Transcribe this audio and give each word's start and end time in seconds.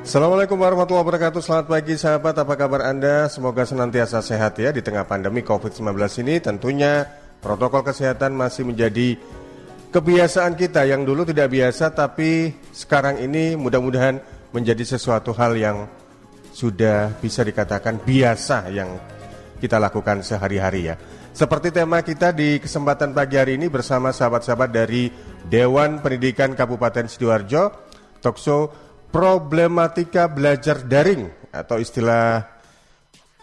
Assalamualaikum 0.00 0.56
warahmatullahi 0.56 1.04
wabarakatuh. 1.04 1.44
Selamat 1.44 1.66
pagi 1.68 1.92
sahabat, 1.92 2.32
apa 2.32 2.56
kabar 2.56 2.88
Anda? 2.88 3.28
Semoga 3.28 3.68
senantiasa 3.68 4.24
sehat 4.24 4.56
ya 4.56 4.72
di 4.72 4.80
tengah 4.80 5.04
pandemi 5.04 5.44
COVID-19 5.44 5.92
ini. 6.24 6.40
Tentunya 6.40 7.04
protokol 7.44 7.84
kesehatan 7.84 8.32
masih 8.32 8.64
menjadi 8.64 9.20
kebiasaan 9.92 10.56
kita 10.56 10.88
Yang 10.88 11.04
dulu 11.04 11.28
tidak 11.28 11.52
biasa 11.52 11.92
tapi 11.92 12.56
sekarang 12.72 13.20
ini 13.20 13.60
mudah-mudahan 13.60 14.24
menjadi 14.56 14.96
sesuatu 14.96 15.36
hal 15.36 15.52
yang 15.60 15.84
sudah 16.56 17.12
bisa 17.20 17.44
dikatakan 17.44 18.00
biasa 18.00 18.72
yang 18.72 18.96
kita 19.60 19.76
lakukan 19.76 20.24
sehari-hari 20.24 20.88
ya. 20.88 20.96
Seperti 21.36 21.76
tema 21.76 22.00
kita 22.00 22.32
di 22.32 22.56
kesempatan 22.56 23.12
pagi 23.12 23.36
hari 23.36 23.60
ini 23.60 23.68
bersama 23.68 24.16
sahabat-sahabat 24.16 24.72
dari 24.72 25.12
Dewan 25.44 26.00
Pendidikan 26.00 26.56
Kabupaten 26.56 27.04
Sidoarjo 27.04 27.92
Talkshow 28.20 28.89
problematika 29.10 30.30
belajar 30.30 30.86
daring 30.86 31.26
atau 31.50 31.82
istilah 31.82 32.46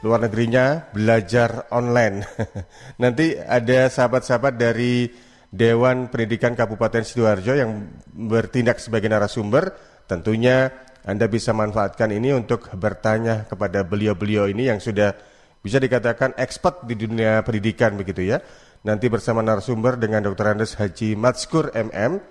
luar 0.01 0.23
negerinya 0.25 0.87
belajar 0.95 1.67
online. 1.75 2.23
Nanti 3.03 3.35
ada 3.35 3.91
sahabat-sahabat 3.91 4.55
dari 4.55 5.11
Dewan 5.47 6.11
Pendidikan 6.11 6.55
Kabupaten 6.55 7.03
Sidoarjo 7.03 7.53
yang 7.55 7.71
bertindak 8.15 8.79
sebagai 8.79 9.11
narasumber. 9.11 9.75
Tentunya 10.07 10.71
Anda 11.03 11.27
bisa 11.27 11.51
manfaatkan 11.51 12.11
ini 12.15 12.35
untuk 12.35 12.71
bertanya 12.75 13.47
kepada 13.47 13.83
beliau-beliau 13.83 14.47
ini 14.51 14.71
yang 14.71 14.79
sudah 14.79 15.15
bisa 15.59 15.83
dikatakan 15.83 16.35
expert 16.39 16.87
di 16.87 16.95
dunia 16.95 17.43
pendidikan 17.43 17.95
begitu 17.99 18.23
ya. 18.23 18.39
Nanti 18.87 19.11
bersama 19.11 19.43
narasumber 19.43 19.99
dengan 19.99 20.23
Dr. 20.23 20.55
Andes 20.55 20.79
Haji 20.79 21.17
Matskur 21.17 21.75
MM 21.75 22.23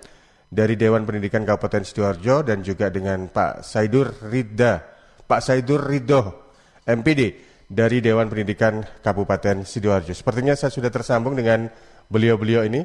dari 0.47 0.79
Dewan 0.79 1.03
Pendidikan 1.03 1.43
Kabupaten 1.43 1.83
Sidoarjo 1.83 2.43
dan 2.47 2.63
juga 2.63 2.87
dengan 2.87 3.27
Pak 3.27 3.67
Saidur 3.67 4.15
Rida, 4.31 4.79
Pak 5.27 5.41
Saidur 5.43 5.83
Ridho, 5.83 6.53
MPD 6.87 7.21
dari 7.67 7.99
Dewan 7.99 8.31
Pendidikan 8.31 8.79
Kabupaten 9.03 9.67
Sidoarjo. 9.67 10.15
Sepertinya 10.15 10.55
saya 10.55 10.71
sudah 10.71 10.87
tersambung 10.87 11.35
dengan 11.35 11.67
beliau-beliau 12.07 12.63
ini. 12.63 12.81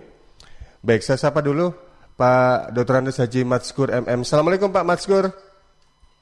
Baik, 0.83 1.07
saya 1.07 1.19
sapa 1.23 1.39
dulu 1.39 1.71
Pak 2.19 2.75
Dr. 2.75 2.99
Andes 2.99 3.23
Haji 3.23 3.47
Matskur 3.47 3.95
MM. 3.95 4.27
Assalamualaikum 4.27 4.75
Pak 4.75 4.83
Matskur. 4.83 5.31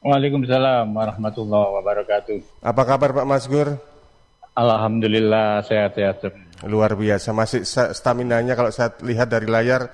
Waalaikumsalam 0.05 0.93
warahmatullahi 0.93 1.69
wabarakatuh. 1.81 2.65
Apa 2.65 2.83
kabar 2.85 3.17
Pak 3.17 3.27
Matskur? 3.29 3.81
Alhamdulillah 4.53 5.65
sehat-sehat. 5.65 6.37
Luar 6.69 6.93
biasa, 6.93 7.33
masih 7.33 7.65
stamina-nya 7.65 8.53
kalau 8.53 8.69
saya 8.69 8.93
lihat 9.01 9.33
dari 9.33 9.49
layar 9.49 9.89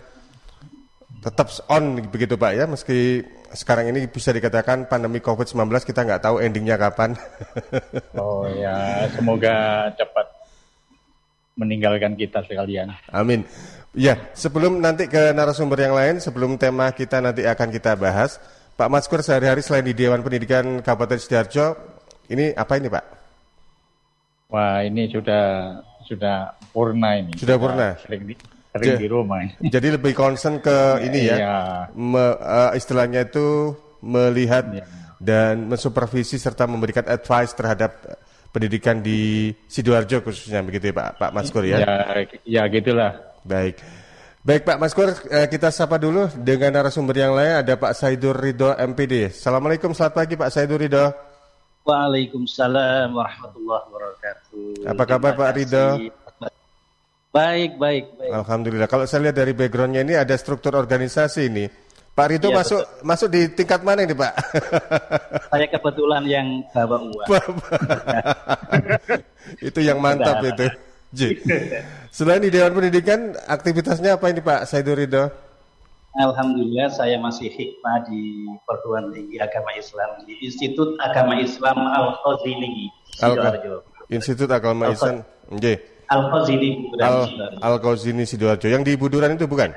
tetap 1.23 1.51
on 1.67 1.99
begitu 2.07 2.39
Pak 2.39 2.53
ya 2.55 2.65
meski 2.71 3.25
sekarang 3.57 3.89
ini 3.89 4.05
bisa 4.11 4.35
dikatakan 4.35 4.91
pandemi 4.91 5.23
COVID-19 5.23 5.71
kita 5.87 6.05
nggak 6.05 6.23
tahu 6.23 6.43
endingnya 6.43 6.77
kapan. 6.77 7.15
oh 8.21 8.45
ya, 8.51 9.07
semoga 9.15 9.89
cepat 9.95 10.27
meninggalkan 11.57 12.19
kita 12.19 12.45
sekalian. 12.45 12.93
Amin. 13.09 13.47
Ya, 13.97 14.29
sebelum 14.37 14.85
nanti 14.85 15.09
ke 15.09 15.33
narasumber 15.33 15.81
yang 15.81 15.97
lain, 15.97 16.21
sebelum 16.21 16.61
tema 16.61 16.93
kita 16.93 17.25
nanti 17.25 17.49
akan 17.49 17.73
kita 17.73 17.97
bahas, 17.97 18.37
Pak 18.77 18.93
Maskur 18.93 19.25
sehari-hari 19.25 19.65
selain 19.65 19.89
di 19.89 19.97
Dewan 19.97 20.21
Pendidikan 20.21 20.85
Kabupaten 20.85 21.17
Sidoarjo, 21.17 21.67
ini 22.29 22.53
apa 22.53 22.77
ini 22.77 22.93
Pak? 22.93 23.05
Wah, 24.53 24.85
ini 24.85 25.09
sudah 25.09 25.81
sudah 26.05 26.53
purna 26.77 27.19
ini. 27.19 27.33
Sudah, 27.41 27.57
sudah 27.57 27.57
purna. 27.57 27.89
Sering 28.05 28.23
di, 28.29 28.35
sering 28.79 29.03
di 29.03 29.09
rumah. 29.09 29.41
Jadi 29.75 29.89
lebih 29.95 30.13
concern 30.13 30.61
ke 30.61 31.03
ini 31.05 31.29
ya, 31.29 31.37
ya. 31.37 31.57
Me, 31.97 32.37
uh, 32.37 32.73
istilahnya 32.77 33.27
itu 33.27 33.75
melihat 34.05 34.65
ya. 34.71 34.85
dan 35.19 35.67
mensupervisi 35.67 36.37
serta 36.37 36.69
memberikan 36.69 37.09
advice 37.09 37.57
terhadap 37.57 37.97
pendidikan 38.55 39.05
di 39.05 39.53
sidoarjo 39.69 40.25
khususnya 40.25 40.65
begitu 40.65 40.89
ya 40.89 40.95
Pak 40.97 41.09
Pak 41.21 41.31
Maskur 41.37 41.65
ya. 41.69 41.85
Ya, 41.85 41.97
ya 42.45 42.63
gitulah. 42.73 43.37
Baik. 43.45 43.81
Baik 44.47 44.63
Pak 44.63 44.79
Maskur, 44.79 45.11
eh, 45.11 45.51
kita 45.51 45.75
sapa 45.75 45.99
dulu 45.99 46.31
dengan 46.39 46.71
narasumber 46.71 47.19
yang 47.19 47.35
lain 47.35 47.67
ada 47.67 47.75
Pak 47.75 47.99
Saidur 47.99 48.39
Ridho 48.39 48.79
MPD. 48.79 49.35
Assalamualaikum, 49.35 49.91
selamat 49.91 50.15
pagi 50.15 50.39
Pak 50.39 50.55
Saidur 50.55 50.79
Ridho. 50.79 51.11
Waalaikumsalam 51.83 53.11
warahmatullahi 53.11 53.83
wabarakatuh. 53.91 54.87
Apa 54.87 55.03
kabar 55.03 55.33
Pak 55.35 55.51
Ridho? 55.51 55.87
Baik, 57.37 57.77
baik, 57.77 58.05
baik. 58.17 58.33
Alhamdulillah. 58.33 58.89
Kalau 58.89 59.05
saya 59.05 59.29
lihat 59.29 59.37
dari 59.37 59.53
backgroundnya 59.53 60.01
ini 60.01 60.17
ada 60.17 60.33
struktur 60.41 60.73
organisasi 60.73 61.53
ini. 61.53 61.69
Pak 62.17 62.33
Rito 62.33 62.49
ya, 62.49 62.65
masuk 62.65 62.81
betul. 62.81 63.05
masuk 63.05 63.29
di 63.29 63.41
tingkat 63.53 63.85
mana 63.85 64.09
ini 64.09 64.17
Pak? 64.17 64.33
Saya 65.53 65.69
kebetulan 65.69 66.25
yang 66.25 66.65
bawa 66.73 67.13
uang. 67.13 67.29
itu 69.69 69.81
yang 69.85 70.01
mantap 70.01 70.41
itu. 70.41 70.65
J. 71.13 71.37
Selain 72.09 72.41
di 72.41 72.49
Dewan 72.49 72.73
Pendidikan, 72.73 73.37
aktivitasnya 73.45 74.17
apa 74.17 74.33
ini 74.33 74.41
Pak 74.41 74.65
Saidur 74.65 74.97
Ridho? 74.97 75.29
Alhamdulillah 76.17 76.89
saya 76.89 77.21
masih 77.21 77.53
hikmah 77.53 78.09
di 78.09 78.49
Perguruan 78.65 79.13
Tinggi 79.13 79.37
Agama 79.37 79.77
Islam 79.77 80.25
di 80.25 80.41
Institut 80.41 80.97
Agama 80.97 81.37
Islam 81.37 81.85
Al-Khazini. 81.85 82.89
Al 83.21 83.37
Institut 84.09 84.49
Agama 84.49 84.89
Islam. 84.89 85.21
Nggih. 85.53 85.96
Al-Qazini 86.07 86.95
Al, 87.03 87.27
Al 87.63 87.97
Sidoarjo. 87.99 88.67
Yang 88.71 88.83
di 88.87 88.93
Buduran 88.95 89.35
itu 89.35 89.51
bukan? 89.51 89.75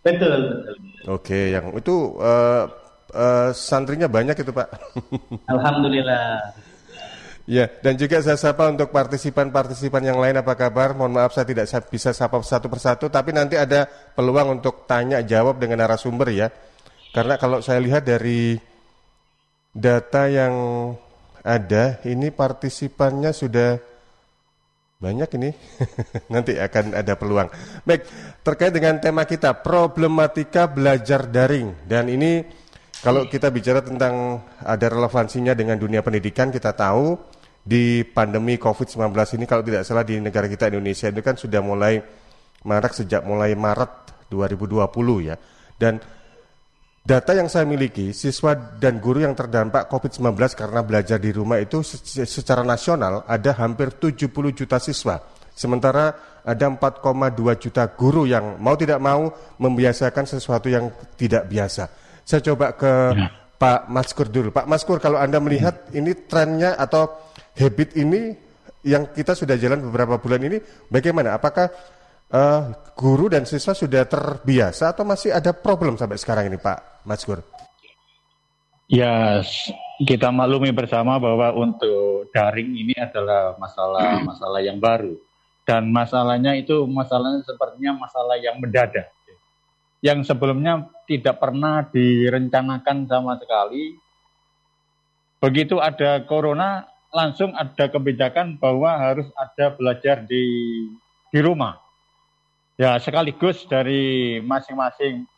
Betul, 0.00 0.64
betul. 0.64 0.74
Oke, 1.12 1.52
yang 1.52 1.76
itu 1.76 2.16
uh, 2.16 2.64
uh, 3.12 3.50
santrinya 3.52 4.08
banyak 4.08 4.34
itu, 4.34 4.50
Pak. 4.50 4.68
Alhamdulillah. 5.52 6.56
Ya, 7.50 7.66
dan 7.82 7.98
juga 7.98 8.22
saya 8.22 8.38
sapa 8.38 8.70
untuk 8.70 8.94
partisipan-partisipan 8.94 10.06
yang 10.06 10.22
lain 10.22 10.38
apa 10.38 10.54
kabar? 10.54 10.94
Mohon 10.94 11.18
maaf 11.18 11.34
saya 11.34 11.48
tidak 11.48 11.66
bisa 11.90 12.14
sapa 12.14 12.38
satu 12.46 12.70
persatu, 12.70 13.10
tapi 13.10 13.34
nanti 13.34 13.58
ada 13.58 13.90
peluang 14.14 14.62
untuk 14.62 14.86
tanya 14.86 15.18
jawab 15.26 15.58
dengan 15.58 15.82
narasumber 15.82 16.30
ya. 16.30 16.46
Karena 17.10 17.34
kalau 17.42 17.58
saya 17.58 17.82
lihat 17.82 18.06
dari 18.06 18.54
data 19.74 20.30
yang 20.30 20.54
ada, 21.42 21.98
ini 22.06 22.30
partisipannya 22.30 23.34
sudah 23.34 23.89
banyak 25.00 25.30
ini, 25.40 25.50
nanti 26.34 26.60
akan 26.60 26.92
ada 26.92 27.16
peluang. 27.16 27.48
Baik, 27.88 28.04
terkait 28.44 28.68
dengan 28.68 29.00
tema 29.00 29.24
kita, 29.24 29.56
problematika 29.64 30.68
belajar 30.68 31.24
daring. 31.24 31.88
Dan 31.88 32.12
ini 32.12 32.44
kalau 33.00 33.24
kita 33.24 33.48
bicara 33.48 33.80
tentang 33.80 34.44
ada 34.60 34.86
relevansinya 34.92 35.56
dengan 35.56 35.80
dunia 35.80 36.04
pendidikan, 36.04 36.52
kita 36.52 36.76
tahu 36.76 37.16
di 37.64 38.04
pandemi 38.04 38.60
COVID-19 38.60 39.12
ini 39.40 39.44
kalau 39.48 39.64
tidak 39.64 39.88
salah 39.88 40.04
di 40.04 40.20
negara 40.20 40.48
kita 40.48 40.68
Indonesia 40.68 41.08
itu 41.08 41.20
kan 41.20 41.36
sudah 41.36 41.60
mulai 41.60 42.00
marak 42.64 42.92
sejak 42.92 43.24
mulai 43.24 43.56
Maret 43.56 44.28
2020 44.28 44.84
ya. 45.32 45.36
Dan 45.80 45.96
Data 47.00 47.32
yang 47.32 47.48
saya 47.48 47.64
miliki, 47.64 48.12
siswa 48.12 48.52
dan 48.54 49.00
guru 49.00 49.24
yang 49.24 49.32
terdampak 49.32 49.88
COVID-19 49.88 50.36
karena 50.52 50.80
belajar 50.84 51.16
di 51.16 51.32
rumah 51.32 51.56
itu 51.56 51.80
secara 52.28 52.60
nasional 52.60 53.24
ada 53.24 53.56
hampir 53.56 53.96
70 53.96 54.28
juta 54.52 54.76
siswa. 54.76 55.16
Sementara 55.56 56.12
ada 56.44 56.66
4,2 56.68 57.00
juta 57.56 57.88
guru 57.88 58.28
yang 58.28 58.60
mau 58.60 58.76
tidak 58.76 59.00
mau 59.00 59.32
membiasakan 59.56 60.28
sesuatu 60.28 60.68
yang 60.68 60.92
tidak 61.16 61.48
biasa. 61.48 61.88
Saya 62.24 62.40
coba 62.52 62.76
ke 62.76 62.92
ya. 63.16 63.28
Pak 63.60 63.92
Maskur 63.92 64.32
dulu. 64.32 64.48
Pak 64.52 64.64
Maskur, 64.64 64.96
kalau 65.04 65.20
Anda 65.20 65.36
melihat 65.36 65.92
ya. 65.92 66.00
ini 66.00 66.16
trennya 66.16 66.80
atau 66.80 67.12
habit 67.60 67.92
ini 68.00 68.32
yang 68.80 69.12
kita 69.12 69.36
sudah 69.36 69.60
jalan 69.60 69.84
beberapa 69.84 70.16
bulan 70.16 70.40
ini, 70.40 70.56
bagaimana? 70.88 71.36
Apakah 71.36 71.68
uh, 72.30 72.70
guru 72.94 73.30
dan 73.30 73.44
siswa 73.44 73.74
sudah 73.74 74.06
terbiasa 74.06 74.94
atau 74.94 75.04
masih 75.06 75.34
ada 75.34 75.50
problem 75.54 75.98
sampai 75.98 76.18
sekarang 76.18 76.48
ini 76.50 76.58
Pak 76.58 77.04
Maskur? 77.06 77.42
Ya, 78.90 79.38
kita 80.02 80.34
maklumi 80.34 80.74
bersama 80.74 81.14
bahwa 81.22 81.54
untuk 81.54 82.26
daring 82.34 82.74
ini 82.74 82.94
adalah 82.98 83.54
masalah-masalah 83.54 84.60
yang 84.68 84.82
baru. 84.82 85.14
Dan 85.62 85.94
masalahnya 85.94 86.58
itu 86.58 86.82
masalahnya 86.90 87.46
sepertinya 87.46 88.02
masalah 88.02 88.34
yang 88.42 88.58
mendadak. 88.58 89.14
Yang 90.02 90.32
sebelumnya 90.32 90.90
tidak 91.06 91.38
pernah 91.38 91.86
direncanakan 91.86 93.06
sama 93.06 93.38
sekali. 93.38 93.94
Begitu 95.38 95.78
ada 95.78 96.26
corona, 96.26 96.90
langsung 97.14 97.54
ada 97.54 97.86
kebijakan 97.86 98.58
bahwa 98.58 98.90
harus 98.98 99.30
ada 99.38 99.70
belajar 99.70 100.26
di 100.26 100.42
di 101.30 101.38
rumah 101.38 101.78
ya 102.80 102.96
sekaligus 102.96 103.68
dari 103.68 104.40
masing-masing 104.40 105.28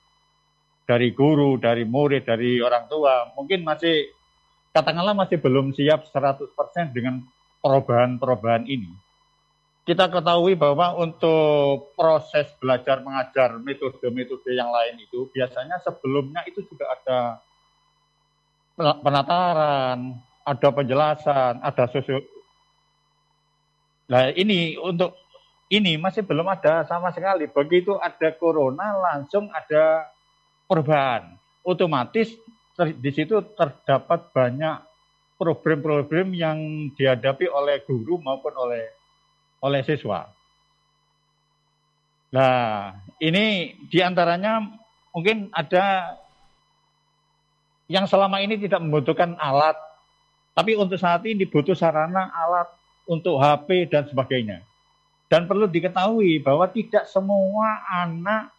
dari 0.87 1.11
guru, 1.11 1.59
dari 1.59 1.83
murid, 1.83 2.23
dari 2.23 2.63
orang 2.63 2.87
tua 2.87 3.35
mungkin 3.35 3.67
masih 3.67 4.15
katakanlah 4.71 5.11
masih 5.19 5.43
belum 5.43 5.75
siap 5.75 6.07
100% 6.07 6.55
dengan 6.95 7.19
perubahan-perubahan 7.59 8.71
ini. 8.71 8.95
Kita 9.83 10.07
ketahui 10.07 10.55
bahwa 10.55 10.95
untuk 10.95 11.91
proses 11.99 12.47
belajar 12.63 13.03
mengajar 13.03 13.59
metode-metode 13.59 14.55
yang 14.55 14.71
lain 14.71 15.03
itu 15.03 15.27
biasanya 15.35 15.83
sebelumnya 15.83 16.47
itu 16.47 16.63
juga 16.71 16.87
ada 16.95 17.19
penataran, 18.79 20.15
ada 20.47 20.69
penjelasan, 20.71 21.59
ada 21.59 21.85
sosio. 21.91 22.23
Nah 24.07 24.31
ini 24.31 24.79
untuk 24.79 25.22
ini 25.73 25.97
masih 25.97 26.21
belum 26.21 26.45
ada 26.53 26.85
sama 26.85 27.09
sekali. 27.17 27.49
Begitu 27.49 27.97
ada 27.97 28.29
corona 28.37 28.93
langsung 29.01 29.49
ada 29.49 30.05
perubahan. 30.69 31.33
Otomatis 31.65 32.37
ter, 32.77 32.93
di 32.93 33.09
situ 33.09 33.41
terdapat 33.57 34.29
banyak 34.37 34.85
problem-problem 35.41 36.37
yang 36.37 36.61
dihadapi 36.93 37.49
oleh 37.49 37.81
guru 37.89 38.21
maupun 38.21 38.53
oleh 38.53 38.85
oleh 39.65 39.81
siswa. 39.81 40.29
Nah, 42.37 42.93
ini 43.17 43.77
di 43.89 43.99
antaranya 44.05 44.61
mungkin 45.17 45.49
ada 45.57 46.17
yang 47.89 48.05
selama 48.05 48.45
ini 48.45 48.61
tidak 48.61 48.81
membutuhkan 48.81 49.37
alat, 49.41 49.77
tapi 50.53 50.77
untuk 50.77 51.01
saat 51.01 51.25
ini 51.25 51.49
butuh 51.49 51.77
sarana 51.77 52.29
alat 52.33 52.69
untuk 53.09 53.41
HP 53.41 53.89
dan 53.89 54.09
sebagainya. 54.09 54.65
Dan 55.33 55.49
perlu 55.49 55.65
diketahui 55.65 56.45
bahwa 56.45 56.69
tidak 56.69 57.09
semua 57.09 57.81
anak 57.89 58.53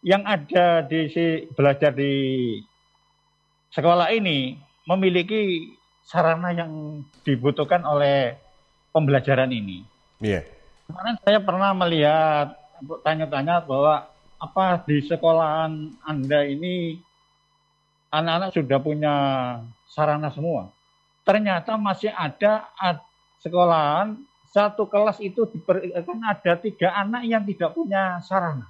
yang 0.00 0.24
ada 0.24 0.80
di 0.80 1.12
si, 1.12 1.44
belajar 1.52 1.92
di 1.92 2.56
sekolah 3.68 4.08
ini 4.16 4.56
memiliki 4.88 5.76
sarana 6.00 6.56
yang 6.56 7.04
dibutuhkan 7.20 7.84
oleh 7.84 8.32
pembelajaran 8.96 9.52
ini. 9.52 9.84
Iya. 10.24 10.40
Yeah. 10.40 10.42
Kemarin 10.88 11.16
saya 11.20 11.38
pernah 11.44 11.70
melihat 11.76 12.56
tanya-tanya 13.04 13.60
bahwa 13.68 14.08
apa 14.40 14.80
di 14.88 15.04
sekolahan 15.04 16.00
Anda 16.00 16.48
ini 16.48 16.96
anak-anak 18.08 18.56
sudah 18.56 18.78
punya 18.80 19.14
sarana 19.92 20.32
semua. 20.32 20.72
Ternyata 21.28 21.76
masih 21.76 22.08
ada 22.14 22.72
sekolahan 23.44 24.16
satu 24.56 24.88
kelas 24.88 25.20
itu 25.20 25.44
kan 25.68 26.18
ada 26.24 26.56
tiga 26.56 26.96
anak 26.96 27.28
yang 27.28 27.44
tidak 27.44 27.76
punya 27.76 28.24
sarana. 28.24 28.64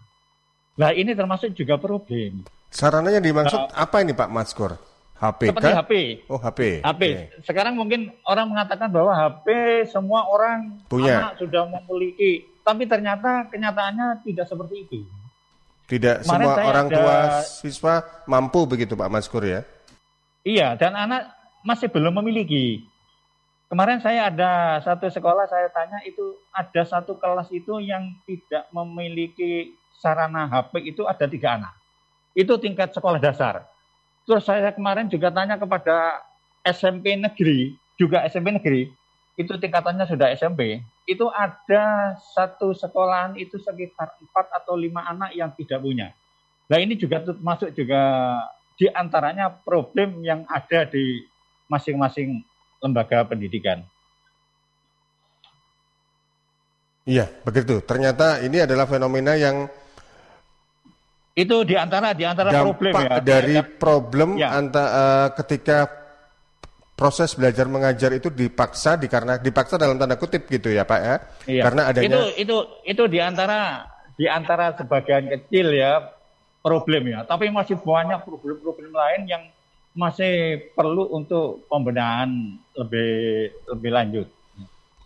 Nah 0.74 0.90
ini 0.90 1.14
termasuk 1.14 1.54
juga 1.54 1.78
problem. 1.78 2.42
Sarana 2.74 3.14
yang 3.14 3.22
dimaksud 3.22 3.54
uh, 3.54 3.70
apa 3.70 4.02
ini 4.02 4.10
Pak 4.10 4.26
Maskur? 4.26 4.74
HP 5.16 5.54
Seperti 5.54 5.72
HP. 5.72 5.92
Oh 6.28 6.36
HP. 6.36 6.60
HP. 6.82 7.02
Okay. 7.06 7.40
Sekarang 7.46 7.78
mungkin 7.78 8.12
orang 8.26 8.50
mengatakan 8.50 8.90
bahwa 8.90 9.14
HP 9.14 9.46
semua 9.88 10.26
orang 10.28 10.76
punya 10.90 11.32
anak 11.32 11.40
sudah 11.40 11.64
memiliki, 11.64 12.44
tapi 12.60 12.84
ternyata 12.84 13.48
kenyataannya 13.48 14.26
tidak 14.26 14.44
seperti 14.44 14.84
itu. 14.84 14.98
Tidak 15.86 16.26
Kemarin 16.26 16.46
semua 16.50 16.66
orang 16.66 16.86
ada, 16.90 16.96
tua 16.98 17.18
siswa 17.46 17.94
mampu 18.26 18.66
begitu 18.66 18.98
Pak 18.98 19.08
Maskur 19.08 19.46
ya? 19.46 19.62
Iya, 20.42 20.74
dan 20.76 20.98
anak 20.98 21.32
masih 21.64 21.88
belum 21.88 22.20
memiliki. 22.20 22.84
Kemarin 23.66 23.98
saya 23.98 24.30
ada 24.30 24.78
satu 24.78 25.10
sekolah 25.10 25.50
saya 25.50 25.66
tanya 25.74 25.98
itu 26.06 26.38
ada 26.54 26.86
satu 26.86 27.18
kelas 27.18 27.50
itu 27.50 27.82
yang 27.82 28.14
tidak 28.22 28.70
memiliki 28.70 29.74
sarana 29.98 30.46
HP 30.46 30.94
itu 30.94 31.02
ada 31.02 31.26
tiga 31.26 31.58
anak. 31.58 31.74
Itu 32.30 32.62
tingkat 32.62 32.94
sekolah 32.94 33.18
dasar. 33.18 33.66
Terus 34.22 34.46
saya 34.46 34.70
kemarin 34.70 35.10
juga 35.10 35.34
tanya 35.34 35.58
kepada 35.58 36.22
SMP 36.62 37.18
negeri, 37.18 37.74
juga 37.98 38.22
SMP 38.30 38.54
negeri, 38.54 38.86
itu 39.34 39.52
tingkatannya 39.54 40.06
sudah 40.06 40.30
SMP, 40.34 40.82
itu 41.06 41.26
ada 41.34 42.14
satu 42.34 42.70
sekolahan 42.70 43.34
itu 43.34 43.58
sekitar 43.58 44.14
empat 44.22 44.46
atau 44.62 44.78
lima 44.78 45.06
anak 45.10 45.34
yang 45.34 45.50
tidak 45.58 45.82
punya. 45.82 46.14
Nah 46.66 46.78
ini 46.78 46.98
juga 46.98 47.22
masuk 47.42 47.70
juga 47.74 48.02
di 48.78 48.90
antaranya 48.90 49.50
problem 49.50 50.22
yang 50.22 50.42
ada 50.50 50.86
di 50.86 51.22
masing-masing 51.70 52.42
lembaga 52.82 53.24
pendidikan. 53.26 53.84
Iya, 57.06 57.30
begitu. 57.46 57.78
Ternyata 57.86 58.42
ini 58.42 58.66
adalah 58.66 58.90
fenomena 58.90 59.38
yang 59.38 59.70
itu 61.36 61.56
di 61.62 61.76
antara 61.78 62.16
di 62.16 62.24
antara 62.26 62.50
problem 62.50 62.92
ya. 62.96 63.20
Dari 63.22 63.56
problem 63.76 64.40
ya. 64.40 64.56
anta, 64.56 64.84
uh, 64.88 65.28
ketika 65.38 65.86
proses 66.96 67.36
belajar 67.36 67.68
mengajar 67.68 68.10
itu 68.16 68.32
dipaksa 68.32 68.96
dikarena 68.96 69.36
dipaksa 69.36 69.76
dalam 69.76 70.00
tanda 70.00 70.16
kutip 70.16 70.48
gitu 70.48 70.72
ya 70.72 70.82
Pak 70.88 71.00
ya. 71.04 71.16
Iya. 71.46 71.62
Karena 71.62 71.82
adanya 71.92 72.08
itu 72.08 72.20
itu 72.40 72.56
itu 72.88 73.02
di 73.06 73.20
antara 73.20 73.84
di 74.16 74.26
antara 74.26 74.72
sebagian 74.74 75.28
kecil 75.28 75.76
ya 75.76 76.02
problem 76.64 77.06
ya. 77.06 77.22
Tapi 77.28 77.52
masih 77.52 77.78
banyak 77.78 78.24
problem-problem 78.26 78.90
lain 78.90 79.22
yang 79.28 79.42
masih 79.92 80.66
perlu 80.72 81.06
untuk 81.12 81.68
pembenahan 81.68 82.58
lebih 82.76 83.10
lebih 83.72 83.90
lanjut. 83.92 84.26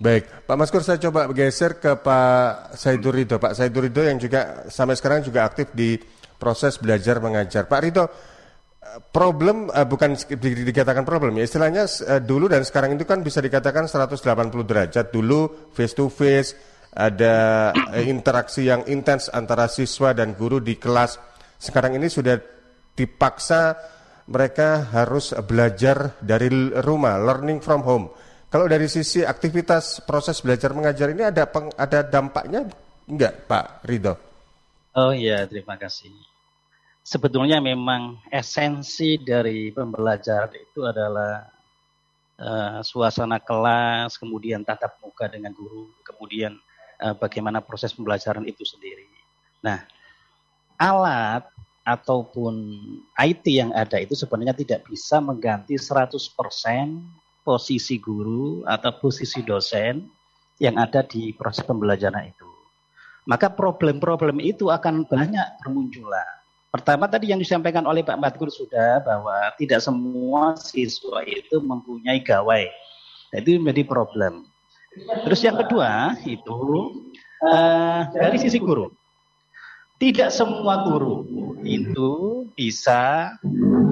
Baik, 0.01 0.49
Pak 0.49 0.57
Maskur 0.57 0.81
saya 0.81 0.97
coba 0.97 1.29
bergeser 1.29 1.77
ke 1.77 1.93
Pak 1.93 2.73
Saidur 2.73 3.13
Ridho. 3.13 3.37
Pak 3.37 3.53
Saidur 3.53 3.85
Ridho 3.85 4.01
yang 4.01 4.17
juga 4.17 4.65
sampai 4.73 4.97
sekarang 4.97 5.21
juga 5.21 5.45
aktif 5.45 5.69
di 5.77 6.01
proses 6.41 6.81
belajar 6.81 7.21
mengajar. 7.21 7.69
Pak 7.69 7.81
Rito, 7.85 8.09
problem 9.11 9.71
uh, 9.71 9.87
bukan 9.87 10.19
di, 10.19 10.51
dikatakan 10.67 11.07
problem 11.07 11.39
ya 11.39 11.45
istilahnya 11.47 11.87
uh, 11.87 12.19
dulu 12.19 12.51
dan 12.51 12.67
sekarang 12.67 12.99
itu 12.99 13.07
kan 13.07 13.23
bisa 13.23 13.39
dikatakan 13.39 13.87
180 13.87 14.19
derajat 14.67 15.07
dulu 15.15 15.71
face 15.71 15.95
to 15.95 16.11
face 16.11 16.59
ada 16.91 17.71
uh, 17.71 18.03
interaksi 18.03 18.67
yang 18.67 18.83
intens 18.91 19.31
antara 19.31 19.71
siswa 19.71 20.11
dan 20.11 20.35
guru 20.35 20.59
di 20.59 20.75
kelas 20.75 21.23
sekarang 21.61 21.95
ini 22.01 22.11
sudah 22.11 22.41
dipaksa 22.99 23.79
mereka 24.31 24.87
harus 24.95 25.35
belajar 25.45 26.15
dari 26.23 26.49
rumah 26.81 27.19
learning 27.19 27.59
from 27.59 27.83
home 27.83 28.07
kalau 28.47 28.71
dari 28.71 28.87
sisi 28.87 29.27
aktivitas 29.27 30.07
proses 30.07 30.39
belajar 30.39 30.71
mengajar 30.75 31.11
ini 31.11 31.27
ada 31.27 31.47
peng, 31.51 31.71
ada 31.75 32.07
dampaknya 32.07 32.67
enggak 33.07 33.47
Pak 33.47 33.87
Ridho? 33.87 34.15
Oh 34.95 35.15
iya 35.15 35.47
terima 35.47 35.75
kasih 35.75 36.31
sebetulnya 37.11 37.59
memang 37.59 38.21
esensi 38.31 39.19
dari 39.19 39.75
pembelajaran 39.75 40.55
itu 40.55 40.87
adalah 40.87 41.49
uh, 42.39 42.79
suasana 42.87 43.43
kelas, 43.43 44.15
kemudian 44.21 44.63
tatap 44.63 45.01
muka 45.03 45.27
dengan 45.27 45.51
guru, 45.51 45.91
kemudian 46.07 46.55
uh, 47.03 47.19
bagaimana 47.19 47.59
proses 47.65 47.91
pembelajaran 47.91 48.47
itu 48.47 48.63
sendiri. 48.63 49.11
Nah, 49.65 49.83
alat 50.79 51.51
ataupun 51.85 52.55
IT 53.17 53.45
yang 53.49 53.71
ada 53.73 53.99
itu 54.01 54.13
sebenarnya 54.13 54.57
tidak 54.57 54.85
bisa 54.87 55.19
mengganti 55.19 55.75
100% 55.81 56.17
posisi 57.41 57.97
guru 57.97 58.63
atau 58.69 58.93
posisi 59.01 59.41
dosen 59.41 60.07
yang 60.61 60.77
ada 60.77 61.01
di 61.01 61.33
proses 61.33 61.65
pembelajaran 61.65 62.29
itu. 62.29 62.49
Maka 63.25 63.53
problem-problem 63.53 64.41
itu 64.41 64.69
akan 64.69 65.09
banyak 65.09 65.47
bermunculan 65.65 66.41
Pertama 66.71 67.11
tadi 67.11 67.35
yang 67.35 67.43
disampaikan 67.43 67.83
oleh 67.83 68.07
Pak 68.07 68.15
Matkur 68.15 68.47
sudah 68.47 69.03
bahwa 69.03 69.35
tidak 69.59 69.83
semua 69.83 70.55
siswa 70.55 71.19
itu 71.27 71.59
mempunyai 71.59 72.23
gawai. 72.23 72.71
Nah, 73.35 73.39
itu 73.43 73.59
menjadi 73.59 73.91
problem. 73.91 74.47
Terus 75.27 75.43
yang 75.43 75.59
kedua 75.59 76.15
itu 76.23 76.59
uh, 77.43 78.07
dari 78.15 78.39
sisi 78.39 78.63
guru. 78.63 78.87
Tidak 80.01 80.33
semua 80.33 80.89
guru 80.89 81.29
itu 81.61 82.49
bisa 82.57 83.37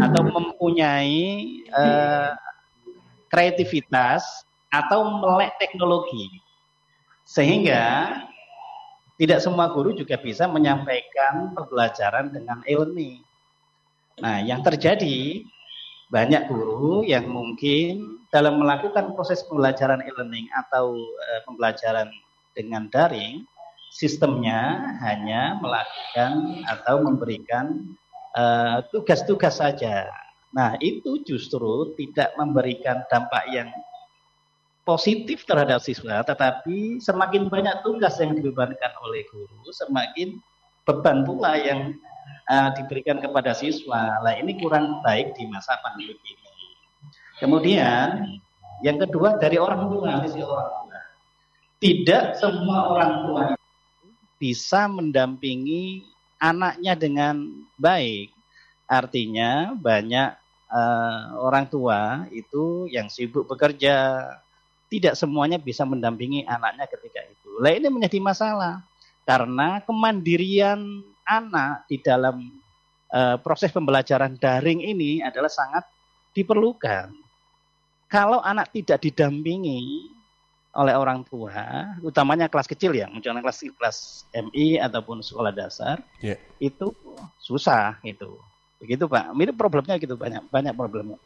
atau 0.00 0.22
mempunyai 0.24 1.60
uh, 1.68 2.32
kreativitas 3.28 4.24
atau 4.72 5.20
melek 5.20 5.52
teknologi. 5.60 6.40
Sehingga 7.28 8.16
tidak 9.20 9.44
semua 9.44 9.68
guru 9.68 9.92
juga 9.92 10.16
bisa 10.16 10.48
menyampaikan 10.48 11.52
pembelajaran 11.52 12.32
dengan 12.32 12.64
ilmi. 12.64 13.20
Nah, 14.24 14.40
yang 14.40 14.64
terjadi 14.64 15.44
banyak 16.08 16.48
guru 16.48 17.04
yang 17.04 17.28
mungkin 17.28 18.16
dalam 18.32 18.60
melakukan 18.60 19.12
proses 19.12 19.44
pembelajaran 19.44 20.00
e-learning 20.04 20.48
atau 20.56 20.96
e, 20.96 21.30
pembelajaran 21.44 22.08
dengan 22.56 22.88
daring, 22.88 23.44
sistemnya 23.92 24.94
hanya 25.00 25.56
melakukan 25.58 26.62
atau 26.68 27.02
memberikan 27.02 27.96
eh, 28.36 28.78
tugas-tugas 28.92 29.58
uh, 29.58 29.68
saja. 29.68 30.08
Nah, 30.52 30.76
itu 30.80 31.20
justru 31.28 31.92
tidak 32.00 32.32
memberikan 32.40 33.04
dampak 33.12 33.44
yang 33.52 33.68
positif 34.88 35.44
terhadap 35.44 35.84
siswa, 35.84 36.24
tetapi 36.24 36.96
semakin 37.04 37.52
banyak 37.52 37.84
tugas 37.84 38.16
yang 38.16 38.32
dibebankan 38.32 38.92
oleh 39.04 39.28
guru, 39.28 39.68
semakin 39.68 40.40
beban 40.88 41.28
pula 41.28 41.60
yang 41.60 41.92
uh, 42.48 42.72
diberikan 42.72 43.20
kepada 43.20 43.52
siswa. 43.52 44.16
Nah, 44.24 44.34
ini 44.40 44.56
kurang 44.56 45.04
baik 45.04 45.36
di 45.36 45.44
masa 45.52 45.76
pandemi 45.84 46.16
ini. 46.16 46.68
Kemudian 47.36 48.24
yang 48.80 48.96
kedua 48.96 49.36
dari 49.36 49.60
orang 49.60 49.92
tua, 49.92 50.16
orang 50.16 50.32
tua. 50.32 50.64
Tidak 51.78 52.24
semua 52.34 52.90
orang 52.90 53.12
tua 53.22 53.57
bisa 54.38 54.86
mendampingi 54.86 56.06
anaknya 56.38 56.94
dengan 56.94 57.66
baik. 57.76 58.30
Artinya 58.88 59.76
banyak 59.76 60.30
uh, 60.72 61.36
orang 61.44 61.68
tua 61.68 62.24
itu 62.32 62.88
yang 62.88 63.12
sibuk 63.12 63.44
bekerja 63.44 64.24
tidak 64.88 65.14
semuanya 65.20 65.60
bisa 65.60 65.84
mendampingi 65.84 66.48
anaknya 66.48 66.88
ketika 66.88 67.20
itu. 67.28 67.60
Lah 67.60 67.76
ini 67.76 67.92
menjadi 67.92 68.16
masalah 68.22 68.80
karena 69.28 69.84
kemandirian 69.84 71.04
anak 71.28 71.84
di 71.84 72.00
dalam 72.00 72.40
uh, 73.12 73.36
proses 73.44 73.68
pembelajaran 73.68 74.40
daring 74.40 74.80
ini 74.80 75.20
adalah 75.20 75.52
sangat 75.52 75.84
diperlukan. 76.32 77.12
Kalau 78.08 78.40
anak 78.40 78.72
tidak 78.72 79.04
didampingi 79.04 80.08
oleh 80.76 80.94
orang 80.94 81.24
tua, 81.24 81.96
utamanya 82.04 82.46
kelas 82.46 82.68
kecil 82.68 82.92
ya, 82.92 83.08
misalnya 83.08 83.40
kelas 83.40 83.64
kelas 83.72 83.98
MI 84.36 84.76
ataupun 84.78 85.24
sekolah 85.24 85.50
dasar, 85.50 85.98
yeah. 86.20 86.36
itu 86.60 86.92
susah 87.40 87.96
itu. 88.04 88.36
Begitu 88.78 89.10
Pak. 89.10 89.34
Mirip 89.34 89.56
problemnya 89.58 89.98
gitu 89.98 90.14
banyak 90.14 90.44
banyak 90.52 90.74
problemnya. 90.76 91.18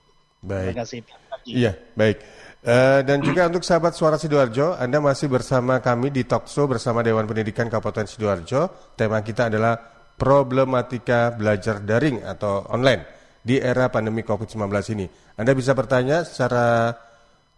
Baik. 0.42 0.74
Terima 0.74 0.78
kasih. 0.82 0.98
Iya, 1.46 1.72
baik. 1.94 2.18
Uh, 2.62 3.00
dan 3.02 3.18
juga 3.22 3.44
untuk 3.50 3.62
sahabat 3.66 3.94
Suara 3.94 4.18
Sidoarjo, 4.18 4.78
Anda 4.78 5.02
masih 5.02 5.26
bersama 5.26 5.82
kami 5.82 6.14
di 6.14 6.22
Talkshow 6.22 6.70
bersama 6.70 7.02
Dewan 7.02 7.26
Pendidikan 7.26 7.66
Kabupaten 7.66 8.06
Sidoarjo. 8.06 8.94
Tema 8.94 9.22
kita 9.22 9.50
adalah 9.50 9.74
problematika 10.14 11.34
belajar 11.34 11.82
daring 11.82 12.22
atau 12.22 12.62
online 12.70 13.02
di 13.42 13.58
era 13.58 13.90
pandemi 13.90 14.22
COVID-19 14.22 14.70
ini. 14.94 15.06
Anda 15.34 15.52
bisa 15.54 15.74
bertanya 15.74 16.22
secara 16.22 16.94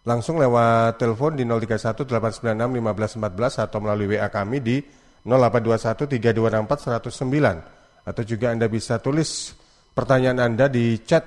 langsung 0.04 0.36
lewat 0.36 1.00
telepon 1.00 1.32
di 1.34 1.48
031 1.48 2.04
896 2.04 3.16
1514 3.16 3.64
atau 3.64 3.78
melalui 3.80 4.16
WA 4.16 4.28
kami 4.28 4.60
di 4.60 4.76
0821 5.24 6.20
3264 6.20 7.08
109 7.08 8.04
atau 8.04 8.22
juga 8.22 8.46
Anda 8.52 8.68
bisa 8.68 9.00
tulis 9.00 9.56
pertanyaan 9.96 10.44
Anda 10.44 10.68
di 10.68 11.00
chat 11.02 11.24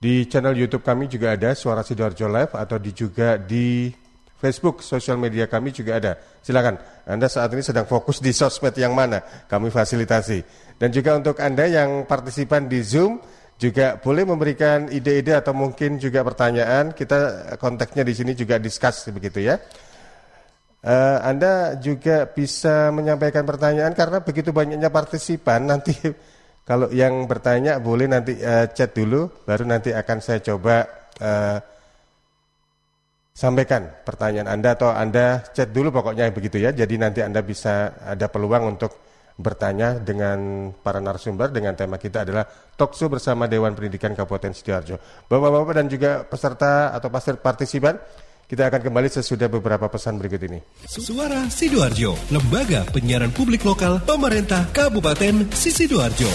di 0.00 0.28
channel 0.28 0.56
YouTube 0.56 0.84
kami 0.84 1.08
juga 1.08 1.36
ada 1.36 1.56
Suara 1.56 1.80
Sidoarjo 1.80 2.28
Live 2.28 2.56
atau 2.56 2.76
di 2.76 2.92
juga 2.92 3.36
di 3.36 3.92
Facebook, 4.40 4.80
sosial 4.80 5.20
media 5.20 5.44
kami 5.44 5.68
juga 5.68 6.00
ada. 6.00 6.16
Silakan. 6.40 6.80
Anda 7.04 7.28
saat 7.28 7.52
ini 7.52 7.60
sedang 7.60 7.84
fokus 7.84 8.24
di 8.24 8.32
sosmed 8.32 8.72
yang 8.80 8.96
mana? 8.96 9.20
Kami 9.20 9.68
fasilitasi. 9.68 10.40
Dan 10.80 10.88
juga 10.88 11.20
untuk 11.20 11.36
Anda 11.36 11.68
yang 11.68 12.08
partisipan 12.08 12.64
di 12.64 12.80
Zoom 12.80 13.20
juga 13.60 14.00
boleh 14.00 14.24
memberikan 14.24 14.88
ide-ide 14.88 15.36
atau 15.36 15.52
mungkin 15.52 16.00
juga 16.00 16.24
pertanyaan. 16.24 16.96
Kita 16.96 17.52
kontaknya 17.60 18.00
di 18.08 18.16
sini 18.16 18.32
juga 18.32 18.56
discuss 18.56 19.12
begitu 19.12 19.44
ya. 19.44 19.60
Uh, 20.80 21.20
Anda 21.20 21.76
juga 21.76 22.24
bisa 22.24 22.88
menyampaikan 22.88 23.44
pertanyaan 23.44 23.92
karena 23.92 24.24
begitu 24.24 24.48
banyaknya 24.48 24.88
partisipan 24.88 25.60
nanti 25.76 25.92
kalau 26.64 26.88
yang 26.88 27.28
bertanya 27.28 27.76
boleh 27.84 28.08
nanti 28.08 28.40
uh, 28.40 28.64
chat 28.72 28.96
dulu, 28.96 29.28
baru 29.44 29.68
nanti 29.68 29.92
akan 29.92 30.18
saya 30.24 30.40
coba 30.40 30.88
uh, 31.20 31.60
sampaikan 33.36 33.92
pertanyaan 34.08 34.48
Anda 34.48 34.72
atau 34.72 34.88
Anda 34.88 35.44
chat 35.52 35.68
dulu 35.68 35.92
pokoknya 35.92 36.32
begitu 36.32 36.56
ya. 36.56 36.72
Jadi 36.72 36.96
nanti 36.96 37.20
Anda 37.20 37.44
bisa 37.44 37.92
ada 38.00 38.32
peluang 38.32 38.72
untuk 38.72 39.09
bertanya 39.40 39.96
dengan 39.96 40.70
para 40.84 41.00
narasumber 41.00 41.48
dengan 41.48 41.72
tema 41.72 41.96
kita 41.96 42.28
adalah 42.28 42.44
Tokso 42.76 43.08
bersama 43.08 43.48
Dewan 43.48 43.72
Pendidikan 43.72 44.12
Kabupaten 44.12 44.52
Sidoarjo. 44.52 45.00
Bapak-bapak 45.26 45.74
dan 45.74 45.86
juga 45.88 46.22
peserta 46.28 46.92
atau 46.92 47.08
partisipan 47.40 47.96
kita 48.50 48.66
akan 48.66 48.82
kembali 48.82 49.08
sesudah 49.08 49.46
beberapa 49.46 49.86
pesan 49.86 50.18
berikut 50.18 50.42
ini. 50.50 50.58
Suara 50.84 51.46
Sidoarjo, 51.46 52.18
lembaga 52.34 52.82
penyiaran 52.90 53.30
publik 53.30 53.62
lokal 53.62 54.02
pemerintah 54.02 54.66
Kabupaten 54.74 55.48
Sidoarjo. 55.54 56.30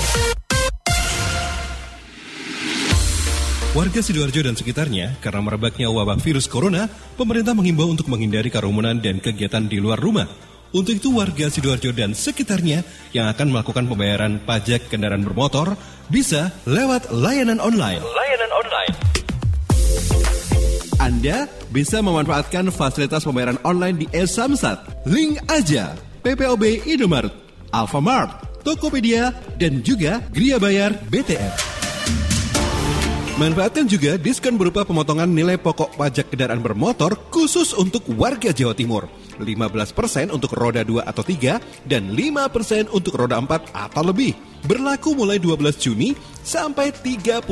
Warga 3.76 4.00
Sidoarjo 4.00 4.40
dan 4.40 4.56
sekitarnya, 4.56 5.20
karena 5.20 5.44
merebaknya 5.44 5.92
wabah 5.92 6.16
virus 6.24 6.48
corona, 6.48 6.88
pemerintah 7.20 7.52
mengimbau 7.52 7.92
untuk 7.92 8.08
menghindari 8.08 8.48
kerumunan 8.48 8.96
dan 9.04 9.20
kegiatan 9.20 9.68
di 9.68 9.84
luar 9.84 10.00
rumah. 10.00 10.55
Untuk 10.76 11.00
itu 11.00 11.08
warga 11.16 11.48
Sidoarjo 11.48 11.96
dan 11.96 12.12
sekitarnya 12.12 12.84
yang 13.16 13.32
akan 13.32 13.56
melakukan 13.56 13.88
pembayaran 13.88 14.44
pajak 14.44 14.92
kendaraan 14.92 15.24
bermotor 15.24 15.80
bisa 16.12 16.52
lewat 16.68 17.16
layanan 17.16 17.64
online. 17.64 18.04
Layanan 18.04 18.52
online. 18.52 18.94
Anda 21.00 21.38
bisa 21.72 22.04
memanfaatkan 22.04 22.76
fasilitas 22.76 23.24
pembayaran 23.24 23.56
online 23.64 24.04
di 24.04 24.08
e-Samsat. 24.12 25.08
Link 25.08 25.40
aja 25.48 25.96
PPOB 26.28 26.84
Indomaret, 26.84 27.32
Alfamart, 27.72 28.60
Tokopedia, 28.68 29.32
dan 29.56 29.80
juga 29.80 30.20
Gria 30.36 30.60
Bayar 30.60 30.92
BTR. 31.08 31.56
Manfaatkan 33.36 33.84
juga 33.84 34.16
diskon 34.16 34.56
berupa 34.56 34.84
pemotongan 34.84 35.28
nilai 35.28 35.56
pokok 35.56 36.00
pajak 36.00 36.32
kendaraan 36.32 36.64
bermotor 36.64 37.20
khusus 37.32 37.72
untuk 37.76 38.08
warga 38.16 38.56
Jawa 38.56 38.72
Timur. 38.72 39.12
15% 39.38 40.32
untuk 40.32 40.56
roda 40.56 40.82
2 40.82 41.04
atau 41.06 41.24
3, 41.24 41.60
dan 41.86 42.12
5% 42.12 42.92
untuk 42.92 43.14
roda 43.16 43.40
4 43.40 43.72
atau 43.72 44.04
lebih. 44.04 44.34
Berlaku 44.66 45.14
mulai 45.14 45.38
12 45.38 45.78
Juni 45.78 46.18
sampai 46.42 46.90
31 46.90 47.46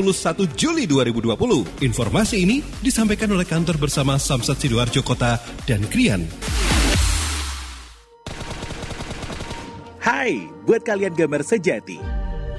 Juli 0.58 0.90
2020. 0.90 1.86
Informasi 1.86 2.42
ini 2.42 2.66
disampaikan 2.82 3.30
oleh 3.30 3.46
kantor 3.46 3.78
bersama 3.78 4.18
Samsat 4.18 4.58
Sidoarjo 4.58 5.06
Kota 5.06 5.38
dan 5.70 5.86
Krian. 5.94 6.26
Hai, 10.04 10.52
buat 10.68 10.84
kalian 10.84 11.16
gamer 11.16 11.48
sejati. 11.48 11.96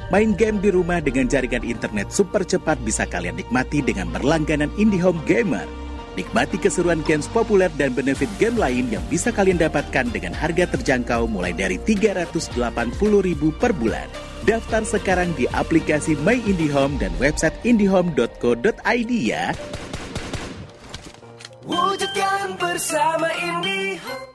Main 0.08 0.36
game 0.36 0.60
di 0.60 0.70
rumah 0.72 1.00
dengan 1.00 1.28
jaringan 1.28 1.64
internet 1.64 2.12
super 2.12 2.44
cepat 2.44 2.80
bisa 2.84 3.04
kalian 3.08 3.40
nikmati 3.40 3.80
dengan 3.82 4.08
berlangganan 4.12 4.70
IndiHome 4.80 5.20
Gamer. 5.28 5.83
Nikmati 6.14 6.62
keseruan 6.62 7.02
games 7.02 7.26
populer 7.26 7.66
dan 7.74 7.90
benefit 7.90 8.30
game 8.38 8.54
lain 8.54 8.86
yang 8.86 9.02
bisa 9.10 9.34
kalian 9.34 9.58
dapatkan 9.58 10.14
dengan 10.14 10.30
harga 10.30 10.70
terjangkau 10.70 11.26
mulai 11.26 11.50
dari 11.50 11.74
Rp380.000 11.82 13.42
per 13.58 13.74
bulan. 13.74 14.06
Daftar 14.46 14.86
sekarang 14.86 15.34
di 15.34 15.50
aplikasi 15.50 16.14
My 16.22 16.38
IndiHome 16.38 17.02
dan 17.02 17.10
website 17.18 17.58
indihome.co.id 17.66 19.10
ya. 19.10 19.50
Wujudkan 21.66 22.54
bersama 22.62 23.26
IndiHome. 23.34 24.34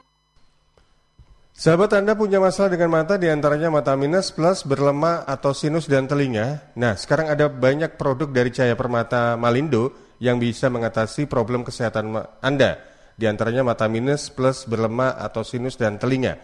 Sahabat 1.60 1.92
Anda 1.92 2.16
punya 2.16 2.40
masalah 2.40 2.72
dengan 2.72 2.88
mata 2.88 3.20
di 3.20 3.28
antaranya 3.28 3.68
mata 3.68 3.92
minus, 3.92 4.32
plus, 4.32 4.64
berlemah, 4.64 5.28
atau 5.28 5.52
sinus 5.52 5.84
dan 5.84 6.08
telinga. 6.08 6.72
Nah, 6.72 6.96
sekarang 6.96 7.28
ada 7.28 7.52
banyak 7.52 8.00
produk 8.00 8.32
dari 8.32 8.48
Cahaya 8.48 8.72
Permata 8.72 9.36
Malindo 9.36 10.09
yang 10.20 10.36
bisa 10.36 10.68
mengatasi 10.68 11.24
problem 11.24 11.64
kesehatan 11.64 12.12
Anda, 12.44 12.76
di 13.16 13.24
antaranya 13.24 13.64
mata 13.64 13.88
minus, 13.88 14.28
plus, 14.28 14.68
berlemah, 14.68 15.16
atau 15.16 15.40
sinus 15.40 15.80
dan 15.80 15.96
telinga. 15.96 16.36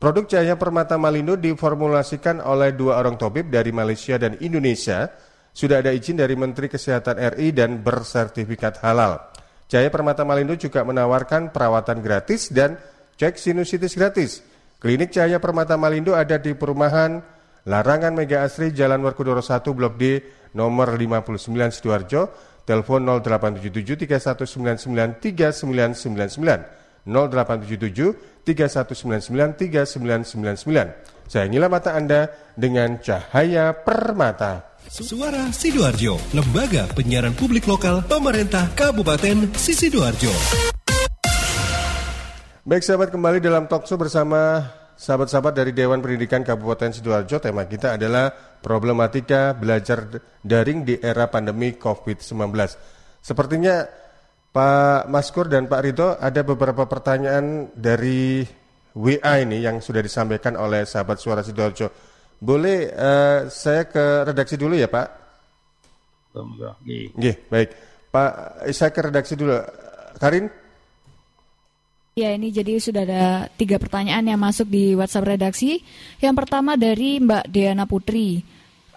Produk 0.00 0.24
cahaya 0.24 0.56
permata 0.56 0.96
Malindo 0.96 1.36
diformulasikan 1.36 2.40
oleh 2.40 2.72
dua 2.72 2.96
orang 2.96 3.20
tabib 3.20 3.52
dari 3.52 3.68
Malaysia 3.68 4.16
dan 4.16 4.38
Indonesia. 4.40 5.12
Sudah 5.52 5.84
ada 5.84 5.92
izin 5.92 6.16
dari 6.16 6.38
Menteri 6.38 6.72
Kesehatan 6.72 7.20
RI 7.36 7.52
dan 7.52 7.84
bersertifikat 7.84 8.80
halal. 8.80 9.18
Cahaya 9.66 9.90
Permata 9.90 10.24
Malindo 10.24 10.54
juga 10.56 10.86
menawarkan 10.86 11.52
perawatan 11.52 12.00
gratis 12.00 12.48
dan 12.48 12.80
cek 13.18 13.36
sinusitis 13.36 13.92
gratis. 13.92 14.40
Klinik 14.80 15.12
Cahaya 15.12 15.36
Permata 15.36 15.76
Malindo 15.76 16.16
ada 16.16 16.40
di 16.40 16.56
perumahan 16.56 17.20
Larangan 17.68 18.16
Mega 18.16 18.40
Asri 18.42 18.72
Jalan 18.72 19.04
Werkudoro 19.04 19.44
1 19.44 19.60
Blok 19.76 20.00
D 20.00 20.24
nomor 20.56 20.96
59 20.96 21.76
Sidoarjo 21.76 22.22
Telepon 22.70 23.02
0877 23.02 24.06
3199 24.06 25.18
3999 25.18 27.02
0877 27.02 28.46
3199 28.46 29.58
3999. 29.58 31.26
Sayangilah 31.26 31.66
mata 31.66 31.98
Anda 31.98 32.30
dengan 32.54 33.02
cahaya 33.02 33.74
permata. 33.74 34.78
Suara 34.86 35.50
Sidoarjo, 35.50 36.18
lembaga 36.30 36.86
penyiaran 36.94 37.34
publik 37.34 37.66
lokal 37.66 38.06
pemerintah 38.06 38.70
Kabupaten 38.78 39.50
Sidoarjo. 39.58 40.30
Baik 42.62 42.86
sahabat 42.86 43.10
kembali 43.10 43.42
dalam 43.42 43.66
talkshow 43.66 43.98
bersama 43.98 44.62
Sahabat-sahabat 45.00 45.56
dari 45.56 45.72
Dewan 45.72 46.04
Pendidikan 46.04 46.44
Kabupaten 46.44 46.92
Sidoarjo, 46.92 47.40
tema 47.40 47.64
kita 47.64 47.96
adalah 47.96 48.49
problematika 48.60 49.56
belajar 49.56 50.06
daring 50.44 50.84
di 50.84 50.94
era 51.00 51.26
pandemi 51.32 51.74
COVID-19. 51.74 52.52
Sepertinya 53.20 53.84
Pak 54.50 55.08
Maskur 55.08 55.46
dan 55.48 55.66
Pak 55.66 55.80
Rito 55.84 56.08
ada 56.16 56.40
beberapa 56.44 56.84
pertanyaan 56.84 57.70
dari 57.72 58.44
WA 58.96 59.34
ini 59.40 59.62
yang 59.62 59.78
sudah 59.78 60.02
disampaikan 60.02 60.58
oleh 60.58 60.82
sahabat 60.84 61.16
suara 61.22 61.40
Sidoarjo. 61.40 61.88
Boleh 62.40 62.88
uh, 62.90 63.46
saya 63.46 63.86
ke 63.86 64.26
redaksi 64.26 64.56
dulu 64.56 64.74
ya 64.74 64.88
Pak? 64.88 65.08
Oke, 67.14 67.32
baik. 67.46 67.68
Pak, 68.10 68.32
saya 68.74 68.90
ke 68.90 69.00
redaksi 69.06 69.34
dulu. 69.38 69.54
Karin? 70.18 70.59
Ya, 72.18 72.34
ini 72.34 72.50
jadi 72.50 72.82
sudah 72.82 73.06
ada 73.06 73.46
tiga 73.54 73.78
pertanyaan 73.78 74.26
yang 74.26 74.40
masuk 74.42 74.66
di 74.66 74.98
WhatsApp 74.98 75.30
redaksi. 75.30 75.78
Yang 76.18 76.34
pertama 76.42 76.74
dari 76.74 77.22
Mbak 77.22 77.46
Deana 77.46 77.86
Putri. 77.86 78.42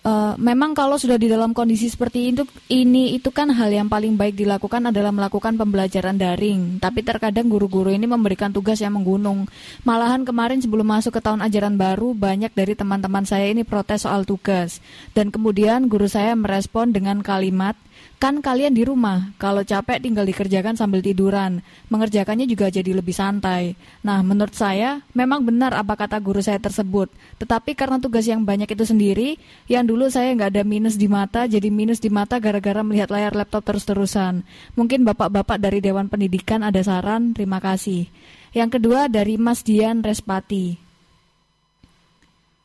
Uh, 0.04 0.36
memang 0.36 0.76
kalau 0.76 1.00
sudah 1.00 1.16
di 1.16 1.32
dalam 1.32 1.56
kondisi 1.56 1.88
seperti 1.88 2.36
itu, 2.36 2.44
ini 2.68 3.16
itu 3.16 3.32
kan 3.32 3.48
hal 3.56 3.72
yang 3.72 3.88
paling 3.88 4.20
baik 4.20 4.36
dilakukan 4.36 4.92
adalah 4.92 5.16
melakukan 5.16 5.56
pembelajaran 5.56 6.20
daring. 6.20 6.82
Tapi 6.84 7.06
terkadang 7.06 7.48
guru-guru 7.48 7.88
ini 7.88 8.04
memberikan 8.04 8.52
tugas 8.52 8.84
yang 8.84 9.00
menggunung. 9.00 9.48
Malahan 9.88 10.28
kemarin 10.28 10.60
sebelum 10.60 10.84
masuk 10.84 11.16
ke 11.16 11.22
tahun 11.24 11.40
ajaran 11.46 11.80
baru, 11.80 12.12
banyak 12.18 12.52
dari 12.52 12.76
teman-teman 12.76 13.24
saya 13.24 13.48
ini 13.48 13.64
protes 13.64 14.04
soal 14.04 14.28
tugas. 14.28 14.84
Dan 15.16 15.32
kemudian 15.32 15.88
guru 15.88 16.10
saya 16.12 16.36
merespon 16.36 16.92
dengan 16.92 17.24
kalimat, 17.24 17.80
Kan 18.24 18.40
kalian 18.40 18.72
di 18.72 18.88
rumah, 18.88 19.36
kalau 19.36 19.68
capek 19.68 20.00
tinggal 20.00 20.24
dikerjakan 20.24 20.80
sambil 20.80 21.04
tiduran. 21.04 21.60
Mengerjakannya 21.92 22.48
juga 22.48 22.72
jadi 22.72 22.96
lebih 22.96 23.12
santai. 23.12 23.76
Nah, 24.00 24.24
menurut 24.24 24.56
saya, 24.56 25.04
memang 25.12 25.44
benar 25.44 25.76
apa 25.76 26.00
kata 26.00 26.24
guru 26.24 26.40
saya 26.40 26.56
tersebut. 26.56 27.12
Tetapi 27.44 27.76
karena 27.76 28.00
tugas 28.00 28.24
yang 28.24 28.48
banyak 28.48 28.72
itu 28.72 28.88
sendiri, 28.88 29.36
yang 29.68 29.84
dulu 29.84 30.08
saya 30.08 30.32
nggak 30.40 30.56
ada 30.56 30.64
minus 30.64 30.96
di 30.96 31.12
mata, 31.12 31.52
jadi 31.52 31.68
minus 31.68 32.00
di 32.00 32.08
mata 32.08 32.40
gara-gara 32.40 32.80
melihat 32.80 33.12
layar 33.12 33.36
laptop 33.36 33.68
terus-terusan. 33.68 34.48
Mungkin 34.80 35.04
bapak-bapak 35.04 35.60
dari 35.60 35.84
Dewan 35.84 36.08
Pendidikan 36.08 36.64
ada 36.64 36.80
saran, 36.80 37.36
terima 37.36 37.60
kasih. 37.60 38.08
Yang 38.56 38.80
kedua 38.80 39.12
dari 39.12 39.36
Mas 39.36 39.68
Dian 39.68 40.00
Respati. 40.00 40.80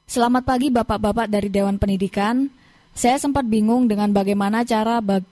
Selamat 0.07 0.47
pagi 0.47 0.71
bapak-bapak 0.71 1.27
dari 1.27 1.51
Dewan 1.51 1.83
Pendidikan. 1.83 2.47
Saya 2.95 3.19
sempat 3.19 3.43
bingung 3.43 3.91
dengan 3.91 4.15
bagaimana 4.15 4.63
cara 4.63 5.03
bag 5.03 5.27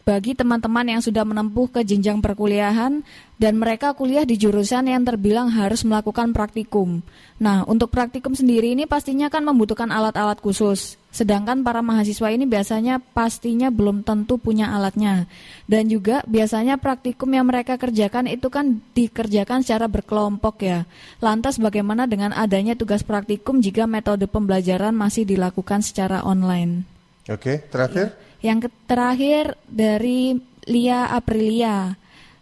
bagi 0.00 0.32
teman-teman 0.32 0.96
yang 0.96 1.02
sudah 1.04 1.22
menempuh 1.28 1.68
ke 1.68 1.84
jenjang 1.84 2.24
perkuliahan 2.24 3.04
dan 3.36 3.54
mereka 3.56 3.92
kuliah 3.92 4.24
di 4.24 4.36
jurusan 4.36 4.88
yang 4.88 5.04
terbilang 5.04 5.52
harus 5.52 5.84
melakukan 5.84 6.32
praktikum. 6.32 7.04
Nah, 7.40 7.64
untuk 7.68 7.92
praktikum 7.92 8.32
sendiri 8.36 8.72
ini 8.72 8.84
pastinya 8.84 9.28
kan 9.32 9.44
membutuhkan 9.44 9.88
alat-alat 9.92 10.40
khusus. 10.40 11.00
Sedangkan 11.10 11.66
para 11.66 11.82
mahasiswa 11.82 12.30
ini 12.30 12.46
biasanya 12.46 13.00
pastinya 13.00 13.72
belum 13.72 14.06
tentu 14.06 14.38
punya 14.38 14.70
alatnya. 14.70 15.26
Dan 15.66 15.90
juga 15.90 16.22
biasanya 16.28 16.78
praktikum 16.78 17.32
yang 17.34 17.48
mereka 17.48 17.76
kerjakan 17.76 18.30
itu 18.30 18.46
kan 18.46 18.78
dikerjakan 18.94 19.66
secara 19.66 19.90
berkelompok 19.90 20.56
ya. 20.62 20.84
Lantas 21.18 21.58
bagaimana 21.58 22.06
dengan 22.06 22.30
adanya 22.36 22.78
tugas 22.78 23.02
praktikum 23.02 23.58
jika 23.58 23.90
metode 23.90 24.30
pembelajaran 24.30 24.94
masih 24.94 25.26
dilakukan 25.26 25.82
secara 25.82 26.22
online? 26.22 26.86
Oke, 27.26 27.62
terakhir. 27.68 28.16
Ya. 28.16 28.29
Yang 28.40 28.72
terakhir 28.88 29.60
dari 29.68 30.36
Lia 30.64 31.12
Aprilia. 31.12 31.96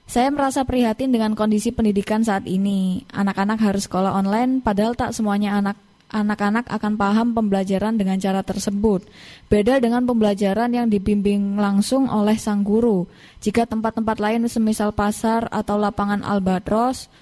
Saya 0.09 0.33
merasa 0.33 0.65
prihatin 0.65 1.13
dengan 1.13 1.37
kondisi 1.37 1.69
pendidikan 1.69 2.25
saat 2.25 2.49
ini. 2.49 3.05
Anak-anak 3.13 3.61
harus 3.61 3.85
sekolah 3.85 4.17
online 4.17 4.65
padahal 4.65 4.97
tak 4.97 5.13
semuanya 5.13 5.59
anak 5.59 5.77
anak-anak 6.09 6.65
akan 6.73 6.97
paham 6.97 7.37
pembelajaran 7.37 8.01
dengan 8.01 8.17
cara 8.17 8.41
tersebut. 8.41 9.05
Beda 9.53 9.77
dengan 9.77 10.09
pembelajaran 10.09 10.73
yang 10.73 10.89
dibimbing 10.89 11.61
langsung 11.61 12.09
oleh 12.09 12.41
sang 12.41 12.65
guru. 12.65 13.05
Jika 13.45 13.69
tempat-tempat 13.69 14.17
lain 14.17 14.49
semisal 14.49 14.97
pasar 14.97 15.47
atau 15.53 15.77
lapangan 15.77 16.25
Albatros 16.25 17.13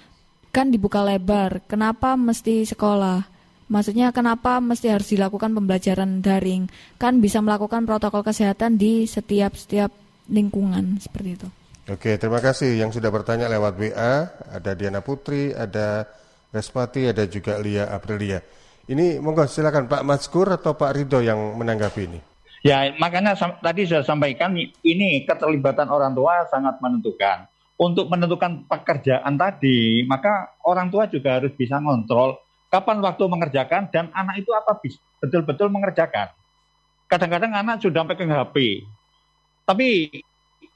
kan 0.55 0.71
dibuka 0.71 1.03
lebar, 1.03 1.59
kenapa 1.67 2.15
mesti 2.15 2.63
sekolah? 2.63 3.36
Maksudnya 3.67 4.15
kenapa 4.15 4.63
mesti 4.63 4.87
harus 4.87 5.11
dilakukan 5.11 5.51
pembelajaran 5.51 6.23
daring? 6.23 6.71
Kan 6.95 7.19
bisa 7.19 7.43
melakukan 7.43 7.83
protokol 7.83 8.23
kesehatan 8.23 8.79
di 8.79 9.03
setiap 9.03 9.59
setiap 9.59 9.91
lingkungan 10.31 11.03
seperti 11.03 11.29
itu. 11.35 11.47
Oke, 11.87 12.19
terima 12.19 12.43
kasih 12.43 12.79
yang 12.79 12.91
sudah 12.91 13.11
bertanya 13.11 13.47
lewat 13.47 13.79
WA. 13.79 14.27
Ada 14.55 14.75
Diana 14.75 14.99
Putri, 14.99 15.55
ada 15.55 16.07
Respati, 16.51 17.11
ada 17.11 17.27
juga 17.27 17.59
Lia 17.59 17.91
Aprilia. 17.91 18.39
Ini 18.87 19.19
monggo 19.19 19.43
silakan 19.47 19.91
Pak 19.91 20.03
Mazkur 20.03 20.47
atau 20.47 20.75
Pak 20.75 20.91
Ridho 20.95 21.19
yang 21.19 21.59
menanggapi 21.59 22.01
ini. 22.07 22.19
Ya, 22.63 22.87
makanya 22.99 23.35
tadi 23.59 23.83
saya 23.83 24.03
sampaikan 24.03 24.55
ini 24.59 25.27
keterlibatan 25.27 25.91
orang 25.91 26.15
tua 26.15 26.47
sangat 26.47 26.79
menentukan. 26.79 27.51
Untuk 27.77 28.09
menentukan 28.09 28.65
pekerjaan 28.65 29.37
tadi, 29.37 30.01
maka 30.07 30.57
orang 30.65 30.89
tua 30.89 31.05
juga 31.05 31.37
harus 31.37 31.53
bisa 31.53 31.77
ngontrol 31.77 32.46
kapan 32.67 32.99
waktu 32.99 33.23
mengerjakan 33.27 33.87
dan 33.91 34.11
anak 34.11 34.43
itu 34.43 34.51
apa 34.51 34.79
betul-betul 35.23 35.71
mengerjakan. 35.71 36.31
Kadang-kadang 37.07 37.55
anak 37.55 37.79
sudah 37.79 38.03
pegang 38.03 38.31
HP, 38.35 38.83
tapi 39.63 40.11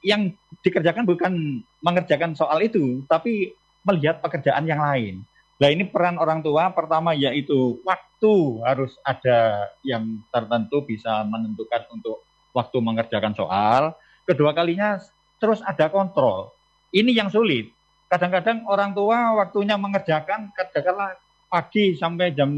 yang 0.00 0.32
dikerjakan 0.64 1.04
bukan 1.04 1.62
mengerjakan 1.84 2.32
soal 2.32 2.58
itu, 2.64 3.04
tapi 3.04 3.52
melihat 3.84 4.24
pekerjaan 4.24 4.64
yang 4.64 4.80
lain. 4.80 5.20
Nah 5.62 5.68
ini 5.70 5.86
peran 5.86 6.18
orang 6.18 6.42
tua 6.42 6.74
pertama 6.74 7.14
yaitu 7.14 7.78
waktu 7.86 8.32
harus 8.66 8.98
ada 9.06 9.70
yang 9.86 10.18
tertentu 10.34 10.82
bisa 10.82 11.22
menentukan 11.22 11.86
untuk 11.94 12.24
waktu 12.50 12.78
mengerjakan 12.82 13.30
soal. 13.36 13.94
Kedua 14.26 14.50
kalinya 14.56 14.98
terus 15.38 15.62
ada 15.62 15.86
kontrol. 15.86 16.50
Ini 16.90 17.14
yang 17.14 17.30
sulit. 17.30 17.70
Kadang-kadang 18.10 18.66
orang 18.66 18.90
tua 18.90 19.38
waktunya 19.38 19.78
mengerjakan 19.78 20.50
katakanlah 20.52 21.16
pagi 21.52 21.92
sampai 21.92 22.32
jam 22.32 22.48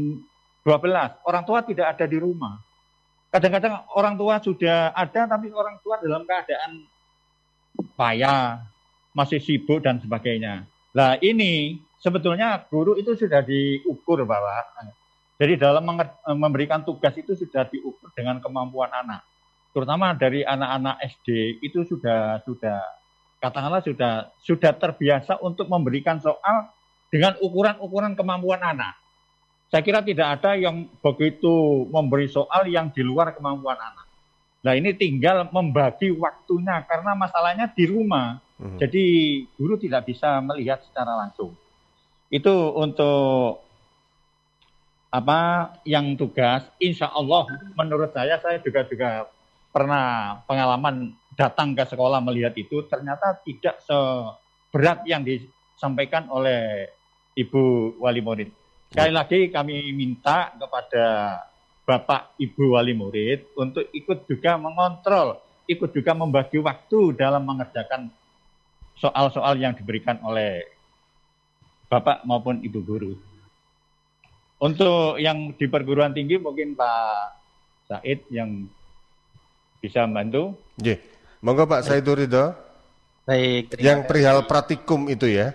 12. 0.63 1.27
Orang 1.27 1.43
tua 1.43 1.59
tidak 1.67 1.99
ada 1.99 2.07
di 2.07 2.15
rumah. 2.15 2.55
Kadang-kadang 3.27 3.83
orang 3.91 4.15
tua 4.15 4.39
sudah 4.39 4.95
ada 4.95 5.27
tapi 5.27 5.51
orang 5.51 5.75
tua 5.83 5.99
dalam 5.99 6.23
keadaan 6.23 6.87
payah, 7.99 8.63
masih 9.11 9.43
sibuk 9.43 9.83
dan 9.83 9.99
sebagainya. 9.99 10.63
Nah 10.95 11.19
ini 11.19 11.75
sebetulnya 11.99 12.63
guru 12.71 12.95
itu 12.95 13.11
sudah 13.19 13.43
diukur 13.43 14.23
bahwa 14.23 14.63
jadi 15.35 15.59
dalam 15.59 15.83
memberikan 16.39 16.87
tugas 16.87 17.11
itu 17.19 17.35
sudah 17.35 17.67
diukur 17.67 18.07
dengan 18.15 18.39
kemampuan 18.39 18.87
anak. 18.95 19.27
Terutama 19.75 20.15
dari 20.15 20.47
anak-anak 20.47 21.03
SD 21.19 21.59
itu 21.59 21.83
sudah 21.83 22.39
sudah 22.47 22.79
katakanlah 23.43 23.83
sudah 23.83 24.31
sudah 24.39 24.71
terbiasa 24.71 25.43
untuk 25.43 25.67
memberikan 25.67 26.23
soal 26.23 26.71
dengan 27.09 27.37
ukuran-ukuran 27.41 28.13
kemampuan 28.17 28.61
anak. 28.61 28.97
Saya 29.69 29.81
kira 29.81 30.05
tidak 30.05 30.39
ada 30.39 30.55
yang 30.55 30.87
begitu 31.01 31.85
memberi 31.89 32.29
soal 32.29 32.69
yang 32.69 32.93
di 32.93 33.01
luar 33.01 33.33
kemampuan 33.33 33.75
anak. 33.75 34.05
Nah 34.65 34.73
ini 34.73 34.97
tinggal 34.97 35.49
membagi 35.53 36.09
waktunya 36.13 36.81
karena 36.89 37.13
masalahnya 37.13 37.69
di 37.69 37.85
rumah. 37.85 38.41
Hmm. 38.57 38.79
Jadi 38.81 39.03
guru 39.57 39.77
tidak 39.77 40.09
bisa 40.09 40.41
melihat 40.41 40.81
secara 40.81 41.13
langsung. 41.17 41.53
Itu 42.33 42.73
untuk 42.73 43.61
apa 45.13 45.71
yang 45.85 46.17
tugas. 46.17 46.65
Insya 46.81 47.13
Allah 47.13 47.45
menurut 47.77 48.11
saya 48.11 48.41
saya 48.41 48.57
juga 48.59 48.83
juga 48.89 49.29
pernah 49.69 50.39
pengalaman 50.47 51.13
datang 51.35 51.75
ke 51.75 51.83
sekolah 51.83 52.23
melihat 52.23 52.55
itu 52.55 52.87
ternyata 52.87 53.35
tidak 53.43 53.83
seberat 53.83 55.03
yang 55.03 55.21
disampaikan 55.75 56.31
oleh 56.31 56.89
Ibu 57.35 57.95
Wali 57.99 58.23
Murid. 58.23 58.49
Sekali 58.89 59.11
ya. 59.11 59.17
lagi 59.21 59.39
kami 59.51 59.91
minta 59.91 60.55
kepada 60.55 61.05
Bapak 61.85 62.33
Ibu 62.39 62.79
Wali 62.79 62.95
Murid 62.95 63.53
untuk 63.59 63.85
ikut 63.91 64.25
juga 64.25 64.55
mengontrol, 64.57 65.37
ikut 65.67 65.91
juga 65.91 66.15
membagi 66.15 66.57
waktu 66.63 67.13
dalam 67.19 67.43
mengerjakan 67.43 68.09
soal-soal 68.95 69.59
yang 69.59 69.75
diberikan 69.75 70.17
oleh 70.23 70.63
Bapak 71.91 72.23
maupun 72.23 72.63
Ibu 72.63 72.79
Guru. 72.81 73.13
Untuk 74.55 75.19
yang 75.19 75.51
di 75.53 75.67
perguruan 75.67 76.15
tinggi 76.15 76.39
mungkin 76.39 76.73
Pak 76.73 77.43
Said 77.91 78.25
yang 78.31 78.65
bisa 79.83 80.07
membantu. 80.07 80.57
Yeah. 80.81 80.97
Monggo 81.45 81.69
Pak 81.69 81.85
Said 81.85 82.07
Ridho. 82.07 82.55
Baik. 83.27 83.77
Yang 83.77 83.99
perihal 84.09 84.41
praktikum 84.49 85.05
itu 85.11 85.29
ya. 85.29 85.53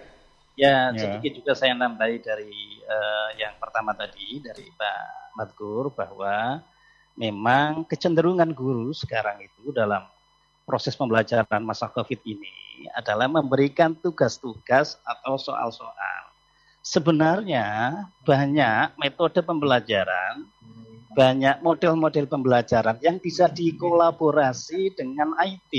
Ya, 0.59 0.93
ya, 0.93 0.99
sedikit 0.99 1.41
juga 1.41 1.53
saya 1.57 1.73
nambahi 1.73 2.21
dari 2.21 2.83
uh, 2.85 3.29
yang 3.39 3.57
pertama 3.63 3.95
tadi 3.95 4.43
dari 4.43 4.67
Pak 4.75 5.35
Madkur 5.39 5.95
bahwa 5.95 6.61
memang 7.17 7.87
kecenderungan 7.87 8.51
guru 8.53 8.91
sekarang 8.91 9.41
itu 9.41 9.71
dalam 9.71 10.05
proses 10.67 10.95
pembelajaran 10.95 11.63
masa 11.63 11.91
COVID 11.91 12.21
ini 12.27 12.87
adalah 12.95 13.27
memberikan 13.27 13.93
tugas-tugas 13.99 14.97
atau 15.03 15.37
soal-soal. 15.37 16.21
Sebenarnya 16.81 17.93
banyak 18.25 18.97
metode 18.97 19.45
pembelajaran, 19.45 20.49
banyak 21.13 21.61
model-model 21.61 22.25
pembelajaran 22.25 22.97
yang 23.05 23.21
bisa 23.21 23.51
dikolaborasi 23.51 24.97
dengan 24.97 25.37
IT 25.45 25.75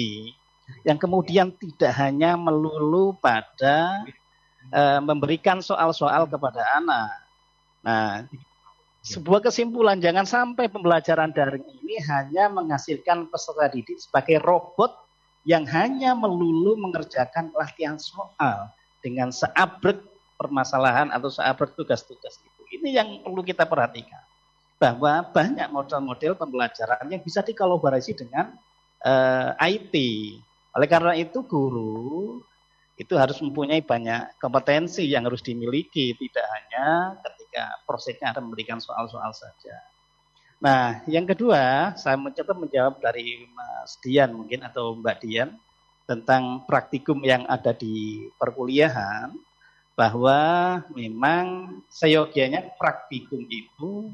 yang 0.87 0.99
kemudian 0.99 1.51
tidak 1.57 1.91
hanya 1.99 2.37
melulu 2.37 3.15
pada 3.19 4.05
uh, 4.71 4.99
memberikan 5.03 5.59
soal-soal 5.59 6.25
kepada 6.25 6.63
anak. 6.79 7.11
Nah, 7.83 8.25
sebuah 9.01 9.41
kesimpulan 9.41 9.97
jangan 9.97 10.25
sampai 10.29 10.69
pembelajaran 10.69 11.33
daring 11.33 11.65
ini 11.81 11.97
hanya 12.05 12.47
menghasilkan 12.53 13.27
peserta 13.33 13.67
didik 13.73 13.97
sebagai 13.97 14.37
robot 14.41 14.93
yang 15.41 15.65
hanya 15.65 16.13
melulu 16.13 16.77
mengerjakan 16.77 17.49
latihan 17.57 17.97
soal 17.97 18.69
dengan 19.01 19.33
seabrek 19.33 19.97
permasalahan 20.37 21.09
atau 21.09 21.33
seabrek 21.33 21.73
tugas-tugas 21.73 22.37
itu. 22.41 22.61
Ini 22.77 22.89
yang 22.93 23.09
perlu 23.25 23.41
kita 23.41 23.65
perhatikan. 23.65 24.21
bahwa 24.81 25.21
banyak 25.29 25.69
model-model 25.69 26.33
pembelajaran 26.33 27.05
yang 27.05 27.21
bisa 27.21 27.45
dikolaborasi 27.45 28.17
dengan 28.17 28.49
uh, 29.05 29.53
eh, 29.61 29.77
IT. 29.77 29.93
Oleh 30.73 30.89
karena 30.89 31.13
itu 31.13 31.45
guru 31.45 32.41
itu 33.01 33.17
harus 33.17 33.41
mempunyai 33.41 33.81
banyak 33.81 34.37
kompetensi 34.37 35.09
yang 35.09 35.25
harus 35.25 35.41
dimiliki, 35.41 36.13
tidak 36.13 36.45
hanya 36.53 37.17
ketika 37.25 37.81
prosesnya 37.89 38.29
ada 38.29 38.45
memberikan 38.45 38.77
soal-soal 38.77 39.33
saja. 39.33 39.73
Nah, 40.61 41.01
yang 41.09 41.25
kedua, 41.25 41.97
saya 41.97 42.13
mencoba 42.21 42.53
menjawab 42.53 43.01
dari 43.01 43.49
Mas 43.49 43.97
Dian 44.05 44.29
mungkin 44.37 44.61
atau 44.61 44.93
Mbak 44.93 45.17
Dian 45.25 45.57
tentang 46.05 46.61
praktikum 46.69 47.17
yang 47.25 47.49
ada 47.49 47.73
di 47.73 48.29
perkuliahan 48.37 49.33
bahwa 49.97 50.39
memang 50.93 51.77
seyogianya 51.89 52.77
praktikum 52.77 53.41
itu 53.49 54.13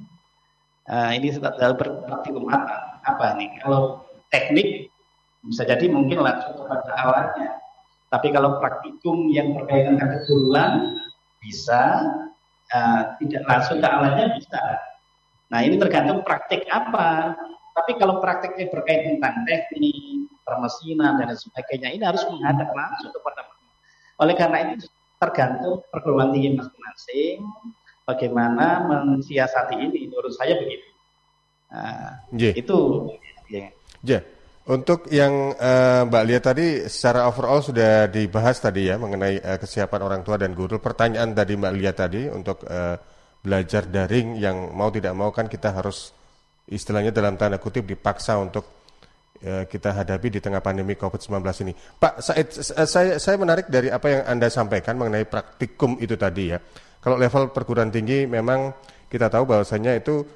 uh, 0.88 1.12
ini 1.12 1.36
adalah 1.36 1.76
praktikum 1.76 2.48
apa? 2.48 3.04
Apa 3.04 3.36
nih? 3.36 3.52
Kalau 3.60 4.08
teknik 4.32 4.88
bisa 5.44 5.68
jadi 5.68 5.92
mungkin 5.92 6.24
langsung 6.24 6.56
kepada 6.64 6.92
alatnya 6.96 7.67
tapi 8.08 8.32
kalau 8.32 8.60
praktikum 8.64 9.28
yang 9.28 9.52
berkaitan 9.52 10.00
dengan 10.00 10.24
keguruan 10.24 10.72
bisa, 11.44 12.08
uh, 12.72 13.02
tidak 13.20 13.44
langsung 13.48 13.84
ke 13.84 13.88
alatnya 13.88 14.32
bisa. 14.40 14.64
Nah 15.52 15.60
ini 15.64 15.76
tergantung 15.76 16.24
praktik 16.24 16.64
apa. 16.72 17.36
Tapi 17.78 17.92
kalau 18.00 18.18
praktiknya 18.24 18.72
berkaitan 18.74 19.22
tentang 19.22 19.46
teknik, 19.46 20.34
permesinan 20.42 21.20
dan 21.22 21.36
sebagainya, 21.36 21.94
ini 21.94 22.04
harus 22.04 22.24
menghadap 22.26 22.72
langsung 22.74 23.12
kepada 23.14 23.46
Oleh 24.18 24.34
karena 24.34 24.74
itu 24.74 24.90
tergantung 25.22 25.86
perguruan 25.94 26.34
tinggi 26.34 26.58
masing-masing 26.58 27.46
bagaimana 28.10 28.82
mensiasati 28.90 29.78
ini. 29.78 30.10
Menurut 30.10 30.34
saya 30.34 30.58
begitu. 30.58 30.90
Nah, 31.70 32.26
yeah. 32.34 32.54
Itu. 32.58 33.12
Yeah. 33.52 33.70
Yeah. 34.02 34.24
Untuk 34.68 35.08
yang 35.08 35.56
uh, 35.56 36.04
Mbak 36.12 36.24
lihat 36.28 36.44
tadi 36.44 36.68
secara 36.92 37.24
overall 37.24 37.64
sudah 37.64 38.12
dibahas 38.12 38.60
tadi 38.60 38.92
ya 38.92 39.00
mengenai 39.00 39.40
uh, 39.40 39.56
kesiapan 39.56 40.02
orang 40.04 40.22
tua 40.28 40.36
dan 40.36 40.52
guru. 40.52 40.84
Pertanyaan 40.84 41.32
tadi 41.32 41.56
Mbak 41.56 41.74
lihat 41.80 41.96
tadi 41.96 42.28
untuk 42.28 42.68
uh, 42.68 43.00
belajar 43.40 43.88
daring 43.88 44.36
yang 44.36 44.76
mau 44.76 44.92
tidak 44.92 45.16
mau 45.16 45.32
kan 45.32 45.48
kita 45.48 45.72
harus 45.72 46.12
istilahnya 46.68 47.16
dalam 47.16 47.40
tanda 47.40 47.64
kutip 47.64 47.88
dipaksa 47.88 48.36
untuk 48.44 48.68
uh, 49.40 49.64
kita 49.72 50.04
hadapi 50.04 50.36
di 50.36 50.40
tengah 50.44 50.60
pandemi 50.60 51.00
COVID-19 51.00 51.48
ini. 51.64 51.72
Pak 51.72 52.20
Said, 52.20 52.48
saya 52.84 53.24
saya 53.24 53.36
menarik 53.40 53.72
dari 53.72 53.88
apa 53.88 54.08
yang 54.12 54.22
Anda 54.28 54.52
sampaikan 54.52 55.00
mengenai 55.00 55.24
praktikum 55.32 55.96
itu 56.04 56.20
tadi 56.20 56.52
ya. 56.52 56.60
Kalau 57.00 57.16
level 57.16 57.56
perguruan 57.56 57.88
tinggi 57.88 58.28
memang 58.28 58.76
kita 59.08 59.32
tahu 59.32 59.48
bahwasanya 59.48 59.96
itu 59.96 60.28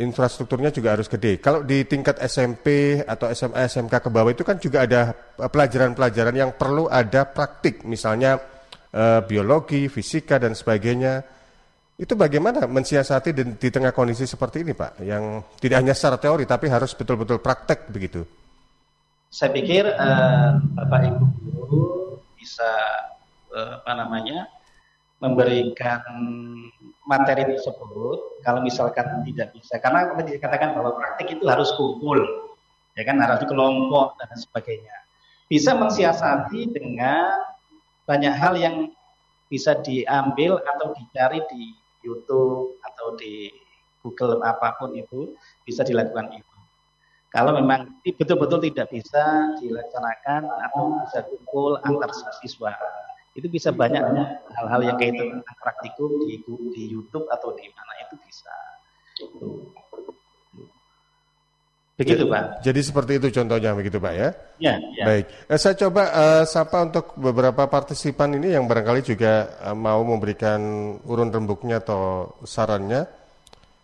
infrastrukturnya 0.00 0.72
juga 0.72 0.96
harus 0.96 1.06
gede. 1.06 1.36
Kalau 1.44 1.60
di 1.60 1.84
tingkat 1.84 2.16
SMP 2.24 2.98
atau 3.04 3.28
SMA, 3.36 3.68
SMK 3.68 4.00
ke 4.00 4.08
bawah 4.08 4.32
itu 4.32 4.40
kan 4.40 4.56
juga 4.56 4.88
ada 4.88 5.12
eh, 5.12 5.50
pelajaran-pelajaran 5.52 6.34
yang 6.34 6.50
perlu 6.56 6.88
ada 6.88 7.28
praktik, 7.28 7.84
misalnya 7.84 8.40
eh, 8.90 9.20
biologi, 9.28 9.92
fisika 9.92 10.40
dan 10.40 10.56
sebagainya. 10.56 11.20
Itu 12.00 12.16
bagaimana 12.16 12.64
mensiasati 12.64 13.36
di, 13.36 13.44
di 13.60 13.68
tengah 13.68 13.92
kondisi 13.92 14.24
seperti 14.24 14.64
ini, 14.64 14.72
Pak? 14.72 15.04
Yang 15.04 15.44
tidak 15.60 15.76
hanya 15.84 15.92
secara 15.92 16.16
teori 16.16 16.48
tapi 16.48 16.72
harus 16.72 16.96
betul-betul 16.96 17.44
praktek 17.44 17.92
begitu. 17.92 18.24
Saya 19.28 19.52
pikir 19.52 19.84
uh, 19.84 20.58
Bapak 20.74 21.06
Ibu 21.06 21.24
guru 21.44 21.84
bisa 22.40 22.66
uh, 23.52 23.78
apa 23.84 23.92
namanya 23.94 24.48
memberikan 25.20 26.02
materi 27.10 27.42
tersebut 27.42 28.38
kalau 28.46 28.62
misalkan 28.62 29.26
tidak 29.26 29.50
bisa. 29.50 29.82
Karena 29.82 30.14
tadi 30.14 30.38
dikatakan 30.38 30.78
bahwa 30.78 30.94
praktik 30.94 31.34
itu 31.34 31.44
harus 31.50 31.74
kumpul 31.74 32.22
ya 32.94 33.02
kan? 33.02 33.18
Harus 33.18 33.42
kelompok 33.50 34.14
dan 34.22 34.30
sebagainya. 34.38 34.94
Bisa 35.50 35.74
mensiasati 35.74 36.70
dengan 36.70 37.34
banyak 38.06 38.30
hal 38.30 38.54
yang 38.54 38.94
bisa 39.50 39.74
diambil 39.82 40.62
atau 40.62 40.94
dicari 40.94 41.42
di 41.50 41.74
YouTube 42.06 42.78
atau 42.86 43.18
di 43.18 43.50
Google 44.06 44.38
apa 44.46 44.78
pun 44.78 44.94
itu 44.94 45.34
bisa 45.66 45.82
dilakukan 45.82 46.30
itu. 46.38 46.56
Kalau 47.34 47.54
memang 47.54 47.98
betul-betul 48.02 48.62
tidak 48.70 48.90
bisa 48.90 49.54
dilaksanakan 49.58 50.50
atau 50.70 51.02
bisa 51.02 51.26
kumpul 51.26 51.78
antar 51.82 52.10
siswa 52.42 52.74
itu 53.34 53.46
bisa 53.46 53.70
banyak 53.70 54.02
hal-hal 54.58 54.80
yang 54.82 54.96
kaitan 54.98 55.38
tentang 55.38 55.58
praktikum 55.62 56.10
di 56.26 56.42
di 56.74 56.82
YouTube 56.90 57.30
atau 57.30 57.54
di 57.54 57.66
mana 57.70 57.92
itu 58.02 58.14
bisa. 58.26 58.54
Itu. 59.20 59.70
Begitu 62.00 62.24
Pak. 62.32 62.64
Jadi 62.64 62.80
seperti 62.80 63.12
itu 63.20 63.28
contohnya 63.28 63.76
begitu 63.76 64.00
Pak 64.00 64.14
ya? 64.16 64.28
Ya. 64.56 64.74
ya. 64.96 65.04
Baik. 65.04 65.24
Eh, 65.52 65.58
saya 65.60 65.76
coba 65.76 66.08
uh, 66.08 66.44
sapa 66.48 66.88
untuk 66.88 67.12
beberapa 67.20 67.68
partisipan 67.68 68.40
ini 68.40 68.56
yang 68.56 68.64
barangkali 68.64 69.04
juga 69.04 69.60
uh, 69.60 69.76
mau 69.76 70.00
memberikan 70.00 70.60
urun 71.04 71.28
rembuknya 71.28 71.84
atau 71.84 72.32
sarannya. 72.40 73.04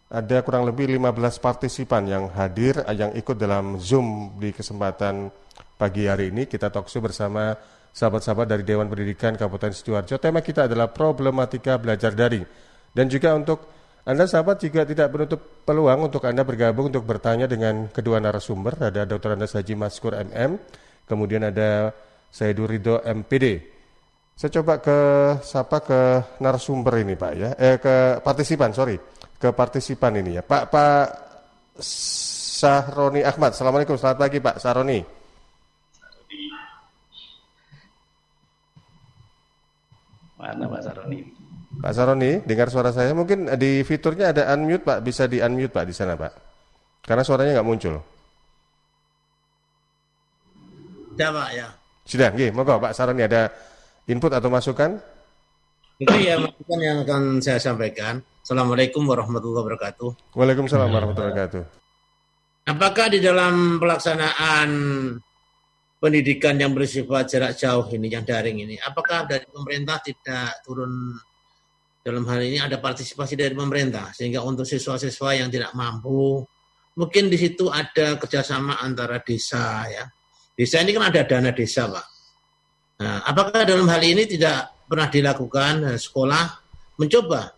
Ada 0.06 0.40
kurang 0.46 0.64
lebih 0.64 0.86
15 0.96 1.42
partisipan 1.42 2.06
yang 2.06 2.30
hadir, 2.30 2.78
yang 2.94 3.10
ikut 3.12 3.36
dalam 3.36 3.76
Zoom 3.82 4.38
di 4.38 4.54
kesempatan 4.54 5.28
pagi 5.76 6.08
hari 6.08 6.30
ini. 6.32 6.48
Kita 6.48 6.72
talkshow 6.72 7.04
bersama 7.04 7.52
sahabat-sahabat 7.96 8.44
dari 8.44 8.60
Dewan 8.60 8.92
Pendidikan 8.92 9.32
Kabupaten 9.40 9.72
Sidoarjo. 9.72 10.20
Tema 10.20 10.44
kita 10.44 10.68
adalah 10.68 10.92
problematika 10.92 11.80
belajar 11.80 12.12
daring. 12.12 12.44
Dan 12.92 13.08
juga 13.08 13.32
untuk 13.32 13.72
Anda 14.04 14.28
sahabat 14.28 14.60
juga 14.60 14.84
tidak 14.84 15.08
menutup 15.08 15.40
peluang 15.64 16.12
untuk 16.12 16.28
Anda 16.28 16.44
bergabung 16.44 16.92
untuk 16.92 17.08
bertanya 17.08 17.48
dengan 17.48 17.88
kedua 17.88 18.20
narasumber. 18.20 18.76
Ada 18.76 19.08
Dr. 19.08 19.34
Andes 19.40 19.56
Haji 19.56 19.74
Maskur 19.74 20.12
MM, 20.12 20.60
kemudian 21.08 21.48
ada 21.48 21.90
Saidur 22.28 22.68
Ridho 22.68 23.00
MPD. 23.00 23.74
Saya 24.36 24.52
coba 24.60 24.76
ke 24.84 24.98
siapa 25.40 25.80
ke 25.80 26.00
narasumber 26.44 27.00
ini 27.00 27.16
Pak 27.16 27.32
ya, 27.32 27.50
eh 27.56 27.80
ke 27.80 28.20
partisipan 28.20 28.76
sorry, 28.76 29.00
ke 29.40 29.48
partisipan 29.48 30.12
ini 30.20 30.36
ya, 30.36 30.44
Pak 30.44 30.68
Pak 30.68 31.04
Sahroni 32.60 33.24
Ahmad. 33.24 33.56
Assalamualaikum, 33.56 33.96
selamat 33.96 34.18
pagi 34.20 34.38
Pak 34.44 34.60
Sahroni. 34.60 35.15
Mana 40.54 40.70
Pak 40.70 40.82
Saroni? 40.86 41.18
Pak 41.82 41.92
Saroni, 41.92 42.30
dengar 42.46 42.70
suara 42.70 42.94
saya? 42.94 43.10
Mungkin 43.10 43.50
di 43.58 43.82
fiturnya 43.82 44.30
ada 44.30 44.54
unmute 44.54 44.86
Pak, 44.86 45.02
bisa 45.02 45.26
di 45.26 45.42
unmute 45.42 45.74
Pak 45.74 45.84
di 45.90 45.94
sana 45.94 46.14
Pak. 46.14 46.32
Karena 47.02 47.26
suaranya 47.26 47.58
nggak 47.58 47.66
muncul. 47.66 47.94
Sudah 51.10 51.30
Pak 51.34 51.48
ya. 51.50 51.68
Sudah, 52.06 52.28
gih, 52.30 52.54
monggo 52.54 52.78
Pak 52.78 52.94
Saroni 52.94 53.26
ada 53.26 53.50
input 54.06 54.30
atau 54.30 54.46
masukan? 54.46 55.02
Itu 55.98 56.14
ya 56.14 56.38
masukan 56.38 56.78
yang 56.78 57.02
akan 57.02 57.42
saya 57.42 57.58
sampaikan. 57.58 58.22
Assalamualaikum 58.46 59.02
warahmatullahi 59.02 59.66
wabarakatuh. 59.66 60.38
Waalaikumsalam 60.38 60.86
warahmatullahi 60.86 61.34
wabarakatuh. 61.34 61.62
Apakah 62.66 63.06
di 63.10 63.18
dalam 63.18 63.82
pelaksanaan 63.82 64.68
pendidikan 65.96 66.56
yang 66.60 66.76
bersifat 66.76 67.32
jarak 67.32 67.52
jauh 67.56 67.86
ini, 67.92 68.12
yang 68.12 68.24
daring 68.24 68.62
ini, 68.62 68.76
apakah 68.80 69.24
dari 69.24 69.48
pemerintah 69.48 70.00
tidak 70.04 70.60
turun 70.62 71.16
dalam 72.04 72.24
hal 72.28 72.40
ini? 72.44 72.60
Ada 72.60 72.78
partisipasi 72.78 73.34
dari 73.34 73.56
pemerintah 73.56 74.12
sehingga 74.12 74.44
untuk 74.44 74.68
siswa-siswa 74.68 75.30
yang 75.36 75.48
tidak 75.48 75.72
mampu 75.72 76.44
mungkin 76.96 77.28
di 77.28 77.36
situ 77.36 77.68
ada 77.68 78.16
kerjasama 78.16 78.80
antara 78.80 79.20
desa 79.20 79.84
ya. 79.88 80.04
Desa 80.56 80.80
ini 80.80 80.96
kan 80.96 81.12
ada 81.12 81.22
dana 81.28 81.52
desa 81.52 81.84
pak. 81.84 82.06
Nah, 82.96 83.20
apakah 83.28 83.68
dalam 83.68 83.84
hal 83.92 84.00
ini 84.00 84.24
tidak 84.24 84.88
pernah 84.88 85.12
dilakukan 85.12 85.92
eh, 85.92 85.98
sekolah 86.00 86.44
mencoba 86.96 87.52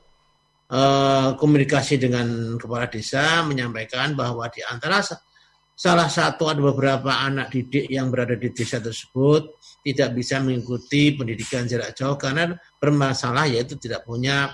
uh, 0.66 1.38
komunikasi 1.38 1.94
dengan 1.94 2.59
kepala 2.59 2.90
desa 2.90 3.46
menyampaikan 3.46 4.18
bahwa 4.18 4.51
di 4.51 4.66
antara 4.66 4.98
salah 5.79 6.11
satu 6.11 6.51
ada 6.51 6.59
beberapa 6.59 7.23
anak 7.23 7.55
didik 7.55 7.87
yang 7.87 8.11
berada 8.11 8.35
di 8.35 8.51
desa 8.51 8.83
tersebut 8.83 9.62
tidak 9.87 10.11
bisa 10.19 10.43
mengikuti 10.43 11.14
pendidikan 11.14 11.71
jarak 11.71 11.95
jauh 11.95 12.19
karena 12.19 12.51
bermasalah 12.83 13.47
yaitu 13.47 13.79
tidak 13.79 14.03
punya 14.03 14.51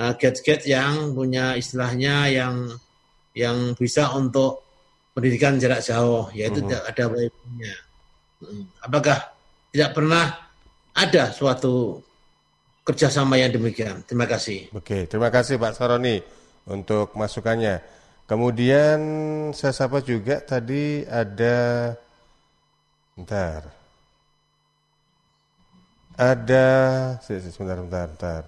uh, 0.00 0.16
gadget 0.16 0.64
yang 0.64 1.12
punya 1.12 1.60
istilahnya 1.60 2.32
yang 2.32 2.54
yang 3.36 3.76
bisa 3.76 4.16
untuk 4.16 4.64
pendidikan 5.12 5.60
jarak 5.60 5.84
jauh 5.84 6.32
yaitu 6.32 6.64
-huh. 6.64 6.72
tidak 6.72 6.82
ada 6.88 7.04
wifi-nya. 7.12 7.74
Hmm. 8.40 8.64
Apakah 8.80 9.18
tidak 9.76 9.90
pernah 9.92 10.24
ada 10.96 11.24
suatu 11.36 12.00
kerjasama 12.80 13.36
yang 13.36 13.52
demikian? 13.52 14.00
Terima 14.08 14.24
kasih. 14.24 14.72
Oke, 14.72 15.04
terima 15.04 15.28
kasih 15.28 15.60
Pak 15.60 15.76
Saroni 15.76 16.16
untuk 16.64 17.12
masukannya. 17.12 18.01
Kemudian 18.26 18.98
saya 19.50 19.74
sapa 19.74 19.98
juga 20.00 20.38
tadi 20.38 21.02
ada 21.04 21.92
bentar. 23.18 23.66
Ada 26.16 26.68
sebentar 27.24 27.82
bentar 27.82 28.06
bentar. 28.14 28.42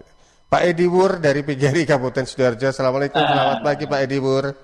Pak 0.47 0.63
Edi 0.71 0.87
Wur 0.87 1.19
dari 1.19 1.43
PGRI 1.43 1.83
Kabupaten 1.83 2.23
Sidoarjo. 2.23 2.71
Assalamualaikum, 2.71 3.19
selamat 3.19 3.59
pagi 3.67 3.85
Pak 3.91 4.01
Edi 4.07 4.19
Wur. 4.23 4.55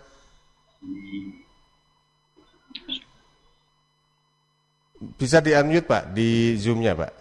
Bisa 5.17 5.41
di 5.41 5.51
unmute 5.57 5.89
Pak 5.89 6.13
di 6.13 6.55
Zoom-nya 6.61 6.93
Pak, 6.95 7.13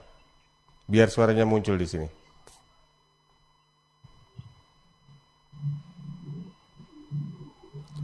biar 0.85 1.07
suaranya 1.09 1.47
muncul 1.47 1.79
di 1.79 1.87
sini. 1.87 2.18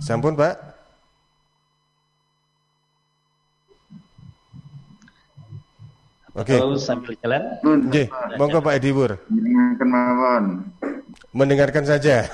Sampun 0.06 0.38
Pak. 0.38 0.54
Oke. 6.36 6.62
Kalau 6.62 6.78
sambil 6.78 7.18
jalan. 7.26 7.42
Oke, 7.90 8.06
monggo 8.38 8.62
Pak 8.62 8.78
Edi 8.78 8.94
Wur. 8.94 9.18
Mendengarkan 9.32 9.88
mawon. 9.90 10.44
Mendengarkan 11.34 11.84
saja. 11.90 12.28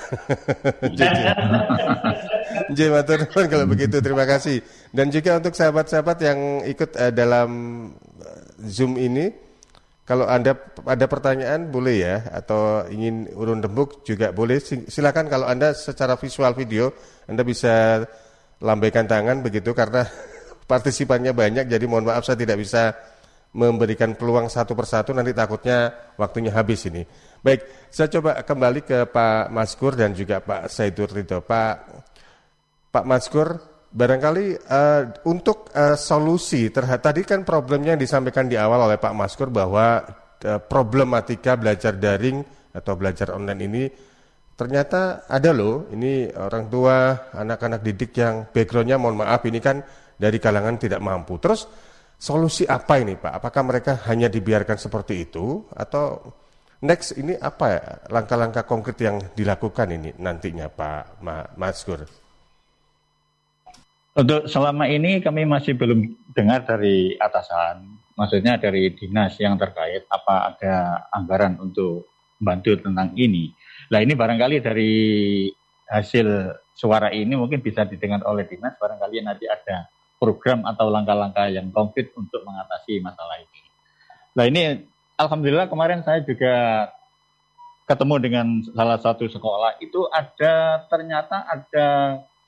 J 2.76 2.78
matur 2.92 3.24
nuwun 3.24 3.46
kalau 3.48 3.64
begitu 3.64 4.04
terima 4.04 4.28
kasih. 4.28 4.60
Dan 4.92 5.08
juga 5.08 5.40
untuk 5.40 5.56
sahabat-sahabat 5.56 6.18
yang 6.20 6.38
ikut 6.68 6.90
uh, 6.98 7.08
dalam 7.14 7.50
uh, 8.20 8.40
Zoom 8.68 9.00
ini 9.00 9.32
kalau 10.02 10.26
Anda 10.26 10.58
ada 10.86 11.06
pertanyaan 11.06 11.70
boleh 11.70 11.96
ya 12.02 12.16
atau 12.34 12.86
ingin 12.90 13.30
urun 13.38 13.62
rembuk 13.62 14.02
juga 14.02 14.34
boleh 14.34 14.58
silakan 14.90 15.30
kalau 15.30 15.46
Anda 15.46 15.72
secara 15.78 16.18
visual 16.18 16.52
video 16.58 16.90
Anda 17.30 17.46
bisa 17.46 18.02
lambaikan 18.58 19.06
tangan 19.06 19.46
begitu 19.46 19.70
karena 19.74 20.02
partisipannya 20.70 21.30
banyak 21.30 21.70
jadi 21.70 21.84
mohon 21.86 22.06
maaf 22.06 22.26
saya 22.26 22.38
tidak 22.38 22.58
bisa 22.58 22.94
memberikan 23.52 24.16
peluang 24.16 24.48
satu 24.48 24.72
persatu 24.72 25.12
nanti 25.12 25.36
takutnya 25.36 25.92
waktunya 26.16 26.48
habis 26.56 26.88
ini. 26.88 27.04
Baik, 27.44 27.92
saya 27.92 28.08
coba 28.08 28.40
kembali 28.40 28.80
ke 28.80 29.04
Pak 29.12 29.52
Maskur 29.52 29.92
dan 29.92 30.16
juga 30.16 30.40
Pak 30.40 30.72
Saidur 30.72 31.12
Ridho. 31.12 31.44
Pak 31.44 31.74
Pak 32.88 33.04
Maskur, 33.04 33.60
barangkali 33.92 34.46
uh, 34.66 35.02
untuk 35.28 35.68
uh, 35.76 35.94
solusi 35.94 36.72
terhadap 36.72 37.12
tadi 37.12 37.22
kan 37.28 37.44
problemnya 37.44 37.94
yang 37.94 38.02
disampaikan 38.02 38.48
di 38.48 38.56
awal 38.56 38.88
oleh 38.88 38.96
Pak 38.96 39.12
Maskur 39.12 39.52
bahwa 39.52 40.00
uh, 40.42 40.60
problematika 40.64 41.54
belajar 41.60 41.94
daring 41.96 42.40
atau 42.72 42.96
belajar 42.96 43.36
online 43.36 43.62
ini 43.68 43.84
ternyata 44.56 45.28
ada 45.28 45.52
loh. 45.52 45.92
Ini 45.92 46.32
orang 46.32 46.72
tua, 46.72 47.28
anak-anak 47.36 47.80
didik 47.84 48.16
yang 48.16 48.48
backgroundnya 48.48 48.96
mohon 48.96 49.20
maaf 49.20 49.44
ini 49.44 49.60
kan 49.60 49.84
dari 50.16 50.40
kalangan 50.40 50.80
tidak 50.80 51.04
mampu. 51.04 51.36
Terus 51.36 51.68
Solusi 52.22 52.62
apa 52.62 53.02
ini 53.02 53.18
Pak? 53.18 53.42
Apakah 53.42 53.62
mereka 53.66 53.98
hanya 54.06 54.30
dibiarkan 54.30 54.78
seperti 54.78 55.26
itu 55.26 55.66
atau 55.74 56.22
next 56.86 57.18
ini 57.18 57.34
apa 57.34 57.66
ya 57.66 57.82
langkah-langkah 58.14 58.62
konkret 58.62 58.94
yang 59.02 59.18
dilakukan 59.34 59.90
ini 59.90 60.14
nantinya 60.22 60.70
Pak 60.70 61.18
Mas 61.58 61.82
Gur? 61.82 62.21
Untuk 64.12 64.44
selama 64.44 64.84
ini 64.92 65.24
kami 65.24 65.48
masih 65.48 65.72
belum 65.72 66.04
dengar 66.36 66.68
dari 66.68 67.16
atasan, 67.16 67.96
maksudnya 68.12 68.60
dari 68.60 68.92
dinas 68.92 69.40
yang 69.40 69.56
terkait 69.56 70.04
apa 70.12 70.52
ada 70.52 70.74
anggaran 71.08 71.56
untuk 71.56 72.12
membantu 72.36 72.76
tentang 72.76 73.16
ini. 73.16 73.56
Nah 73.88 74.04
ini 74.04 74.12
barangkali 74.12 74.60
dari 74.60 74.92
hasil 75.88 76.52
suara 76.76 77.08
ini 77.08 77.32
mungkin 77.40 77.64
bisa 77.64 77.88
didengar 77.88 78.20
oleh 78.28 78.44
dinas, 78.44 78.76
barangkali 78.76 79.24
nanti 79.24 79.48
ada 79.48 79.88
program 80.20 80.68
atau 80.68 80.92
langkah-langkah 80.92 81.48
yang 81.48 81.72
konkret 81.72 82.12
untuk 82.12 82.44
mengatasi 82.44 83.00
masalah 83.00 83.40
ini. 83.40 83.60
Nah 84.36 84.44
ini 84.44 84.62
alhamdulillah 85.16 85.72
kemarin 85.72 86.04
saya 86.04 86.20
juga 86.20 86.88
ketemu 87.88 88.14
dengan 88.20 88.46
salah 88.76 89.00
satu 89.00 89.24
sekolah 89.24 89.80
itu 89.80 90.04
ada 90.12 90.84
ternyata 90.86 91.48
ada 91.48 91.88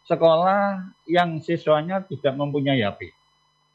sekolah 0.05 0.85
yang 1.09 1.41
siswanya 1.41 2.05
tidak 2.05 2.37
mempunyai 2.37 2.85
HP. 2.85 3.13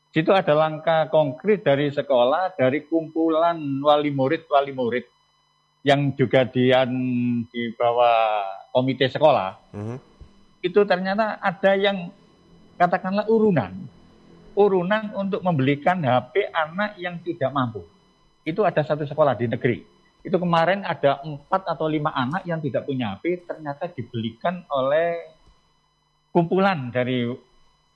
Itu 0.10 0.34
ada 0.34 0.58
langkah 0.58 1.06
konkret 1.14 1.62
dari 1.62 1.94
sekolah, 1.94 2.58
dari 2.58 2.86
kumpulan 2.90 3.58
wali 3.86 4.10
murid 4.10 4.50
wali 4.50 4.74
murid 4.74 5.06
yang 5.86 6.14
juga 6.18 6.50
di, 6.50 6.74
di 7.54 7.62
bawah 7.78 8.42
komite 8.74 9.06
sekolah. 9.10 9.74
Mm 9.74 9.84
-hmm. 9.86 9.98
Itu 10.66 10.84
ternyata 10.84 11.38
ada 11.40 11.72
yang 11.78 12.10
katakanlah 12.76 13.30
urunan. 13.30 13.72
Urunan 14.58 15.14
untuk 15.16 15.40
membelikan 15.46 16.02
HP 16.04 16.52
anak 16.52 16.98
yang 17.00 17.22
tidak 17.22 17.54
mampu. 17.54 17.86
Itu 18.44 18.66
ada 18.66 18.82
satu 18.82 19.06
sekolah 19.06 19.38
di 19.38 19.46
negeri. 19.46 19.80
Itu 20.20 20.36
kemarin 20.36 20.84
ada 20.84 21.24
empat 21.24 21.64
atau 21.64 21.88
lima 21.88 22.12
anak 22.12 22.44
yang 22.44 22.60
tidak 22.60 22.84
punya 22.84 23.16
HP, 23.16 23.48
ternyata 23.48 23.88
dibelikan 23.88 24.68
oleh 24.68 25.39
kumpulan 26.30 26.94
dari 26.94 27.26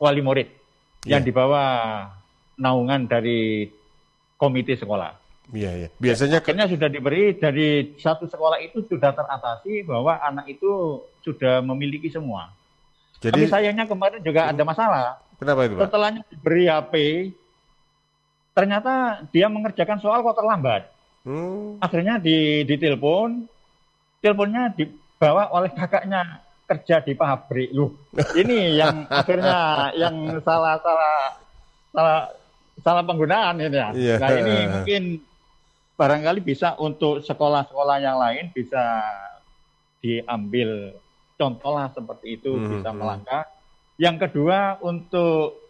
wali 0.01 0.21
murid 0.21 0.49
yeah. 1.05 1.17
yang 1.17 1.21
iya. 1.23 1.27
dibawa 1.29 1.63
naungan 2.57 3.07
dari 3.09 3.69
komite 4.37 4.75
sekolah. 4.75 5.23
Iya, 5.51 5.71
iya. 5.75 5.87
Biasanya 5.99 6.39
akhirnya 6.39 6.71
sudah 6.71 6.87
diberi 6.87 7.35
dari 7.35 7.93
satu 7.99 8.31
sekolah 8.31 8.63
itu 8.63 8.87
sudah 8.87 9.11
teratasi 9.11 9.83
bahwa 9.83 10.15
anak 10.23 10.47
itu 10.47 11.03
sudah 11.19 11.59
memiliki 11.59 12.07
semua. 12.07 12.47
Jadi, 13.19 13.47
Tapi 13.47 13.51
sayangnya 13.51 13.87
kemarin 13.87 14.23
juga 14.23 14.51
ada 14.51 14.63
masalah. 14.63 15.19
Kenapa 15.39 15.67
itu, 15.67 15.75
Pak? 15.75 15.83
Setelahnya 15.87 16.21
diberi 16.31 16.63
HP, 16.67 16.93
ternyata 18.55 19.23
dia 19.31 19.47
mengerjakan 19.51 19.99
soal 19.99 20.23
kok 20.23 20.39
terlambat. 20.39 20.87
Hmm. 21.23 21.79
Akhirnya 21.79 22.19
di 22.19 22.67
ditelepon, 22.67 23.47
teleponnya 24.19 24.71
dibawa 24.75 25.51
oleh 25.51 25.71
kakaknya 25.71 26.43
kerja 26.73 27.05
di 27.05 27.13
pabrik. 27.13 27.69
Loh, 27.69 27.93
ini 28.33 28.73
yang 28.77 29.05
akhirnya 29.21 29.93
yang 29.93 30.41
salah 30.41 30.81
salah 30.81 31.17
salah 31.93 32.19
salah 32.81 33.03
penggunaan 33.05 33.61
ini 33.61 33.77
ya. 33.77 33.89
Yeah. 33.93 34.17
Nah 34.17 34.29
ini 34.33 34.55
mungkin 34.73 35.03
barangkali 35.93 36.41
bisa 36.41 36.73
untuk 36.81 37.21
sekolah-sekolah 37.21 37.97
yang 38.01 38.17
lain 38.17 38.49
bisa 38.49 39.05
diambil 40.01 40.97
contoh 41.37 41.71
lah 41.77 41.93
seperti 41.93 42.41
itu 42.41 42.51
hmm. 42.57 42.69
bisa 42.79 42.89
hmm. 42.89 42.97
melangkah. 42.97 43.43
Yang 44.01 44.27
kedua 44.27 44.81
untuk 44.81 45.61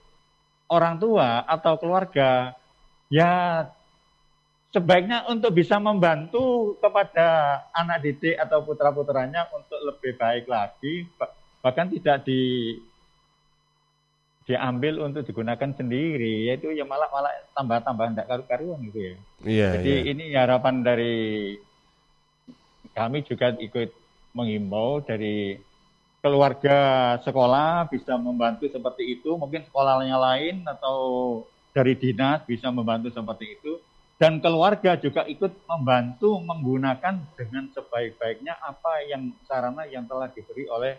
orang 0.71 0.95
tua 0.95 1.43
atau 1.43 1.75
keluarga 1.75 2.55
ya 3.11 3.67
sebaiknya 4.73 5.29
untuk 5.29 5.53
bisa 5.53 5.77
membantu 5.77 6.75
kepada 6.81 7.61
anak 7.77 8.01
didik 8.01 8.33
atau 8.41 8.65
putra 8.65 8.89
putranya 8.89 9.45
untuk 9.53 9.77
lebih 9.77 10.17
baik 10.17 10.49
lagi 10.49 11.05
bahkan 11.61 11.87
tidak 11.93 12.25
di 12.25 12.73
diambil 14.43 15.07
untuk 15.07 15.23
digunakan 15.23 15.71
sendiri 15.71 16.51
yaitu 16.51 16.75
ya 16.75 16.83
malah 16.83 17.07
malah 17.07 17.31
tambah 17.55 17.79
tambah 17.79 18.05
tidak 18.11 18.27
karu 18.27 18.43
karuan 18.49 18.79
gitu 18.91 18.99
ya. 18.99 19.15
Iya, 19.45 19.69
Jadi 19.79 19.93
iya. 19.93 20.09
ini 20.11 20.23
harapan 20.35 20.83
dari 20.83 21.15
kami 22.91 23.23
juga 23.23 23.55
ikut 23.55 23.89
mengimbau 24.35 24.99
dari 24.99 25.55
keluarga 26.19 26.77
sekolah 27.23 27.87
bisa 27.87 28.15
membantu 28.15 28.67
seperti 28.67 29.19
itu, 29.19 29.35
mungkin 29.35 29.63
sekolahnya 29.67 30.15
lain 30.15 30.63
atau 30.67 30.97
dari 31.71 31.95
dinas 31.99 32.43
bisa 32.47 32.71
membantu 32.71 33.11
seperti 33.11 33.59
itu, 33.59 33.79
dan 34.21 34.37
keluarga 34.39 34.95
juga 34.95 35.25
ikut 35.25 35.51
membantu 35.65 36.37
menggunakan 36.39 37.17
dengan 37.33 37.67
sebaik-baiknya 37.73 38.55
apa 38.61 39.03
yang 39.09 39.33
sarana 39.49 39.83
yang 39.89 40.05
telah 40.05 40.29
diberi 40.29 40.69
oleh 40.69 40.95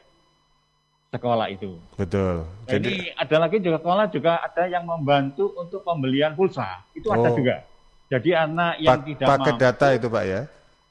sekolah 1.14 1.46
itu. 1.46 1.78
Betul. 1.94 2.42
Jadi, 2.66 2.74
Jadi 2.74 2.94
ada 3.14 3.36
lagi 3.38 3.56
juga 3.62 3.78
sekolah 3.78 4.06
juga 4.10 4.32
ada 4.42 4.66
yang 4.66 4.82
membantu 4.82 5.54
untuk 5.54 5.86
pembelian 5.86 6.34
pulsa, 6.34 6.82
itu 6.90 7.06
oh. 7.06 7.14
ada 7.14 7.30
juga. 7.30 7.62
Jadi 8.10 8.30
anak 8.34 8.72
yang 8.82 9.00
pa 9.00 9.06
tidak 9.06 9.28
paket 9.30 9.54
mampu, 9.54 9.64
data 9.64 9.86
itu 9.94 10.06
pak 10.10 10.24
ya? 10.26 10.40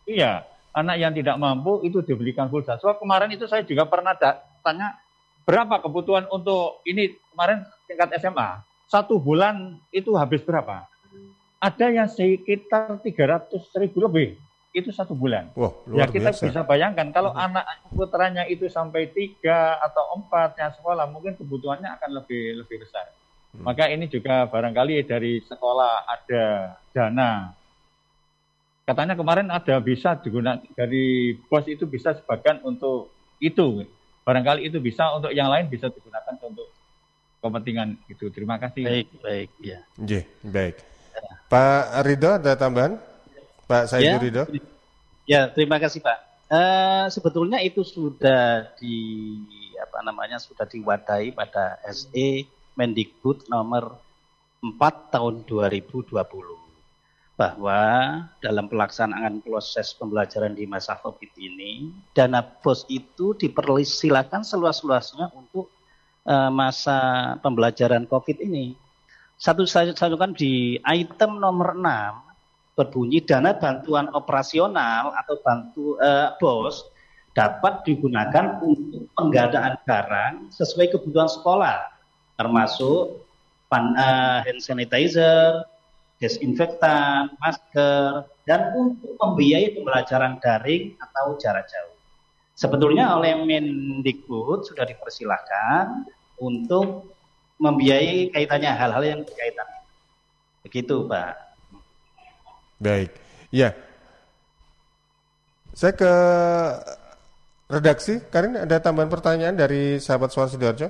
Iya, 0.03 0.31
anak 0.73 0.95
yang 0.97 1.11
tidak 1.13 1.35
mampu 1.37 1.83
itu 1.85 1.99
dibelikan 2.01 2.47
pulsa. 2.47 2.79
So 2.79 2.89
kemarin 2.97 3.29
itu 3.35 3.45
saya 3.45 3.61
juga 3.67 3.85
pernah 3.85 4.15
tanya 4.63 4.97
berapa 5.43 5.83
kebutuhan 5.83 6.25
untuk 6.31 6.81
ini 6.87 7.13
kemarin 7.35 7.67
tingkat 7.85 8.15
SMA. 8.17 8.63
Satu 8.87 9.19
bulan 9.19 9.77
itu 9.91 10.15
habis 10.15 10.41
berapa? 10.41 10.87
Ada 11.63 11.85
yang 11.95 12.09
sekitar 12.11 12.99
300 12.99 13.55
ribu 13.79 14.03
lebih. 14.03 14.35
Itu 14.75 14.91
satu 14.91 15.15
bulan. 15.15 15.53
Wah, 15.55 15.71
luar 15.87 16.03
ya 16.03 16.05
kita 16.11 16.33
biasa. 16.33 16.43
bisa 16.49 16.61
bayangkan 16.67 17.07
kalau 17.15 17.31
hmm. 17.31 17.45
anak 17.45 17.65
putranya 17.93 18.43
itu 18.49 18.67
sampai 18.67 19.07
tiga 19.15 19.79
atau 19.79 20.17
empat 20.19 20.59
yang 20.59 20.73
sekolah 20.75 21.07
mungkin 21.07 21.39
kebutuhannya 21.39 21.87
akan 21.87 22.09
lebih 22.19 22.59
lebih 22.65 22.83
besar. 22.83 23.07
Hmm. 23.53 23.69
Maka 23.69 23.87
ini 23.87 24.09
juga 24.11 24.49
barangkali 24.49 25.05
dari 25.07 25.39
sekolah 25.45 26.09
ada 26.09 26.43
dana 26.91 27.53
katanya 28.83 29.15
kemarin 29.15 29.47
ada 29.47 29.79
bisa 29.79 30.19
digunakan 30.19 30.59
dari 30.75 31.37
bos 31.47 31.63
itu 31.71 31.87
bisa 31.87 32.11
sebagian 32.19 32.59
untuk 32.67 33.15
itu 33.39 33.87
barangkali 34.27 34.67
itu 34.67 34.83
bisa 34.83 35.07
untuk 35.15 35.31
yang 35.31 35.47
lain 35.47 35.71
bisa 35.71 35.87
digunakan 35.87 36.35
untuk 36.43 36.67
kepentingan 37.39 37.95
itu 38.11 38.27
terima 38.31 38.59
kasih 38.59 38.83
baik 38.83 39.07
baik 39.23 39.49
ya 39.63 39.79
J, 39.95 40.27
baik 40.43 40.92
Pak 41.47 41.83
Ridho 42.05 42.29
ada 42.39 42.53
tambahan? 42.55 42.99
Pak 43.67 43.83
Saidu 43.89 44.17
ya, 44.17 44.19
Ridho. 44.19 44.43
Ya 45.23 45.41
terima 45.51 45.79
kasih 45.79 46.03
Pak. 46.03 46.19
Uh, 46.51 47.07
sebetulnya 47.09 47.63
itu 47.63 47.81
sudah 47.81 48.69
di 48.77 49.39
apa 49.79 50.05
namanya 50.05 50.37
sudah 50.37 50.67
diwadahi 50.67 51.33
pada 51.33 51.81
SE 51.89 52.45
Mendikbud 52.77 53.49
nomor 53.49 53.97
4 54.61 55.13
tahun 55.13 55.43
2020 55.47 56.13
bahwa 57.33 57.81
dalam 58.39 58.69
pelaksanaan 58.69 59.41
proses 59.41 59.91
pembelajaran 59.97 60.53
di 60.53 60.69
masa 60.69 60.95
COVID 61.01 61.33
ini 61.41 61.89
dana 62.13 62.45
BOS 62.45 62.85
itu 62.93 63.33
dipersilakan 63.33 64.45
seluas-luasnya 64.45 65.33
untuk 65.33 65.73
uh, 66.29 66.53
masa 66.53 67.33
pembelajaran 67.41 68.05
COVID 68.05 68.37
ini. 68.45 68.77
Satu 69.37 69.67
satu 69.67 70.15
kan 70.15 70.31
di 70.37 70.79
item 70.87 71.41
nomor 71.41 71.75
6 71.75 72.33
berbunyi 72.73 73.21
dana 73.21 73.53
bantuan 73.53 74.09
operasional 74.17 75.13
atau 75.13 75.35
bantu 75.45 75.97
uh, 76.01 76.33
bos 76.41 76.89
dapat 77.33 77.81
digunakan 77.85 78.61
untuk 78.61 79.09
penggadaan 79.17 79.77
barang 79.85 80.53
sesuai 80.53 80.93
kebutuhan 80.93 81.29
sekolah, 81.29 81.81
termasuk 82.37 83.25
pan, 83.69 83.93
uh, 83.97 84.45
hand 84.45 84.61
sanitizer, 84.61 85.65
desinfektan, 86.21 87.33
masker, 87.41 88.29
dan 88.45 88.69
untuk 88.77 89.17
membiayai 89.17 89.73
pembelajaran 89.73 90.37
daring 90.41 90.93
atau 91.01 91.33
jarak 91.41 91.65
jauh. 91.65 91.97
Sebetulnya 92.53 93.17
oleh 93.17 93.33
Mendikbud 93.41 94.69
sudah 94.69 94.85
dipersilahkan 94.85 96.05
untuk 96.37 97.12
membiayai 97.61 98.33
kaitannya 98.33 98.71
hal-hal 98.73 99.03
yang 99.03 99.19
berkaitan. 99.21 99.67
Begitu, 100.63 100.95
Pak. 101.05 101.33
Baik. 102.79 103.11
Ya. 103.53 103.75
Saya 105.73 105.93
ke 105.95 106.11
redaksi. 107.69 108.21
Karin, 108.29 108.59
ada 108.59 108.77
tambahan 108.79 109.09
pertanyaan 109.09 109.55
dari 109.57 109.97
sahabat 109.97 110.29
Suara 110.29 110.49
Sidoarjo? 110.49 110.89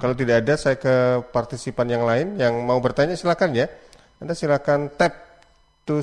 Kalau 0.00 0.14
tidak 0.16 0.44
ada, 0.44 0.54
saya 0.56 0.76
ke 0.80 1.24
partisipan 1.28 1.88
yang 1.88 2.04
lain 2.04 2.40
yang 2.40 2.56
mau 2.64 2.80
bertanya 2.80 3.16
silakan 3.16 3.52
ya. 3.52 3.68
Anda 4.20 4.36
silakan 4.36 4.92
tap 4.96 5.12
to 5.84 6.00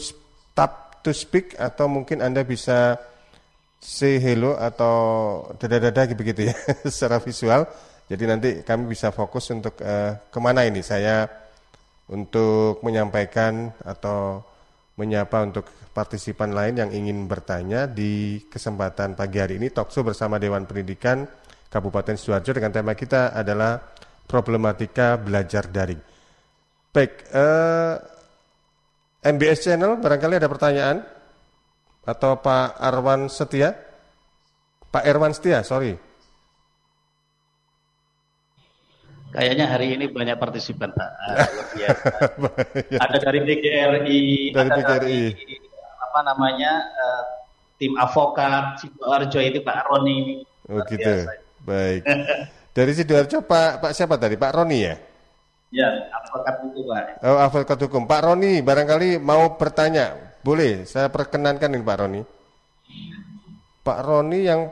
tap 0.54 1.02
to 1.06 1.14
speak 1.14 1.54
atau 1.58 1.86
mungkin 1.86 2.22
Anda 2.22 2.42
bisa 2.42 2.98
say 3.78 4.18
hello 4.18 4.58
atau 4.58 4.96
dada-dada 5.62 6.10
begitu 6.14 6.50
ya 6.50 6.56
secara 6.94 7.22
visual. 7.22 7.70
Jadi 8.08 8.24
nanti 8.24 8.50
kami 8.64 8.88
bisa 8.88 9.12
fokus 9.12 9.52
untuk 9.52 9.84
uh, 9.84 10.16
ke 10.32 10.40
mana 10.40 10.64
ini 10.64 10.80
saya 10.80 11.28
untuk 12.08 12.80
menyampaikan 12.80 13.68
atau 13.84 14.40
menyapa 14.96 15.44
untuk 15.44 15.68
partisipan 15.92 16.56
lain 16.56 16.80
yang 16.80 16.90
ingin 16.90 17.28
bertanya 17.28 17.86
di 17.86 18.42
kesempatan 18.48 19.14
pagi 19.14 19.38
hari 19.44 19.60
ini 19.60 19.70
Tokso 19.70 20.02
bersama 20.08 20.40
Dewan 20.40 20.64
Pendidikan 20.64 21.28
Kabupaten 21.68 22.16
Sidoarjo 22.16 22.56
dengan 22.56 22.72
tema 22.72 22.96
kita 22.96 23.36
adalah 23.36 23.78
problematika 24.24 25.20
belajar 25.20 25.68
daring. 25.68 26.00
Baik, 26.96 27.28
eh, 27.30 27.96
MBS 29.28 29.68
Channel 29.68 30.00
barangkali 30.00 30.40
ada 30.40 30.48
pertanyaan 30.48 30.98
atau 32.08 32.40
Pak 32.40 32.80
Arwan 32.80 33.28
Setia, 33.28 33.76
Pak 34.88 35.04
Erwan 35.04 35.36
Setia, 35.36 35.62
sorry. 35.68 36.07
Kayaknya 39.28 39.66
hari 39.68 40.00
ini 40.00 40.06
banyak 40.08 40.40
partisipan 40.40 40.92
Pak. 40.98 41.12
ada 42.96 43.18
dari 43.20 43.40
PGRI, 43.44 44.24
dari 44.56 44.70
ada 44.72 44.76
PGRI. 44.80 45.22
Dari, 45.36 45.56
apa 46.00 46.20
namanya 46.24 46.72
uh, 46.96 47.24
tim 47.76 47.94
avokat 48.00 48.80
sidoarjo 48.80 49.40
itu 49.44 49.60
Pak 49.62 49.78
Roni. 49.92 50.42
Oh 50.72 50.80
gitu. 50.88 51.28
Biasa. 51.28 51.32
Baik. 51.68 52.02
dari 52.78 52.92
sidoarjo 52.96 53.38
Pak 53.44 53.84
Pak 53.84 53.92
siapa 53.92 54.16
tadi? 54.16 54.40
Pak 54.40 54.52
Roni 54.56 54.80
ya? 54.80 54.96
Ya, 55.68 55.88
avokat 56.16 56.64
hukum 56.64 56.84
Pak. 56.88 57.04
Oh, 57.28 57.38
avokat 57.44 57.78
hukum. 57.84 58.04
Pak 58.08 58.22
Roni, 58.24 58.64
barangkali 58.64 59.20
mau 59.20 59.60
bertanya. 59.60 60.16
Boleh, 60.40 60.88
saya 60.88 61.12
perkenankan 61.12 61.76
ini 61.76 61.84
Pak 61.84 61.98
Roni. 62.00 62.22
Pak 63.84 64.00
Roni 64.00 64.40
yang 64.48 64.72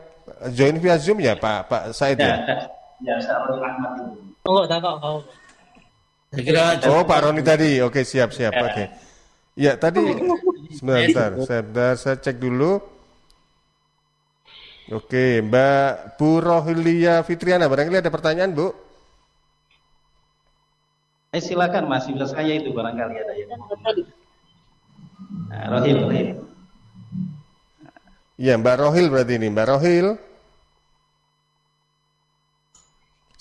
join 0.55 0.79
via 0.79 0.95
Zoom 0.95 1.19
ya 1.23 1.35
Pak 1.35 1.67
Pak 1.67 1.83
Said 1.91 2.19
ya? 2.19 2.35
Ya, 2.35 2.55
ya 3.03 3.15
saya 3.19 3.43
Roni 3.43 3.59
Ahmad 3.59 3.91
itu. 3.99 4.34
Oh, 4.45 4.61
oh. 4.61 5.19
kira 6.37 6.77
Oh, 6.93 7.01
Pak 7.01 7.19
Roni 7.25 7.41
tadi. 7.41 7.81
Oke, 7.81 8.05
siap, 8.05 8.29
siap. 8.29 8.53
Ya. 8.53 8.61
Oke. 8.61 8.83
Ya, 9.55 9.73
tadi 9.79 10.03
sebentar, 10.75 11.31
sebentar, 11.41 11.93
saya 11.97 12.19
cek 12.19 12.37
dulu. 12.37 12.77
Oke, 14.93 15.41
Mbak 15.41 16.19
Bu 16.21 16.43
Rohilia 16.43 17.25
Fitriana, 17.25 17.65
barangkali 17.65 18.05
ada 18.05 18.13
pertanyaan, 18.13 18.53
Bu? 18.53 18.69
Eh, 21.33 21.41
silakan 21.41 21.89
Mas, 21.89 22.05
bisa 22.05 22.29
saya 22.29 22.53
itu 22.53 22.69
barangkali 22.69 23.15
ada 23.17 23.33
yang 23.33 23.49
nah, 25.49 25.63
Rohil, 25.73 25.97
Rohil. 26.05 26.27
Iya, 28.37 28.53
Mbak 28.61 28.75
Rohil 28.77 29.07
berarti 29.09 29.33
ini, 29.41 29.47
Mbak 29.49 29.67
Rohil. 29.73 30.07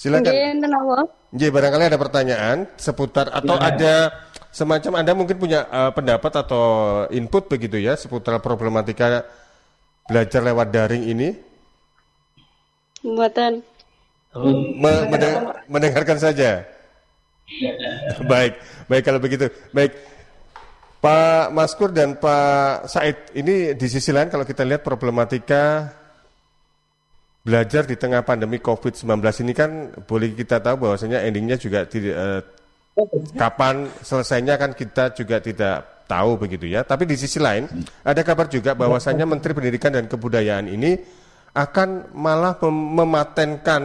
Silakan. 0.04 0.60
Jadi 1.32 1.48
barangkali 1.48 1.84
ada 1.88 1.96
pertanyaan 1.96 2.56
seputar 2.76 3.32
atau 3.32 3.56
ya. 3.56 3.72
ada 3.72 3.94
semacam 4.52 5.00
Anda 5.00 5.16
mungkin 5.16 5.40
punya 5.40 5.64
uh, 5.64 5.96
pendapat 5.96 6.44
atau 6.44 6.64
input 7.08 7.48
begitu 7.48 7.80
ya 7.80 7.96
seputar 7.96 8.36
problematika 8.44 9.24
belajar 10.04 10.44
lewat 10.44 10.68
daring 10.68 11.08
ini? 11.08 11.32
Buatan. 13.00 13.64
Me 14.76 14.92
mendengarkan 15.72 16.20
saja. 16.20 16.68
baik, 18.28 18.60
baik 18.84 19.02
kalau 19.08 19.24
begitu. 19.24 19.48
Baik. 19.72 19.96
Pak 21.00 21.48
Maskur 21.48 21.96
dan 21.96 22.20
Pak 22.20 22.92
Said, 22.92 23.32
ini 23.40 23.72
di 23.72 23.86
sisi 23.88 24.12
lain 24.12 24.28
kalau 24.28 24.44
kita 24.44 24.68
lihat 24.68 24.84
problematika 24.84 25.92
belajar 27.44 27.84
di 27.84 28.00
tengah 28.00 28.24
pandemi 28.24 28.56
COVID-19 28.56 29.20
ini 29.44 29.52
kan 29.52 29.70
boleh 30.08 30.32
kita 30.32 30.64
tahu 30.64 30.88
bahwasanya 30.88 31.20
endingnya 31.28 31.60
juga 31.60 31.84
tidak 31.84 32.16
eh, 32.16 32.40
kapan 33.36 33.84
selesainya 34.00 34.56
kan 34.56 34.72
kita 34.72 35.12
juga 35.12 35.44
tidak 35.44 36.08
tahu 36.08 36.40
begitu 36.40 36.72
ya. 36.72 36.88
Tapi 36.88 37.04
di 37.04 37.20
sisi 37.20 37.36
lain 37.36 37.68
ada 38.00 38.20
kabar 38.24 38.48
juga 38.48 38.72
bahwasanya 38.72 39.28
Menteri 39.28 39.52
Pendidikan 39.52 39.92
dan 39.92 40.08
Kebudayaan 40.08 40.72
ini 40.72 40.96
akan 41.54 42.16
malah 42.16 42.58
mem 42.64 42.76
mematenkan 43.04 43.82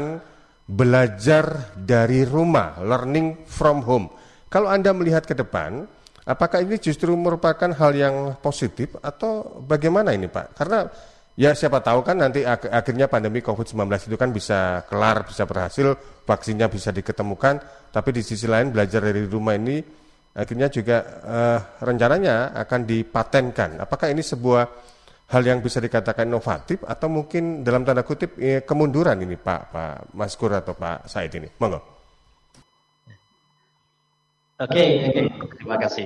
belajar 0.70 1.74
dari 1.74 2.24
rumah, 2.24 2.78
learning 2.80 3.44
from 3.50 3.82
home. 3.82 4.08
Kalau 4.54 4.70
Anda 4.70 4.94
melihat 4.94 5.26
ke 5.26 5.34
depan, 5.34 5.86
apakah 6.26 6.62
ini 6.62 6.78
justru 6.78 7.10
merupakan 7.18 7.74
hal 7.74 7.92
yang 7.98 8.38
positif 8.38 8.94
atau 9.02 9.62
bagaimana 9.66 10.14
ini 10.14 10.30
Pak? 10.30 10.54
Karena 10.54 10.86
Ya 11.40 11.56
siapa 11.56 11.80
tahu 11.80 12.04
kan 12.04 12.20
nanti 12.20 12.44
ak 12.44 12.68
akhirnya 12.68 13.08
pandemi 13.08 13.40
COVID-19 13.40 14.12
itu 14.12 14.20
kan 14.20 14.36
bisa 14.36 14.84
kelar, 14.92 15.24
bisa 15.24 15.48
berhasil, 15.48 15.96
vaksinnya 16.28 16.68
bisa 16.68 16.92
diketemukan, 16.92 17.64
tapi 17.96 18.12
di 18.12 18.20
sisi 18.20 18.44
lain 18.44 18.76
belajar 18.76 19.00
dari 19.00 19.24
rumah 19.24 19.56
ini 19.56 19.80
akhirnya 20.36 20.68
juga 20.68 20.98
uh, 21.24 21.60
rencananya 21.80 22.52
akan 22.60 22.84
dipatenkan. 22.84 23.80
Apakah 23.80 24.12
ini 24.12 24.20
sebuah 24.20 24.68
hal 25.32 25.42
yang 25.48 25.64
bisa 25.64 25.80
dikatakan 25.80 26.28
inovatif 26.28 26.84
atau 26.84 27.08
mungkin 27.08 27.64
dalam 27.64 27.88
tanda 27.88 28.04
kutip 28.04 28.36
eh, 28.36 28.68
kemunduran 28.68 29.24
ini 29.24 29.40
Pak 29.40 29.62
Pak 29.72 29.96
Maskur 30.20 30.52
atau 30.52 30.76
Pak 30.76 31.08
Said 31.08 31.32
ini? 31.40 31.48
Monggo. 31.56 31.80
Oke, 34.60 34.76
okay, 34.76 34.90
okay. 35.08 35.24
terima 35.56 35.80
kasih. 35.80 36.04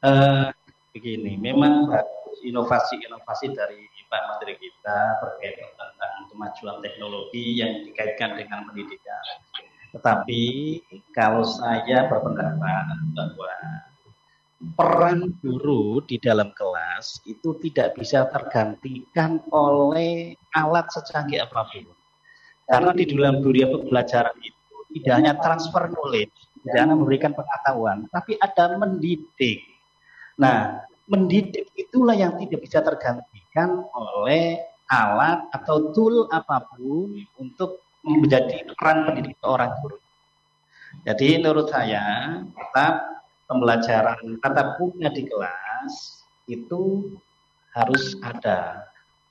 Uh, 0.00 0.48
begini, 0.96 1.36
memang 1.36 1.92
inovasi-inovasi 2.40 3.52
dari 3.52 3.84
Pak 4.06 4.22
Menteri 4.30 4.54
kita 4.58 4.98
berkaitan 5.22 5.70
tentang 5.74 6.14
kemajuan 6.30 6.76
teknologi 6.82 7.58
yang 7.58 7.82
dikaitkan 7.86 8.38
dengan 8.38 8.66
pendidikan. 8.70 9.24
Tetapi 9.96 10.42
kalau 11.16 11.42
saya 11.42 12.06
berpendapat 12.06 12.84
bahwa 13.16 13.54
peran 14.76 15.36
guru 15.44 16.00
di 16.08 16.16
dalam 16.16 16.48
kelas 16.56 17.20
itu 17.28 17.56
tidak 17.60 17.96
bisa 17.96 18.24
tergantikan 18.32 19.40
oleh 19.52 20.32
alat 20.56 20.88
secanggih 20.92 21.44
apa 21.44 21.68
pun. 21.68 21.92
Karena 22.66 22.90
di 22.96 23.04
dalam 23.06 23.44
dunia 23.44 23.70
pembelajaran 23.70 24.36
itu 24.42 24.76
tidak 24.98 25.14
hanya 25.22 25.32
transfer 25.38 25.86
knowledge, 25.92 26.34
tidak 26.64 26.80
hanya 26.82 26.94
memberikan 26.98 27.32
pengetahuan, 27.36 28.10
tapi 28.10 28.34
ada 28.42 28.74
mendidik. 28.74 29.62
Nah, 30.34 30.82
mendidik 31.06 31.70
itulah 31.78 32.14
yang 32.14 32.34
tidak 32.38 32.60
bisa 32.62 32.82
tergantikan 32.82 33.86
oleh 33.94 34.58
alat 34.90 35.46
atau 35.54 35.90
tool 35.90 36.30
apa 36.30 36.66
pun 36.74 37.10
untuk 37.38 37.82
menjadi 38.06 38.62
peran 38.78 39.06
pendidik 39.10 39.38
orang 39.42 39.74
guru. 39.82 39.98
Jadi 41.02 41.42
menurut 41.42 41.66
saya 41.70 42.38
tetap 42.54 42.94
pembelajaran 43.50 44.38
tatap 44.42 44.78
muka 44.78 45.10
di 45.10 45.26
kelas 45.26 46.22
itu 46.46 47.14
harus 47.74 48.14
ada. 48.22 48.86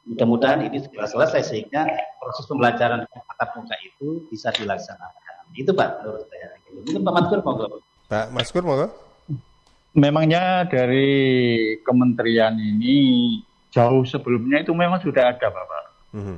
Mudah-mudahan 0.06 0.62
ini 0.70 0.84
segera 0.84 1.10
selesai 1.10 1.42
sehingga 1.50 1.88
proses 2.22 2.46
pembelajaran 2.46 3.08
tatap 3.10 3.50
muka 3.58 3.76
itu 3.82 4.28
bisa 4.30 4.52
dilaksanakan. 4.54 5.34
Itu 5.56 5.72
Pak 5.72 6.04
menurut 6.04 6.28
saya. 6.28 6.48
Mungkin 6.76 7.02
Pak 7.02 7.14
Maskur 7.16 7.40
mau 7.42 7.56
Pak 8.12 8.26
Maskur 8.36 8.62
mau 8.62 8.78
Memangnya 9.96 10.68
dari 10.68 11.08
kementerian 11.88 12.60
ini 12.60 13.40
jauh 13.72 14.04
sebelumnya 14.04 14.60
itu 14.60 14.76
memang 14.76 15.00
sudah 15.00 15.32
ada 15.32 15.48
Bapak. 15.48 15.84
Mm 16.12 16.24
-hmm. 16.24 16.38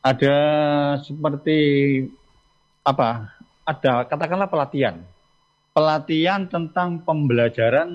Ada 0.00 0.36
seperti 1.02 1.58
apa? 2.86 3.34
Ada 3.66 4.06
katakanlah 4.06 4.46
pelatihan. 4.46 5.02
Pelatihan 5.74 6.46
tentang 6.46 7.02
pembelajaran 7.02 7.90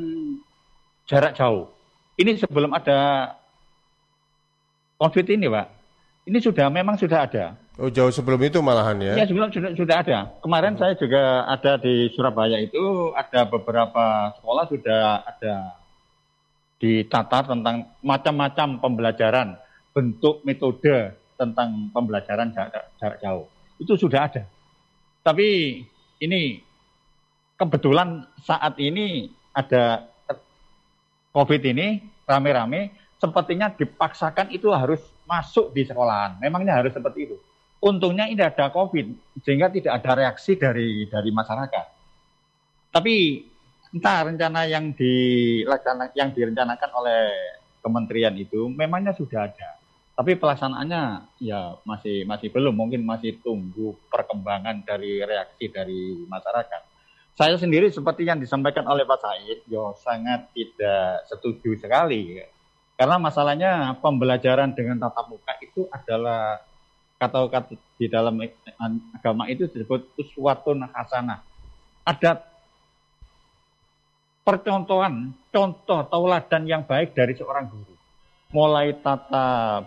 jarak 1.08 1.36
jauh. 1.36 1.72
Ini 2.16 2.40
sebelum 2.40 2.72
ada 2.72 3.32
COVID 4.96 5.28
ini, 5.28 5.52
Pak. 5.52 5.68
Ini 6.26 6.42
sudah 6.42 6.74
memang 6.74 6.98
sudah 6.98 7.30
ada. 7.30 7.54
Oh, 7.78 7.92
jauh 7.92 8.10
sebelum 8.10 8.42
itu 8.42 8.58
malahan 8.64 8.98
ya? 8.98 9.14
Iya, 9.14 9.26
sebelum 9.30 9.54
sudah, 9.54 9.72
sudah 9.78 9.96
ada. 10.02 10.18
Kemarin 10.42 10.74
hmm. 10.74 10.82
saya 10.82 10.94
juga 10.98 11.46
ada 11.46 11.78
di 11.78 12.10
Surabaya 12.18 12.58
itu 12.58 13.14
ada 13.14 13.46
beberapa 13.46 14.34
sekolah 14.42 14.66
sudah 14.66 15.22
ada 15.22 15.54
ditata 16.82 17.46
tentang 17.46 17.86
macam-macam 18.02 18.68
pembelajaran, 18.82 19.48
bentuk 19.94 20.42
metode 20.42 21.14
tentang 21.38 21.94
pembelajaran 21.94 22.50
jarak, 22.58 22.90
jarak 22.98 23.18
jauh. 23.22 23.46
Itu 23.78 23.94
sudah 23.94 24.34
ada. 24.34 24.44
Tapi 25.22 25.82
ini 26.24 26.64
kebetulan 27.60 28.26
saat 28.42 28.80
ini 28.82 29.30
ada 29.54 30.10
COVID 31.36 31.62
ini 31.70 32.02
rame-rame 32.24 32.92
sepertinya 33.20 33.68
dipaksakan 33.72 34.52
itu 34.52 34.72
harus 34.72 35.04
masuk 35.26 35.74
di 35.74 35.86
sekolahan. 35.86 36.38
Memangnya 36.40 36.82
harus 36.82 36.94
seperti 36.94 37.30
itu. 37.30 37.38
Untungnya 37.82 38.26
ini 38.26 38.42
ada 38.42 38.72
COVID 38.74 39.38
sehingga 39.46 39.70
tidak 39.70 40.02
ada 40.02 40.12
reaksi 40.26 40.58
dari 40.58 41.06
dari 41.06 41.30
masyarakat. 41.30 41.86
Tapi 42.90 43.16
entah 43.94 44.26
rencana 44.26 44.66
yang 44.66 44.96
dilaksanakan 44.96 46.16
yang 46.16 46.30
direncanakan 46.34 46.90
oleh 46.96 47.22
kementerian 47.86 48.34
itu 48.34 48.72
memangnya 48.72 49.14
sudah 49.14 49.46
ada. 49.46 49.78
Tapi 50.16 50.40
pelaksanaannya 50.40 51.04
ya 51.44 51.76
masih 51.84 52.24
masih 52.24 52.48
belum, 52.48 52.72
mungkin 52.72 53.04
masih 53.04 53.36
tunggu 53.44 54.00
perkembangan 54.08 54.88
dari 54.88 55.20
reaksi 55.20 55.68
dari 55.68 56.24
masyarakat. 56.24 56.82
Saya 57.36 57.60
sendiri 57.60 57.92
seperti 57.92 58.24
yang 58.24 58.40
disampaikan 58.40 58.88
oleh 58.88 59.04
Pak 59.04 59.20
Said, 59.20 59.68
yo 59.68 59.92
sangat 60.00 60.56
tidak 60.56 61.28
setuju 61.28 61.76
sekali 61.76 62.40
karena 62.96 63.20
masalahnya 63.20 64.00
pembelajaran 64.00 64.72
dengan 64.72 65.04
tatap 65.04 65.28
muka 65.28 65.54
itu 65.60 65.84
adalah 65.92 66.64
kata-kata 67.20 67.76
di 68.00 68.08
dalam 68.08 68.40
agama 69.12 69.52
itu 69.52 69.68
disebut 69.68 70.16
suatu 70.32 70.72
hasanah. 70.72 71.44
Ada 72.08 72.40
percontohan, 74.48 75.36
contoh 75.52 76.08
tauladan 76.08 76.64
yang 76.64 76.84
baik 76.88 77.12
dari 77.12 77.36
seorang 77.36 77.68
guru. 77.68 77.96
Mulai 78.56 78.96
tata 79.04 79.84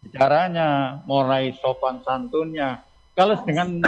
bicaranya, 0.00 1.02
mulai 1.04 1.52
sopan 1.60 2.00
santunnya. 2.00 2.80
Kalau 3.12 3.36
dengan 3.44 3.84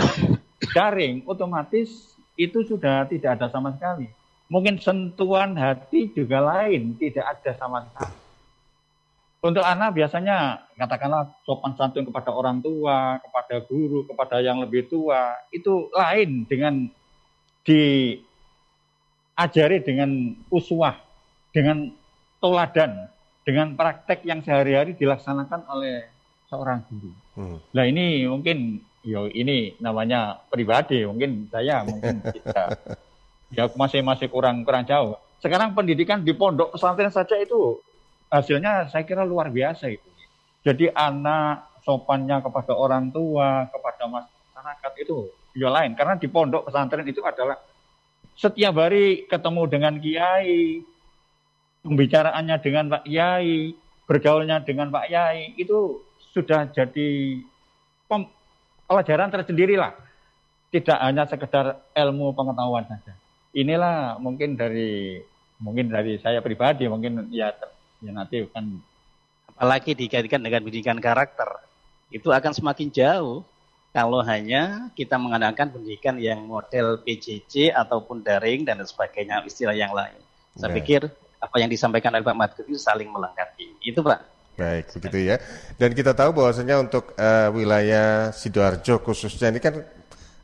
daring, 0.76 1.24
otomatis 1.24 2.12
itu 2.36 2.68
sudah 2.68 3.08
tidak 3.08 3.40
ada 3.40 3.48
sama 3.48 3.72
sekali 3.72 4.12
Mungkin 4.54 4.78
sentuhan 4.78 5.58
hati 5.58 6.14
juga 6.14 6.38
lain, 6.38 6.94
tidak 6.94 7.26
ada 7.26 7.58
sama 7.58 7.82
sekali. 7.90 8.22
Untuk 9.42 9.66
anak 9.66 9.98
biasanya 9.98 10.62
katakanlah 10.78 11.26
sopan 11.42 11.74
santun 11.74 12.06
kepada 12.06 12.30
orang 12.30 12.62
tua, 12.62 13.18
kepada 13.18 13.66
guru, 13.66 14.06
kepada 14.06 14.38
yang 14.38 14.62
lebih 14.62 14.86
tua, 14.86 15.34
itu 15.50 15.90
lain 15.90 16.46
dengan 16.46 16.86
diajari 17.66 18.14
dengan 19.82 20.38
uswah, 20.54 21.02
dengan 21.50 21.90
toladan, 22.38 23.10
dengan 23.42 23.74
praktek 23.74 24.22
yang 24.22 24.38
sehari-hari 24.40 24.94
dilaksanakan 24.94 25.66
oleh 25.66 26.08
seorang 26.46 26.86
guru. 26.88 27.10
Hmm. 27.34 27.58
Nah 27.74 27.84
ini 27.90 28.24
mungkin, 28.30 28.80
yo 29.02 29.26
ini 29.34 29.74
namanya 29.82 30.46
pribadi, 30.46 31.02
mungkin 31.04 31.50
saya 31.50 31.82
mungkin 31.82 32.22
tidak 32.38 32.80
ya 33.52 33.68
masih 33.76 34.00
masih 34.00 34.30
kurang 34.32 34.64
kurang 34.64 34.86
jauh. 34.88 35.18
Sekarang 35.44 35.76
pendidikan 35.76 36.24
di 36.24 36.32
pondok 36.32 36.72
pesantren 36.72 37.12
saja 37.12 37.36
itu 37.36 37.76
hasilnya 38.32 38.88
saya 38.88 39.04
kira 39.04 39.28
luar 39.28 39.52
biasa 39.52 39.92
itu. 39.92 40.08
Jadi 40.64 40.88
anak 40.88 41.84
sopannya 41.84 42.40
kepada 42.40 42.72
orang 42.72 43.12
tua, 43.12 43.68
kepada 43.68 44.08
masyarakat 44.08 44.92
itu 45.04 45.28
ya 45.52 45.68
lain 45.68 45.92
karena 45.92 46.16
di 46.16 46.26
pondok 46.26 46.64
pesantren 46.64 47.04
itu 47.04 47.20
adalah 47.20 47.60
setiap 48.34 48.74
hari 48.80 49.28
ketemu 49.28 49.62
dengan 49.68 49.94
kiai, 50.00 50.82
pembicaraannya 51.84 52.56
dengan 52.58 52.84
Pak 52.90 53.06
Kiai, 53.06 53.76
bergaulnya 54.10 54.64
dengan 54.66 54.90
Pak 54.90 55.06
Kiai 55.06 55.54
itu 55.54 56.02
sudah 56.34 56.66
jadi 56.72 57.38
pelajaran 58.90 59.30
tersendiri 59.30 59.78
lah. 59.78 59.94
Tidak 60.74 60.98
hanya 60.98 61.22
sekedar 61.30 61.86
ilmu 61.94 62.34
pengetahuan 62.34 62.82
saja 62.90 63.14
inilah 63.54 64.18
mungkin 64.18 64.58
dari 64.58 65.22
mungkin 65.62 65.88
dari 65.88 66.18
saya 66.18 66.42
pribadi 66.42 66.90
mungkin 66.90 67.30
ya 67.30 67.54
ya 68.02 68.10
nanti 68.10 68.44
kan 68.50 68.82
apalagi 69.54 69.94
dikaitkan 69.94 70.42
dengan 70.42 70.60
pendidikan 70.66 70.98
karakter 70.98 71.46
itu 72.10 72.28
akan 72.34 72.52
semakin 72.52 72.90
jauh 72.90 73.46
kalau 73.94 74.18
hanya 74.26 74.90
kita 74.98 75.14
mengandalkan 75.14 75.70
pendidikan 75.70 76.18
yang 76.18 76.42
model 76.50 76.98
PJJ 77.06 77.70
ataupun 77.70 78.26
daring 78.26 78.66
dan 78.66 78.82
sebagainya 78.82 79.46
istilah 79.46 79.70
yang 79.70 79.94
lain. 79.94 80.18
Saya 80.58 80.74
ya. 80.74 80.82
pikir 80.82 81.00
apa 81.38 81.56
yang 81.62 81.70
disampaikan 81.70 82.10
oleh 82.10 82.26
Pak 82.26 82.34
Madkud 82.34 82.66
itu 82.66 82.74
saling 82.74 83.06
melengkapi. 83.06 83.78
Itu 83.86 84.02
Pak. 84.02 84.34
Baik, 84.58 84.90
begitu 84.98 85.18
ya. 85.30 85.36
Dan 85.78 85.94
kita 85.94 86.10
tahu 86.10 86.34
bahwasanya 86.34 86.82
untuk 86.82 87.14
uh, 87.14 87.54
wilayah 87.54 88.34
Sidoarjo 88.34 88.98
khususnya 89.02 89.54
ini 89.54 89.62
kan 89.62 89.82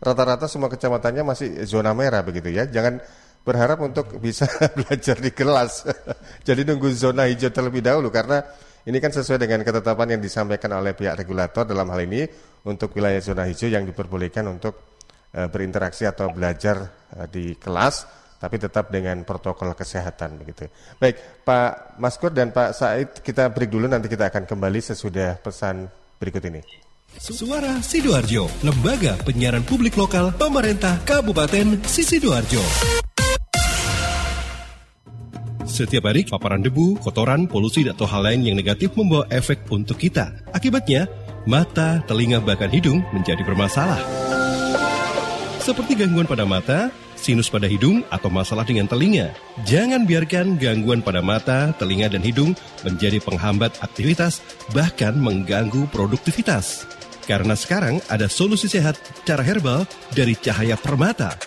rata-rata 0.00 0.48
semua 0.48 0.72
kecamatannya 0.72 1.22
masih 1.22 1.48
zona 1.68 1.92
merah 1.92 2.24
begitu 2.24 2.48
ya. 2.48 2.64
Jangan 2.66 2.98
berharap 3.44 3.80
untuk 3.84 4.16
bisa 4.20 4.48
belajar 4.76 5.16
di 5.20 5.30
kelas. 5.32 5.86
Jadi 6.48 6.64
nunggu 6.64 6.88
zona 6.92 7.28
hijau 7.28 7.52
terlebih 7.52 7.84
dahulu 7.84 8.08
karena 8.08 8.44
ini 8.88 8.96
kan 8.96 9.12
sesuai 9.12 9.36
dengan 9.36 9.60
ketetapan 9.60 10.16
yang 10.16 10.20
disampaikan 10.24 10.72
oleh 10.72 10.96
pihak 10.96 11.20
regulator 11.20 11.68
dalam 11.68 11.88
hal 11.92 12.00
ini 12.04 12.24
untuk 12.64 12.96
wilayah 12.96 13.20
zona 13.20 13.44
hijau 13.44 13.68
yang 13.68 13.84
diperbolehkan 13.84 14.48
untuk 14.48 14.96
uh, 15.36 15.48
berinteraksi 15.52 16.08
atau 16.08 16.32
belajar 16.32 16.80
uh, 17.16 17.28
di 17.28 17.56
kelas 17.60 18.20
tapi 18.40 18.56
tetap 18.56 18.88
dengan 18.88 19.20
protokol 19.28 19.76
kesehatan 19.76 20.40
begitu. 20.40 20.64
Baik, 20.96 21.44
Pak 21.44 22.00
Maskur 22.00 22.32
dan 22.32 22.56
Pak 22.56 22.72
Said 22.72 23.20
kita 23.20 23.52
break 23.52 23.68
dulu 23.68 23.84
nanti 23.84 24.08
kita 24.08 24.32
akan 24.32 24.48
kembali 24.48 24.80
sesudah 24.80 25.36
pesan 25.44 25.92
berikut 26.16 26.40
ini. 26.48 26.89
Suara 27.18 27.82
Sidoarjo, 27.82 28.46
lembaga 28.62 29.18
penyiaran 29.26 29.66
publik 29.66 29.98
lokal 29.98 30.30
pemerintah 30.38 31.02
Kabupaten 31.02 31.82
Sidoarjo. 31.82 32.62
Setiap 35.66 36.06
hari, 36.06 36.22
paparan 36.22 36.62
debu, 36.62 37.02
kotoran, 37.02 37.50
polusi, 37.50 37.82
atau 37.88 38.06
hal 38.06 38.30
lain 38.30 38.46
yang 38.46 38.54
negatif 38.54 38.94
membawa 38.94 39.26
efek 39.34 39.66
untuk 39.74 39.98
kita. 39.98 40.30
Akibatnya, 40.54 41.10
mata, 41.50 41.98
telinga, 42.06 42.38
bahkan 42.38 42.70
hidung 42.70 43.02
menjadi 43.10 43.42
bermasalah. 43.42 43.98
Seperti 45.58 45.98
gangguan 45.98 46.30
pada 46.30 46.46
mata, 46.46 46.94
sinus 47.18 47.50
pada 47.50 47.66
hidung, 47.66 48.06
atau 48.10 48.30
masalah 48.30 48.62
dengan 48.62 48.86
telinga. 48.86 49.34
Jangan 49.66 50.06
biarkan 50.06 50.62
gangguan 50.62 51.02
pada 51.02 51.22
mata, 51.22 51.74
telinga, 51.74 52.10
dan 52.10 52.22
hidung 52.22 52.54
menjadi 52.86 53.18
penghambat 53.18 53.82
aktivitas, 53.82 54.42
bahkan 54.70 55.14
mengganggu 55.18 55.90
produktivitas. 55.90 56.99
Karena 57.30 57.54
sekarang 57.54 58.02
ada 58.10 58.26
solusi 58.26 58.66
sehat 58.66 58.98
cara 59.22 59.46
herbal 59.46 59.86
dari 60.10 60.34
cahaya 60.34 60.74
permata. 60.74 61.38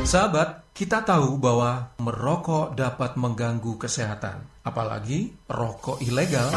Sahabat, 0.04 0.74
kita 0.74 1.06
tahu 1.06 1.38
bahwa 1.38 1.94
merokok 2.02 2.74
dapat 2.74 3.14
mengganggu 3.14 3.78
kesehatan, 3.78 4.42
apalagi 4.66 5.30
rokok 5.46 6.02
ilegal. 6.02 6.50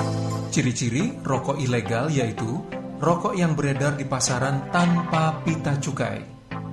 Ciri-ciri 0.50 1.14
rokok 1.22 1.62
ilegal 1.62 2.10
yaitu 2.10 2.66
rokok 2.98 3.34
yang 3.38 3.54
beredar 3.54 3.94
di 3.94 4.06
pasaran 4.06 4.70
tanpa 4.74 5.42
pita 5.46 5.78
cukai, 5.78 6.22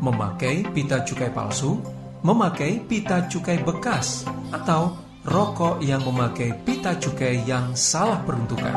memakai 0.01 0.65
pita 0.73 1.05
cukai 1.05 1.31
palsu, 1.33 1.81
memakai 2.25 2.81
pita 2.85 3.29
cukai 3.29 3.61
bekas, 3.61 4.25
atau 4.53 4.97
rokok 5.29 5.81
yang 5.85 6.05
memakai 6.05 6.57
pita 6.65 6.97
cukai 6.97 7.45
yang 7.45 7.73
salah 7.77 8.21
peruntukan. 8.25 8.77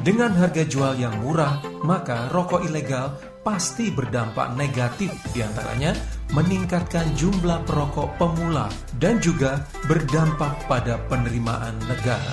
Dengan 0.00 0.32
harga 0.32 0.64
jual 0.64 0.96
yang 0.96 1.12
murah, 1.20 1.60
maka 1.84 2.32
rokok 2.32 2.64
ilegal 2.64 3.20
pasti 3.44 3.92
berdampak 3.92 4.56
negatif 4.56 5.12
di 5.32 5.44
antaranya 5.44 5.92
meningkatkan 6.32 7.04
jumlah 7.16 7.64
perokok 7.68 8.16
pemula 8.16 8.68
dan 8.96 9.20
juga 9.20 9.64
berdampak 9.88 10.56
pada 10.68 10.96
penerimaan 11.08 11.76
negara. 11.84 12.32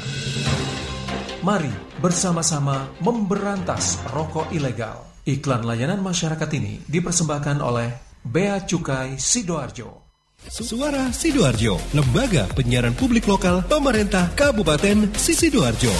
Mari 1.45 1.69
bersama-sama 2.01 2.89
memberantas 2.97 4.01
rokok 4.09 4.49
ilegal. 4.49 5.05
Iklan 5.21 5.69
layanan 5.69 6.01
masyarakat 6.01 6.49
ini 6.57 6.81
dipersembahkan 6.89 7.61
oleh 7.61 7.93
Bea 8.25 8.65
Cukai 8.65 9.21
Sidoarjo. 9.21 10.01
Suara 10.49 11.13
Sidoarjo, 11.13 11.77
lembaga 11.93 12.49
penyiaran 12.57 12.97
publik 12.97 13.29
lokal 13.29 13.61
pemerintah 13.69 14.33
Kabupaten 14.33 15.13
Sidoarjo. 15.13 15.93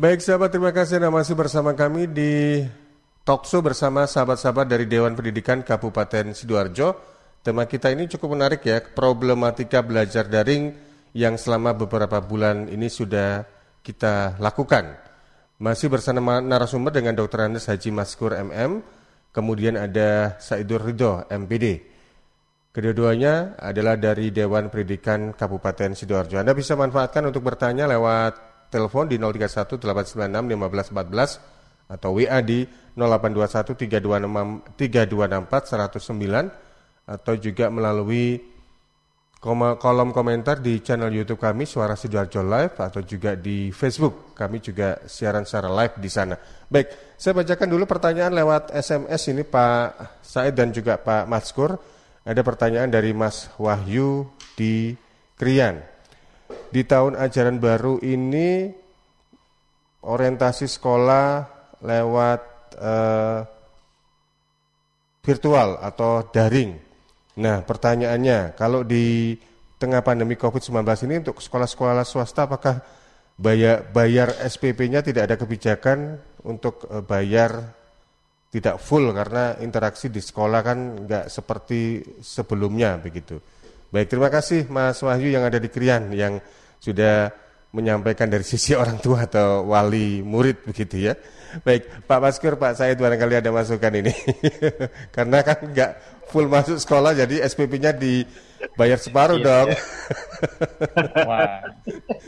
Baik 0.00 0.24
sahabat, 0.24 0.56
terima 0.56 0.72
kasih 0.72 0.96
Anda 1.04 1.12
masih 1.12 1.36
bersama 1.36 1.76
kami 1.76 2.08
di 2.08 2.64
Talkshow 3.20 3.60
bersama 3.60 4.08
sahabat-sahabat 4.08 4.64
dari 4.64 4.88
Dewan 4.88 5.12
Pendidikan 5.12 5.60
Kabupaten 5.60 6.32
Sidoarjo. 6.32 6.96
Tema 7.44 7.68
kita 7.68 7.92
ini 7.92 8.08
cukup 8.08 8.32
menarik 8.32 8.64
ya, 8.64 8.80
problematika 8.80 9.84
belajar 9.84 10.24
daring 10.24 10.88
yang 11.16 11.34
selama 11.34 11.74
beberapa 11.74 12.22
bulan 12.22 12.70
ini 12.70 12.86
sudah 12.86 13.42
kita 13.82 14.38
lakukan. 14.38 14.96
Masih 15.60 15.92
bersama 15.92 16.40
narasumber 16.40 16.94
dengan 16.94 17.12
Dr. 17.12 17.50
Andes 17.50 17.68
Haji 17.68 17.92
Maskur 17.92 18.32
MM, 18.32 18.80
kemudian 19.34 19.76
ada 19.76 20.40
Saidur 20.40 20.80
Ridho 20.80 21.28
MPD. 21.28 21.84
Kedua-duanya 22.70 23.58
adalah 23.58 23.98
dari 23.98 24.30
Dewan 24.30 24.70
Pendidikan 24.70 25.34
Kabupaten 25.34 25.90
Sidoarjo. 25.92 26.38
Anda 26.38 26.54
bisa 26.54 26.78
manfaatkan 26.78 27.26
untuk 27.26 27.42
bertanya 27.42 27.90
lewat 27.90 28.38
telepon 28.70 29.10
di 29.10 29.18
031 29.18 29.82
896 29.82 30.30
1514 30.94 31.90
atau 31.90 32.14
WA 32.14 32.38
di 32.46 32.62
0821 32.94 33.74
326 33.98 34.78
3264 34.78 35.98
109 35.98 37.10
atau 37.10 37.34
juga 37.34 37.66
melalui 37.74 38.38
kolom 39.40 40.12
komentar 40.12 40.60
di 40.60 40.84
channel 40.84 41.08
YouTube 41.08 41.40
kami 41.40 41.64
Suara 41.64 41.96
Sidoarjo 41.96 42.44
Live 42.44 42.76
atau 42.76 43.00
juga 43.00 43.32
di 43.32 43.72
Facebook. 43.72 44.36
Kami 44.36 44.60
juga 44.60 45.00
siaran 45.08 45.48
secara 45.48 45.72
live 45.72 45.96
di 45.96 46.10
sana. 46.12 46.36
Baik, 46.68 47.16
saya 47.16 47.32
bacakan 47.40 47.68
dulu 47.72 47.88
pertanyaan 47.88 48.36
lewat 48.36 48.68
SMS 48.76 49.32
ini 49.32 49.40
Pak 49.48 50.20
Said 50.20 50.52
dan 50.52 50.76
juga 50.76 51.00
Pak 51.00 51.24
Maskur. 51.24 51.80
Ada 52.20 52.44
pertanyaan 52.44 52.92
dari 52.92 53.16
Mas 53.16 53.48
Wahyu 53.56 54.28
di 54.60 54.92
Krian. 55.40 55.80
Di 56.68 56.84
tahun 56.84 57.16
ajaran 57.16 57.56
baru 57.56 57.96
ini 58.04 58.68
orientasi 60.04 60.68
sekolah 60.68 61.48
lewat 61.80 62.40
uh, 62.76 63.40
virtual 65.24 65.80
atau 65.80 66.28
daring. 66.28 66.89
Nah, 67.40 67.64
pertanyaannya, 67.64 68.52
kalau 68.52 68.84
di 68.84 69.32
tengah 69.80 70.04
pandemi 70.04 70.36
COVID-19 70.36 70.84
ini 71.08 71.14
untuk 71.24 71.40
sekolah-sekolah 71.40 72.04
swasta 72.04 72.44
apakah 72.44 72.84
bayar, 73.40 73.88
bayar 73.88 74.28
SPP-nya 74.44 75.00
tidak 75.00 75.24
ada 75.24 75.36
kebijakan 75.40 76.20
untuk 76.44 76.84
uh, 76.92 77.00
bayar 77.00 77.80
tidak 78.52 78.76
full 78.82 79.08
karena 79.14 79.56
interaksi 79.64 80.12
di 80.12 80.20
sekolah 80.20 80.60
kan 80.60 80.78
nggak 81.08 81.24
seperti 81.32 82.04
sebelumnya 82.20 83.00
begitu. 83.00 83.40
Baik, 83.88 84.12
terima 84.12 84.28
kasih 84.28 84.68
Mas 84.68 85.00
Wahyu 85.00 85.32
yang 85.32 85.46
ada 85.46 85.56
di 85.56 85.70
Krian 85.72 86.12
yang 86.12 86.38
sudah 86.76 87.32
menyampaikan 87.70 88.26
dari 88.26 88.42
sisi 88.42 88.74
orang 88.74 88.98
tua 88.98 89.30
atau 89.30 89.70
wali 89.70 90.20
murid 90.20 90.66
begitu 90.66 91.08
ya. 91.08 91.14
Baik, 91.62 92.06
Pak 92.06 92.18
Maskur, 92.22 92.54
Pak 92.58 92.78
Said 92.78 92.98
barangkali 92.98 93.42
ada 93.42 93.50
masukan 93.50 93.90
ini. 93.94 94.14
Karena 95.14 95.42
kan 95.42 95.58
nggak 95.66 95.90
full 96.30 96.46
masuk 96.46 96.78
sekolah 96.78 97.12
jadi 97.12 97.42
SPP-nya 97.44 97.90
dibayar 97.92 98.96
separuh 98.96 99.42
iya, 99.42 99.44
dong. 99.44 99.68
Iya. 99.74 99.82
Wah, 101.28 101.60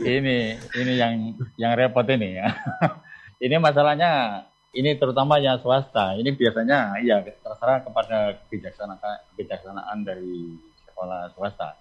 ini 0.03 0.59
ini 0.75 0.93
yang 0.99 1.13
yang 1.55 1.71
repot 1.79 2.05
ini 2.11 2.37
ya. 2.37 2.51
Ini 3.43 3.59
masalahnya 3.59 4.39
ini 4.71 4.95
terutama 4.95 5.35
yang 5.35 5.59
swasta. 5.59 6.15
Ini 6.15 6.31
biasanya 6.31 6.95
ya 7.03 7.19
terserah 7.19 7.83
kepada 7.83 8.39
kebijaksanaan 8.47 9.19
kebijaksanaan 9.35 9.99
dari 10.07 10.55
sekolah 10.87 11.27
swasta. 11.35 11.75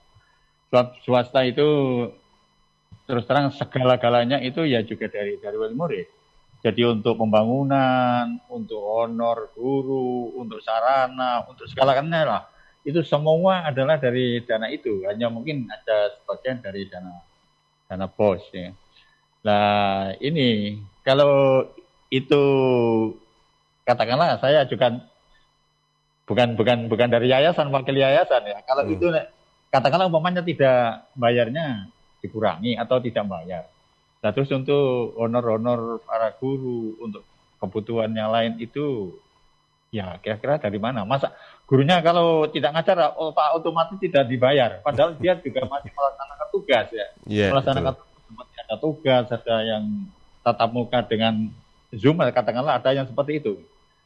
Swasta 1.06 1.46
itu 1.46 1.68
terus 3.06 3.30
terang 3.30 3.54
segala-galanya 3.54 4.42
itu 4.42 4.66
ya 4.66 4.82
juga 4.82 5.06
dari 5.06 5.38
dari 5.38 5.54
wali 5.54 5.78
murid. 5.78 6.21
Jadi 6.62 6.86
untuk 6.86 7.18
pembangunan, 7.18 8.38
untuk 8.46 8.78
honor 8.78 9.50
guru, 9.58 10.30
untuk 10.38 10.62
sarana, 10.62 11.42
untuk 11.50 11.66
segala-galanya 11.66 12.22
lah. 12.22 12.42
Itu 12.86 13.02
semua 13.02 13.66
adalah 13.66 13.98
dari 13.98 14.38
dana 14.46 14.70
itu. 14.70 15.02
Hanya 15.10 15.26
mungkin 15.26 15.66
ada 15.66 16.14
sebagian 16.22 16.62
dari 16.62 16.86
dana 16.86 17.18
dana 17.90 18.06
bos 18.06 18.46
ya. 18.54 18.70
Nah 19.42 20.14
ini 20.22 20.78
kalau 21.02 21.66
itu 22.14 22.42
katakanlah 23.82 24.38
saya 24.38 24.62
juga 24.70 25.02
bukan 26.30 26.54
bukan 26.54 26.86
bukan 26.86 27.08
dari 27.10 27.26
yayasan 27.26 27.74
wakil 27.74 27.98
yayasan 27.98 28.46
ya. 28.46 28.62
Kalau 28.62 28.86
hmm. 28.86 28.94
itu 28.94 29.06
katakanlah 29.74 30.06
umpamanya 30.06 30.46
tidak 30.46 31.10
bayarnya 31.18 31.90
dikurangi 32.22 32.78
atau 32.78 33.02
tidak 33.02 33.26
bayar. 33.26 33.71
Nah, 34.22 34.30
terus 34.30 34.54
untuk 34.54 35.18
honor-honor 35.18 35.98
para 36.06 36.30
guru 36.38 36.94
untuk 37.02 37.26
kebutuhan 37.58 38.14
yang 38.14 38.30
lain 38.30 38.54
itu 38.62 39.10
ya 39.90 40.14
kira-kira 40.22 40.62
dari 40.62 40.78
mana? 40.78 41.02
Masa 41.02 41.34
gurunya 41.66 41.98
kalau 41.98 42.46
tidak 42.46 42.70
ngajar 42.70 43.18
oh, 43.18 43.34
Pak 43.34 43.58
otomatis 43.58 43.98
tidak 43.98 44.30
dibayar 44.30 44.78
padahal 44.86 45.14
dia 45.22 45.34
juga 45.42 45.66
masih 45.66 45.90
melaksanakan 45.90 46.48
tugas 46.54 46.86
ya. 46.94 47.06
Yeah, 47.26 47.50
melaksanakan 47.50 47.94
tugas, 47.98 48.54
ada 48.62 48.76
tugas, 48.78 49.24
ada 49.26 49.56
yang 49.66 49.84
tatap 50.46 50.70
muka 50.70 50.98
dengan 51.02 51.34
Zoom 51.90 52.22
katakanlah 52.22 52.78
ada 52.78 52.90
yang 52.94 53.10
seperti 53.10 53.42
itu. 53.42 53.58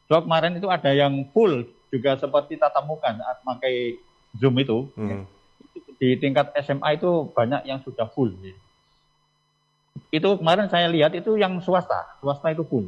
So 0.09 0.17
kemarin 0.17 0.57
itu 0.57 0.65
ada 0.65 0.91
yang 0.97 1.29
full 1.29 1.69
juga 1.93 2.17
seperti 2.17 2.57
tatap 2.57 2.89
muka 2.89 3.13
saat 3.13 3.37
pakai 3.45 4.01
Zoom 4.33 4.57
itu. 4.57 4.89
Hmm. 4.97 5.09
Ya. 5.09 5.17
Di 5.97 6.09
tingkat 6.17 6.53
SMA 6.61 6.97
itu 6.97 7.29
banyak 7.33 7.69
yang 7.69 7.81
sudah 7.85 8.09
full. 8.09 8.33
Ya. 8.41 8.57
Itu 10.09 10.39
kemarin 10.39 10.71
saya 10.71 10.87
lihat 10.87 11.11
itu 11.15 11.35
yang 11.35 11.59
swasta, 11.59 12.17
swasta 12.23 12.53
itu 12.55 12.63
full. 12.63 12.87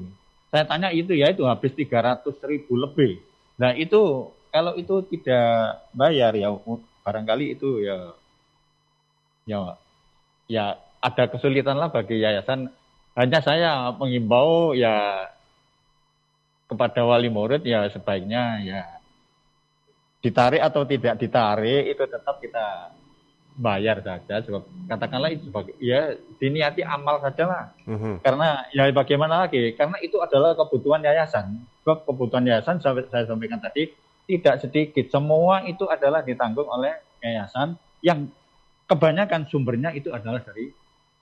saya 0.50 0.66
tanya 0.66 0.90
itu 0.90 1.14
ya 1.14 1.30
itu 1.30 1.46
habis 1.46 1.78
300 1.78 2.26
ribu 2.50 2.74
lebih. 2.74 3.22
Nah 3.62 3.78
itu 3.78 4.34
kalau 4.50 4.74
itu 4.74 5.06
tidak 5.14 5.86
bayar 5.94 6.34
ya 6.34 6.50
barangkali 7.06 7.54
itu 7.54 7.86
ya 7.86 8.18
ya 9.46 9.78
ya 10.50 10.66
ada 11.06 11.24
kesulitan 11.30 11.78
lah 11.78 11.94
bagi 11.94 12.18
yayasan. 12.18 12.74
Hanya 13.14 13.46
saya 13.46 13.94
mengimbau 13.94 14.74
ya 14.74 15.28
kepada 16.70 17.02
wali 17.06 17.30
murid 17.30 17.66
ya 17.66 17.90
sebaiknya 17.90 18.62
ya 18.62 18.82
ditarik 20.22 20.62
atau 20.62 20.84
tidak 20.86 21.16
ditarik 21.18 21.90
itu 21.90 22.04
tetap 22.06 22.38
kita 22.38 22.94
bayar 23.56 24.00
saja 24.00 24.40
sebab 24.40 24.64
katakanlah 24.88 25.34
itu 25.36 25.52
sebagai 25.52 25.76
ya 25.82 26.16
diniati 26.40 26.86
amal 26.86 27.20
saja 27.20 27.44
lah. 27.44 27.64
Mhm. 27.84 28.24
karena 28.24 28.64
ya 28.72 28.88
bagaimana 28.94 29.46
lagi? 29.46 29.76
Karena 29.76 30.00
itu 30.00 30.18
adalah 30.22 30.56
kebutuhan 30.56 31.04
yayasan. 31.04 31.60
Sebab 31.84 32.08
kebutuhan 32.08 32.48
yayasan 32.48 32.80
sampai 32.80 33.10
saya 33.12 33.28
sampaikan 33.28 33.60
tadi 33.60 33.92
tidak 34.30 34.64
sedikit. 34.64 35.06
Semua 35.12 35.66
itu 35.68 35.84
adalah 35.90 36.24
ditanggung 36.24 36.70
oleh 36.70 36.96
yayasan 37.20 37.76
yang 38.00 38.32
kebanyakan 38.88 39.46
sumbernya 39.52 39.92
itu 39.92 40.10
adalah 40.14 40.40
dari 40.40 40.72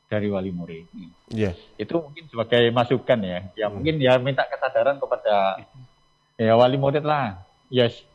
dari 0.07 0.27
wali 0.31 0.51
murid. 0.55 0.87
Iya. 1.33 1.51
itu 1.75 1.95
mungkin 1.99 2.25
sebagai 2.31 2.63
masukan 2.71 3.19
ya. 3.23 3.39
Ya 3.57 3.67
mungkin 3.67 3.99
ya 3.99 4.15
minta 4.21 4.45
kesadaran 4.47 5.01
kepada 5.01 5.65
ya 6.37 6.53
wali 6.53 6.77
murid 6.77 7.03
lah. 7.03 7.43
Yes 7.67 8.05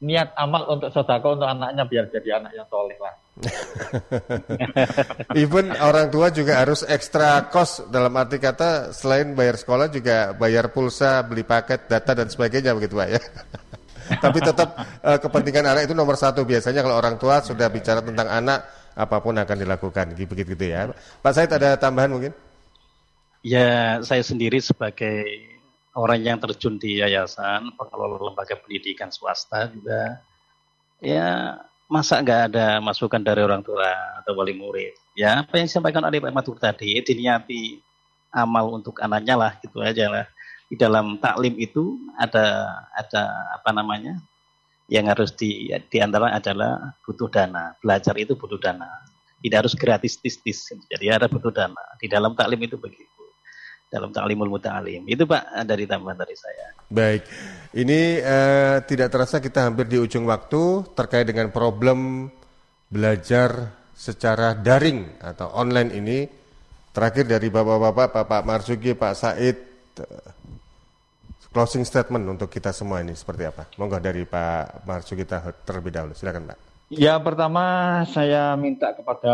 niat 0.00 0.32
amal 0.36 0.64
untuk 0.72 0.88
sodako 0.90 1.36
untuk 1.36 1.48
anaknya 1.48 1.84
biar 1.84 2.08
jadi 2.08 2.40
anak 2.40 2.56
yang 2.56 2.66
soleh 2.72 2.96
lah 2.96 3.12
Even 5.42 5.72
orang 5.76 6.12
tua 6.12 6.28
juga 6.28 6.60
harus 6.60 6.84
ekstra 6.84 7.48
cost 7.48 7.88
dalam 7.88 8.12
arti 8.16 8.36
kata 8.36 8.92
selain 8.92 9.32
bayar 9.32 9.56
sekolah 9.56 9.88
juga 9.88 10.36
bayar 10.36 10.72
pulsa, 10.72 11.24
beli 11.24 11.44
paket, 11.44 11.88
data 11.88 12.12
dan 12.12 12.28
sebagainya 12.28 12.76
begitu 12.76 13.00
Pak 13.00 13.08
ya. 13.08 13.20
Tapi 14.24 14.38
tetap 14.42 14.68
eh, 15.06 15.18
kepentingan 15.22 15.70
anak 15.70 15.86
itu 15.86 15.94
nomor 15.94 16.18
satu 16.18 16.42
biasanya 16.42 16.82
kalau 16.82 16.98
orang 16.98 17.16
tua 17.16 17.38
sudah 17.40 17.70
bicara 17.70 18.02
tentang 18.02 18.26
anak 18.26 18.66
apa 18.98 19.16
pun 19.22 19.38
akan 19.38 19.56
dilakukan 19.56 20.12
gitu 20.18 20.34
gitu 20.34 20.54
ya. 20.60 20.90
Pak 21.22 21.32
Said 21.32 21.50
ada 21.54 21.78
tambahan 21.78 22.10
mungkin? 22.10 22.32
Ya, 23.40 24.02
saya 24.04 24.20
sendiri 24.20 24.60
sebagai 24.60 25.24
orang 25.94 26.20
yang 26.22 26.38
terjun 26.38 26.78
di 26.78 27.02
yayasan, 27.02 27.74
pengelola 27.74 28.30
lembaga 28.30 28.54
pendidikan 28.58 29.10
swasta 29.10 29.70
juga, 29.74 30.22
ya 31.02 31.58
masa 31.90 32.22
nggak 32.22 32.54
ada 32.54 32.78
masukan 32.78 33.18
dari 33.18 33.42
orang 33.42 33.66
tua 33.66 33.90
atau 34.22 34.32
wali 34.38 34.54
murid. 34.54 34.94
Ya, 35.18 35.42
apa 35.42 35.58
yang 35.58 35.66
disampaikan 35.66 36.06
oleh 36.06 36.22
Pak 36.22 36.30
Matur 36.30 36.56
tadi, 36.62 36.94
diniati 37.02 37.82
amal 38.30 38.70
untuk 38.70 39.02
anaknya 39.02 39.34
lah, 39.34 39.52
gitu 39.58 39.82
aja 39.82 40.06
lah. 40.06 40.26
Di 40.70 40.78
dalam 40.78 41.18
taklim 41.18 41.58
itu 41.58 41.98
ada 42.14 42.70
ada 42.94 43.22
apa 43.58 43.74
namanya 43.74 44.22
yang 44.86 45.10
harus 45.10 45.34
di 45.34 45.66
di 45.90 45.98
antara 45.98 46.30
adalah 46.30 46.94
butuh 47.02 47.26
dana. 47.26 47.74
Belajar 47.82 48.14
itu 48.14 48.38
butuh 48.38 48.62
dana. 48.62 48.86
Tidak 49.42 49.58
harus 49.58 49.74
gratis 49.74 50.22
tis 50.22 50.38
tis. 50.38 50.70
Jadi 50.70 51.10
ada 51.10 51.26
butuh 51.26 51.50
dana. 51.50 51.82
Di 51.98 52.06
dalam 52.06 52.38
taklim 52.38 52.62
itu 52.62 52.78
begitu 52.78 53.19
dalam 53.90 54.14
taklimul 54.14 54.46
muta'alim. 54.46 55.02
Itu 55.10 55.26
Pak 55.26 55.66
dari 55.66 55.84
tambahan 55.84 56.16
dari 56.22 56.38
saya. 56.38 56.70
Baik, 56.86 57.26
ini 57.74 58.22
eh, 58.22 58.78
tidak 58.86 59.10
terasa 59.10 59.42
kita 59.42 59.66
hampir 59.66 59.90
di 59.90 59.98
ujung 59.98 60.24
waktu 60.30 60.94
terkait 60.94 61.26
dengan 61.26 61.50
problem 61.50 62.30
belajar 62.86 63.74
secara 63.90 64.54
daring 64.54 65.18
atau 65.18 65.50
online 65.58 65.90
ini. 65.92 66.18
Terakhir 66.90 67.22
dari 67.22 67.46
bapak-bapak, 67.54 68.10
Bapak 68.10 68.42
Marzuki, 68.42 68.98
Pak 68.98 69.14
Said, 69.14 69.56
eh, 70.02 70.30
closing 71.54 71.86
statement 71.86 72.26
untuk 72.26 72.50
kita 72.50 72.74
semua 72.74 73.02
ini 73.02 73.14
seperti 73.14 73.46
apa? 73.46 73.70
Monggo 73.78 74.02
dari 74.02 74.26
Pak 74.26 74.86
Marzuki 74.86 75.22
ter- 75.22 75.62
terlebih 75.66 75.94
dahulu, 75.94 76.14
silakan 76.18 76.50
Pak. 76.50 76.58
Ya 76.90 77.14
pertama 77.22 77.62
saya 78.10 78.58
minta 78.58 78.90
kepada 78.90 79.30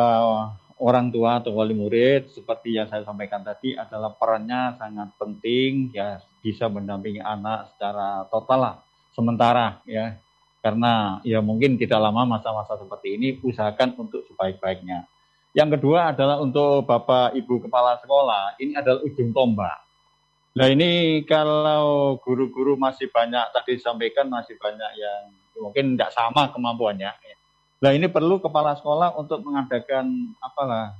orang 0.77 1.09
tua 1.09 1.41
atau 1.41 1.57
wali 1.57 1.73
murid 1.73 2.29
seperti 2.29 2.77
yang 2.77 2.89
saya 2.93 3.01
sampaikan 3.05 3.41
tadi 3.41 3.73
adalah 3.73 4.13
perannya 4.13 4.77
sangat 4.77 5.09
penting 5.17 5.95
ya 5.97 6.21
bisa 6.45 6.69
mendampingi 6.69 7.25
anak 7.25 7.73
secara 7.73 8.29
total 8.29 8.59
lah 8.61 8.77
sementara 9.17 9.81
ya 9.89 10.21
karena 10.61 11.23
ya 11.23 11.39
mungkin 11.39 11.79
tidak 11.79 12.03
lama 12.03 12.27
masa-masa 12.27 12.75
seperti 12.75 13.15
ini 13.15 13.29
usahakan 13.39 13.95
untuk 14.03 14.27
sebaik-baiknya. 14.27 15.07
Yang 15.55 15.79
kedua 15.79 16.11
adalah 16.11 16.43
untuk 16.43 16.85
Bapak 16.85 17.39
Ibu 17.39 17.65
Kepala 17.65 18.03
Sekolah 18.03 18.59
ini 18.59 18.75
adalah 18.75 18.99
ujung 19.07 19.31
tombak. 19.31 19.79
Nah 20.59 20.67
ini 20.67 21.23
kalau 21.23 22.19
guru-guru 22.19 22.75
masih 22.75 23.07
banyak 23.15 23.47
tadi 23.55 23.79
disampaikan 23.79 24.27
masih 24.27 24.59
banyak 24.59 24.91
yang 24.99 25.23
mungkin 25.63 25.95
tidak 25.95 26.11
sama 26.11 26.51
kemampuannya. 26.51 27.15
Nah 27.77 27.91
ini 27.93 28.09
perlu 28.09 28.41
kepala 28.41 28.73
sekolah 28.75 29.15
untuk 29.15 29.45
mengadakan 29.45 30.33
apalah 30.41 30.97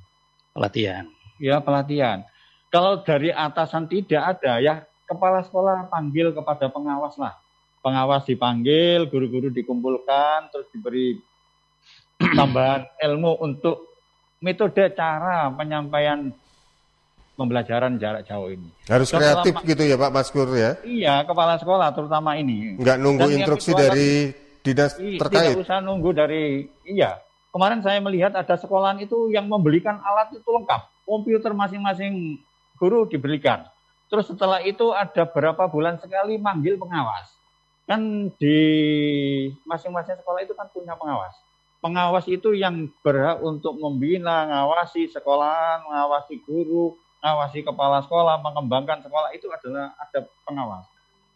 Pelatihan. 0.53 1.05
ya 1.37 1.61
pelatihan. 1.61 2.25
Kalau 2.69 3.01
dari 3.01 3.29
atasan 3.29 3.89
tidak 3.89 4.37
ada 4.37 4.61
ya 4.61 4.75
kepala 5.05 5.41
sekolah 5.41 5.89
panggil 5.89 6.33
kepada 6.33 6.69
pengawas 6.69 7.17
lah. 7.17 7.37
Pengawas 7.81 8.27
dipanggil, 8.27 9.07
guru-guru 9.07 9.49
dikumpulkan, 9.49 10.51
terus 10.51 10.67
diberi 10.75 11.17
tambahan 12.39 12.83
ilmu 12.99 13.39
untuk 13.39 13.87
metode 14.43 14.91
cara 14.93 15.47
penyampaian 15.53 16.33
pembelajaran 17.37 18.01
jarak 18.01 18.25
jauh 18.25 18.49
ini. 18.49 18.69
Harus 18.89 19.13
kreatif 19.13 19.55
gitu 19.63 19.83
ya 19.85 19.95
Pak 19.95 20.09
Maskur 20.11 20.49
ya, 20.57 20.81
Iya, 20.83 21.23
kepala 21.29 21.61
sekolah 21.61 21.93
terutama 21.93 22.35
ini. 22.35 22.81
nggak 22.81 22.97
nunggu 22.97 23.29
Dan 23.29 23.35
instruksi 23.39 23.71
dari 23.77 24.33
dinas 24.67 24.99
terkait. 24.99 25.55
Tidak 25.55 25.63
usah 25.63 25.79
nunggu 25.79 26.11
dari 26.11 26.67
iya. 26.83 27.23
Kemarin 27.55 27.81
saya 27.81 28.03
melihat 28.03 28.35
ada 28.35 28.59
sekolahan 28.59 28.99
itu 29.01 29.31
yang 29.31 29.47
membelikan 29.47 30.03
alat 30.03 30.35
itu 30.35 30.45
lengkap. 30.45 30.83
Komputer 31.07 31.55
masing-masing 31.55 32.43
guru 32.77 33.07
diberikan. 33.07 33.65
Terus 34.11 34.29
setelah 34.29 34.61
itu 34.61 34.93
ada 34.93 35.25
berapa 35.25 35.65
bulan 35.71 35.97
sekali 36.03 36.37
manggil 36.37 36.77
pengawas. 36.77 37.33
Kan 37.87 38.29
di 38.37 38.59
masing-masing 39.63 40.19
sekolah 40.21 40.43
itu 40.43 40.53
kan 40.53 40.67
punya 40.75 40.99
pengawas. 40.99 41.33
Pengawas 41.81 42.27
itu 42.27 42.51
yang 42.51 42.91
berhak 43.01 43.39
untuk 43.41 43.79
membina, 43.79 44.51
ngawasi 44.51 45.07
sekolahan, 45.07 45.87
mengawasi 45.87 46.43
guru, 46.43 46.99
ngawasi 47.23 47.63
kepala 47.63 48.03
sekolah, 48.03 48.43
mengembangkan 48.43 49.01
sekolah 49.07 49.31
itu 49.33 49.47
adalah 49.49 49.95
ada 49.97 50.27
pengawas. 50.43 50.85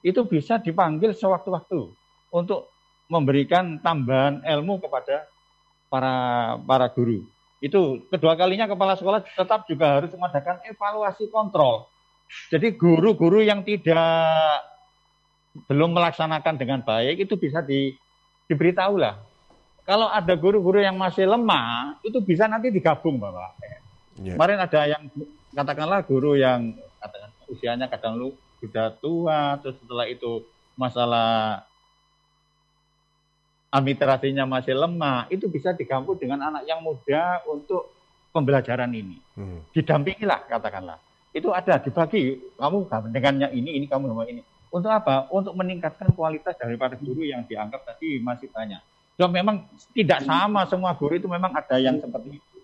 Itu 0.03 0.27
bisa 0.27 0.59
dipanggil 0.59 1.15
sewaktu-waktu 1.15 1.95
untuk 2.35 2.71
memberikan 3.11 3.83
tambahan 3.83 4.41
ilmu 4.47 4.79
kepada 4.79 5.27
para 5.91 6.15
para 6.63 6.87
guru. 6.95 7.27
Itu 7.59 8.07
kedua 8.09 8.39
kalinya 8.39 8.71
kepala 8.71 8.95
sekolah 8.95 9.21
tetap 9.27 9.67
juga 9.67 10.01
harus 10.01 10.15
mengadakan 10.15 10.63
evaluasi 10.65 11.29
kontrol. 11.29 11.91
Jadi 12.49 12.79
guru-guru 12.79 13.43
yang 13.43 13.67
tidak 13.67 14.63
belum 15.67 15.91
melaksanakan 15.99 16.55
dengan 16.55 16.81
baik 16.87 17.27
itu 17.27 17.35
bisa 17.35 17.59
di, 17.59 17.99
diberitahu 18.47 19.03
lah. 19.03 19.19
Kalau 19.83 20.07
ada 20.07 20.39
guru-guru 20.39 20.79
yang 20.79 20.95
masih 20.95 21.27
lemah, 21.27 21.99
itu 22.07 22.23
bisa 22.23 22.47
nanti 22.47 22.71
digabung, 22.71 23.19
Bapak. 23.19 23.59
Ya. 24.23 24.39
Kemarin 24.39 24.63
ada 24.63 24.81
yang 24.87 25.03
katakanlah 25.51 26.07
guru 26.07 26.39
yang 26.39 26.79
katakan 27.03 27.31
usianya 27.51 27.91
kadang 27.91 28.15
lu 28.15 28.31
sudah 28.63 28.95
tua, 29.03 29.59
terus 29.59 29.75
setelah 29.83 30.07
itu 30.07 30.47
masalah 30.79 31.67
administrasinya 33.71 34.45
masih 34.45 34.75
lemah, 34.75 35.31
itu 35.31 35.47
bisa 35.47 35.71
digabung 35.71 36.19
dengan 36.19 36.51
anak 36.51 36.67
yang 36.67 36.83
muda 36.83 37.41
untuk 37.47 37.95
pembelajaran 38.35 38.91
ini. 38.91 39.19
Hmm. 39.39 39.63
Didampingilah 39.71 40.51
katakanlah. 40.51 40.99
Itu 41.31 41.55
ada 41.55 41.79
dibagi, 41.79 42.43
kamu 42.59 42.91
dengannya 43.15 43.55
ini, 43.55 43.79
ini 43.79 43.87
kamu 43.87 44.11
dengan 44.11 44.27
ini. 44.27 44.43
Untuk 44.71 44.91
apa? 44.91 45.31
Untuk 45.31 45.55
meningkatkan 45.55 46.11
kualitas 46.15 46.55
daripada 46.59 46.99
guru 46.99 47.27
yang 47.27 47.47
dianggap 47.47 47.87
tadi 47.87 48.19
masih 48.23 48.51
banyak. 48.51 48.83
Dan 49.19 49.31
memang 49.31 49.67
tidak 49.95 50.23
sama 50.27 50.67
semua 50.67 50.95
guru 50.95 51.19
itu 51.19 51.27
memang 51.31 51.55
ada 51.55 51.77
yang 51.79 51.99
seperti 51.99 52.39
itu. 52.39 52.59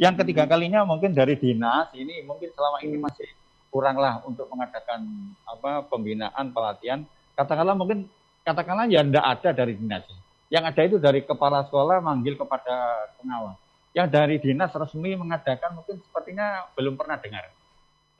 Yang 0.00 0.24
ketiga 0.24 0.48
kalinya 0.48 0.80
mungkin 0.86 1.12
dari 1.12 1.36
dinas 1.36 1.92
ini 1.92 2.24
mungkin 2.24 2.48
selama 2.56 2.80
ini 2.80 2.96
masih 2.96 3.28
kurang 3.68 4.00
lah 4.00 4.24
untuk 4.24 4.48
mengadakan 4.48 5.04
apa 5.44 5.84
pembinaan 5.86 6.56
pelatihan. 6.56 7.04
Katakanlah 7.36 7.76
mungkin 7.76 8.08
katakanlah 8.40 8.88
ya 8.88 9.04
tidak 9.04 9.26
ada 9.28 9.50
dari 9.52 9.76
dinas. 9.76 10.08
Yang 10.50 10.64
ada 10.74 10.80
itu 10.82 10.96
dari 10.98 11.22
kepala 11.22 11.62
sekolah 11.64 12.02
manggil 12.02 12.34
kepada 12.34 13.06
pengawas. 13.22 13.56
Yang 13.94 14.08
dari 14.10 14.36
dinas 14.42 14.74
resmi 14.74 15.14
mengadakan 15.14 15.78
mungkin 15.78 16.02
sepertinya 16.02 16.66
belum 16.74 16.98
pernah 16.98 17.16
dengar. 17.22 17.54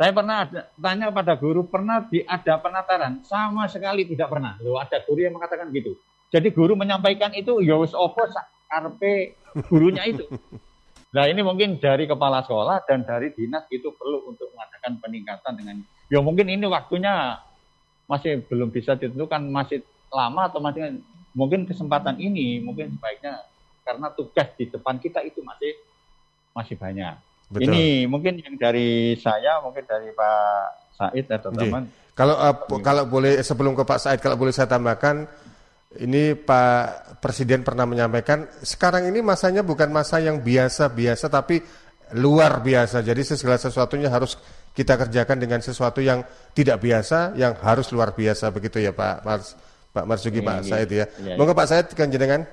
Saya 0.01 0.17
pernah 0.17 0.37
ada, 0.49 0.61
tanya 0.81 1.13
pada 1.13 1.37
guru, 1.37 1.69
pernah 1.69 2.01
di, 2.09 2.25
ada 2.25 2.57
penataran? 2.57 3.21
Sama 3.27 3.69
sekali 3.69 4.09
tidak 4.09 4.33
pernah. 4.33 4.57
Loh, 4.65 4.81
ada 4.81 4.97
guru 5.05 5.21
yang 5.21 5.37
mengatakan 5.37 5.69
gitu. 5.75 5.93
Jadi 6.33 6.49
guru 6.55 6.73
menyampaikan 6.73 7.35
itu, 7.37 7.61
ya 7.61 7.77
wis 7.77 7.93
opo 7.93 8.25
karpe 8.71 9.37
gurunya 9.69 10.07
itu. 10.07 10.25
Nah 11.11 11.27
ini 11.27 11.43
mungkin 11.43 11.83
dari 11.83 12.07
kepala 12.07 12.47
sekolah 12.47 12.87
dan 12.87 13.03
dari 13.03 13.35
dinas 13.35 13.67
itu 13.67 13.91
perlu 13.91 14.31
untuk 14.31 14.47
mengadakan 14.55 15.03
peningkatan 15.03 15.53
dengan, 15.59 15.77
ya 16.07 16.23
mungkin 16.23 16.47
ini 16.47 16.65
waktunya 16.71 17.43
masih 18.07 18.47
belum 18.47 18.71
bisa 18.71 18.95
ditentukan 18.95 19.43
masih 19.51 19.83
lama 20.15 20.47
atau 20.47 20.63
masih 20.63 21.03
mungkin 21.35 21.67
kesempatan 21.67 22.19
ini 22.19 22.59
mungkin 22.63 22.95
sebaiknya 22.99 23.47
karena 23.87 24.07
tugas 24.15 24.49
di 24.59 24.71
depan 24.71 24.99
kita 24.99 25.23
itu 25.25 25.41
masih 25.43 25.73
masih 26.55 26.77
banyak. 26.77 27.15
Betul. 27.51 27.67
Ini 27.67 28.07
mungkin 28.07 28.39
yang 28.39 28.55
dari 28.55 29.19
saya, 29.19 29.59
mungkin 29.59 29.83
dari 29.83 30.15
Pak 30.15 30.65
Said 30.95 31.27
atau 31.27 31.51
teman. 31.51 31.91
Kalau 32.15 32.37
uh, 32.39 32.55
kalau 32.79 33.11
boleh 33.11 33.43
sebelum 33.43 33.75
ke 33.75 33.83
Pak 33.83 33.99
Said, 33.99 34.19
kalau 34.23 34.39
boleh 34.39 34.55
saya 34.55 34.71
tambahkan, 34.71 35.27
ini 35.99 36.39
Pak 36.39 37.19
Presiden 37.19 37.67
pernah 37.67 37.83
menyampaikan 37.91 38.47
sekarang 38.63 39.11
ini 39.11 39.19
masanya 39.19 39.67
bukan 39.67 39.91
masa 39.91 40.23
yang 40.23 40.39
biasa-biasa 40.39 41.27
tapi 41.27 41.59
luar 42.15 42.63
biasa. 42.63 43.03
Jadi 43.03 43.27
segala 43.27 43.59
sesuatunya 43.59 44.07
harus 44.07 44.39
kita 44.71 44.95
kerjakan 44.95 45.43
dengan 45.43 45.59
sesuatu 45.59 45.99
yang 45.99 46.23
tidak 46.55 46.79
biasa, 46.79 47.35
yang 47.35 47.59
harus 47.59 47.91
luar 47.91 48.15
biasa 48.15 48.55
begitu 48.55 48.79
ya 48.79 48.95
Pak 48.95 49.27
Mars, 49.27 49.59
Pak 49.91 50.07
Marsuki, 50.07 50.39
Pak 50.39 50.63
iya, 50.63 50.71
Said 50.71 50.91
ya. 50.91 51.07
ya 51.19 51.35
Monggo 51.35 51.55
Pak 51.55 51.67
Said 51.67 51.87
kan 51.99 52.07
jenengan. 52.07 52.47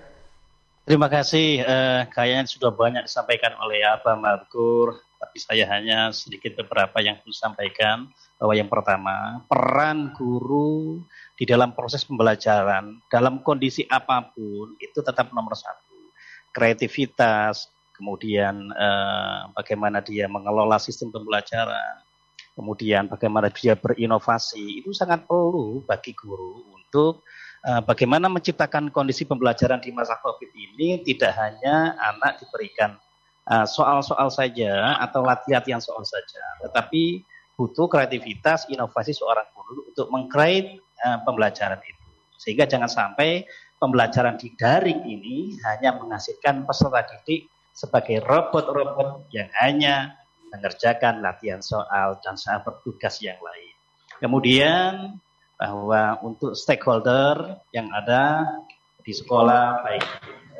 Terima 0.87 1.11
kasih. 1.11 1.67
Uh, 1.67 2.01
kayaknya 2.09 2.47
sudah 2.47 2.71
banyak 2.71 3.03
disampaikan 3.03 3.53
oleh 3.59 3.83
Abah 3.83 4.15
Markur, 4.15 4.95
tapi 5.19 5.37
saya 5.37 5.67
hanya 5.75 6.15
sedikit 6.15 6.55
beberapa 6.63 7.03
yang 7.03 7.19
perlu 7.19 7.35
sampaikan. 7.35 8.07
Bahwa 8.39 8.53
yang 8.55 8.71
pertama, 8.71 9.43
peran 9.51 10.15
guru 10.15 11.03
di 11.35 11.43
dalam 11.43 11.75
proses 11.75 12.07
pembelajaran, 12.07 13.03
dalam 13.11 13.43
kondisi 13.43 13.83
apa 13.89 14.31
pun, 14.31 14.79
itu 14.79 15.03
tetap 15.03 15.35
nomor 15.35 15.59
satu. 15.59 16.13
Kreativitas, 16.55 17.67
kemudian 17.91 18.71
uh, 18.71 19.51
bagaimana 19.57 19.99
dia 19.99 20.31
mengelola 20.31 20.79
sistem 20.79 21.11
pembelajaran, 21.11 22.06
kemudian 22.57 23.05
bagaimana 23.05 23.53
dia 23.53 23.77
berinovasi, 23.77 24.81
itu 24.81 24.89
sangat 24.97 25.29
perlu 25.29 25.85
bagi 25.85 26.17
guru 26.17 26.73
untuk 26.73 27.21
Eh, 27.67 27.81
bagaimana 27.83 28.31
menciptakan 28.31 28.93
kondisi 28.95 29.27
pembelajaran 29.27 29.83
di 29.83 29.91
masa 29.91 30.15
COVID 30.23 30.55
ini 30.55 31.03
tidak 31.03 31.35
hanya 31.35 31.99
anak 31.99 32.39
diberikan 32.39 32.95
eh, 33.43 33.67
soal-soal 33.67 34.31
saja 34.31 34.95
atau 35.03 35.27
latihan 35.27 35.83
soal 35.83 36.05
saja, 36.07 36.39
tetapi 36.63 37.27
butuh 37.57 37.91
kreativitas, 37.91 38.69
inovasi 38.71 39.11
seorang 39.11 39.43
guru 39.57 39.89
untuk 39.89 40.07
mengcreate 40.13 40.77
uh, 41.01 41.25
pembelajaran 41.25 41.81
itu. 41.81 42.05
Sehingga 42.37 42.69
jangan 42.69 42.85
sampai 42.85 43.49
pembelajaran 43.81 44.37
di 44.37 44.53
daring 44.53 45.01
ini 45.09 45.57
hanya 45.65 45.97
menghasilkan 45.97 46.69
peserta 46.69 47.01
didik 47.09 47.49
sebagai 47.73 48.21
robot-robot 48.29 49.25
yang 49.33 49.49
hanya 49.57 50.13
mengerjakan 50.57 51.21
latihan 51.21 51.61
soal 51.61 52.17
dan 52.25 52.35
saat 52.35 52.65
bertugas 52.65 53.21
yang 53.21 53.37
lain. 53.39 53.75
Kemudian 54.17 55.21
bahwa 55.57 56.17
untuk 56.25 56.53
stakeholder 56.57 57.61
yang 57.73 57.89
ada 57.93 58.45
di 59.05 59.13
sekolah, 59.13 59.85
baik 59.85 60.05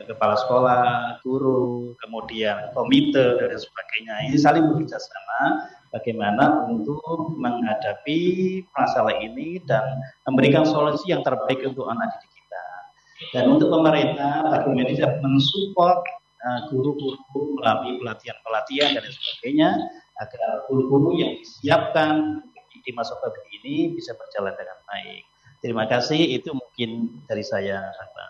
kepala 0.06 0.38
sekolah, 0.40 0.86
guru, 1.26 1.98
kemudian 2.06 2.72
komite 2.78 3.42
dan 3.42 3.58
sebagainya, 3.58 4.16
ini 4.30 4.38
saling 4.38 4.64
bekerja 4.70 4.98
sama 5.02 5.68
bagaimana 5.92 6.70
untuk 6.70 7.34
menghadapi 7.36 8.62
masalah 8.78 9.18
ini 9.20 9.60
dan 9.66 9.84
memberikan 10.30 10.64
solusi 10.64 11.12
yang 11.12 11.26
terbaik 11.26 11.60
untuk 11.66 11.90
anak 11.90 12.14
didik 12.18 12.32
kita. 12.32 12.66
Dan 13.34 13.44
untuk 13.58 13.74
pemerintah, 13.74 14.46
bagaimana 14.48 15.18
mensupport 15.26 16.06
guru-guru 16.70 17.58
melalui 17.58 17.98
pelatihan-pelatihan 18.02 18.96
dan 18.96 19.04
sebagainya 19.04 19.70
agar 20.18 20.66
guru-guru 20.70 21.18
yang 21.18 21.34
disiapkan 21.42 22.42
di 22.88 22.92
masa 22.96 23.18
COVID 23.20 23.46
ini 23.62 23.98
bisa 23.98 24.16
berjalan 24.16 24.54
dengan 24.56 24.78
baik. 24.88 25.24
Terima 25.60 25.84
kasih, 25.90 26.22
itu 26.38 26.54
mungkin 26.54 27.22
dari 27.26 27.44
saya. 27.44 27.82
Pak. 27.92 28.30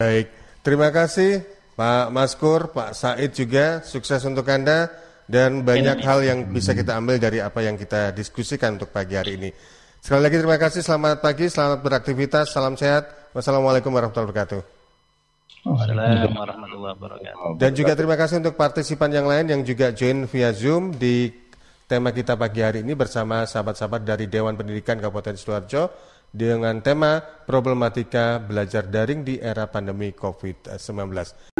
Baik, 0.00 0.26
terima 0.64 0.88
kasih 0.88 1.44
Pak 1.76 2.10
Maskur, 2.10 2.72
Pak 2.72 2.96
Said 2.96 3.30
juga, 3.36 3.84
sukses 3.84 4.24
untuk 4.24 4.48
Anda 4.48 4.88
dan 5.28 5.62
banyak 5.62 6.02
hal 6.02 6.24
yang 6.26 6.38
bisa 6.50 6.74
kita 6.74 6.98
ambil 6.98 7.16
dari 7.22 7.38
apa 7.38 7.62
yang 7.62 7.78
kita 7.78 8.10
diskusikan 8.12 8.80
untuk 8.80 8.90
pagi 8.90 9.14
hari 9.14 9.38
ini. 9.38 9.50
Sekali 10.02 10.20
lagi 10.26 10.36
terima 10.42 10.58
kasih, 10.58 10.82
selamat 10.82 11.22
pagi, 11.22 11.46
selamat 11.46 11.78
beraktivitas, 11.78 12.50
salam 12.50 12.74
sehat. 12.74 13.30
Wassalamualaikum 13.32 13.94
warahmatullahi 13.94 14.28
wabarakatuh. 14.34 14.81
Waalaikumsalam 15.62 16.34
warahmatullahi 16.34 16.94
wabarakatuh. 16.98 17.54
Dan 17.54 17.70
juga 17.78 17.92
terima 17.94 18.18
kasih 18.18 18.42
untuk 18.42 18.58
partisipan 18.58 19.14
yang 19.14 19.30
lain 19.30 19.46
yang 19.46 19.62
juga 19.62 19.94
join 19.94 20.26
via 20.26 20.50
Zoom 20.50 20.90
di 20.98 21.30
tema 21.86 22.10
kita 22.10 22.34
pagi 22.34 22.66
hari 22.66 22.82
ini 22.82 22.98
bersama 22.98 23.46
sahabat-sahabat 23.46 24.02
dari 24.02 24.26
Dewan 24.26 24.58
Pendidikan 24.58 24.98
Kabupaten 24.98 25.38
Sidoarjo 25.38 25.94
dengan 26.34 26.82
tema 26.82 27.22
problematika 27.22 28.42
belajar 28.42 28.90
daring 28.90 29.22
di 29.22 29.38
era 29.38 29.70
pandemi 29.70 30.10
COVID-19. 30.10 31.51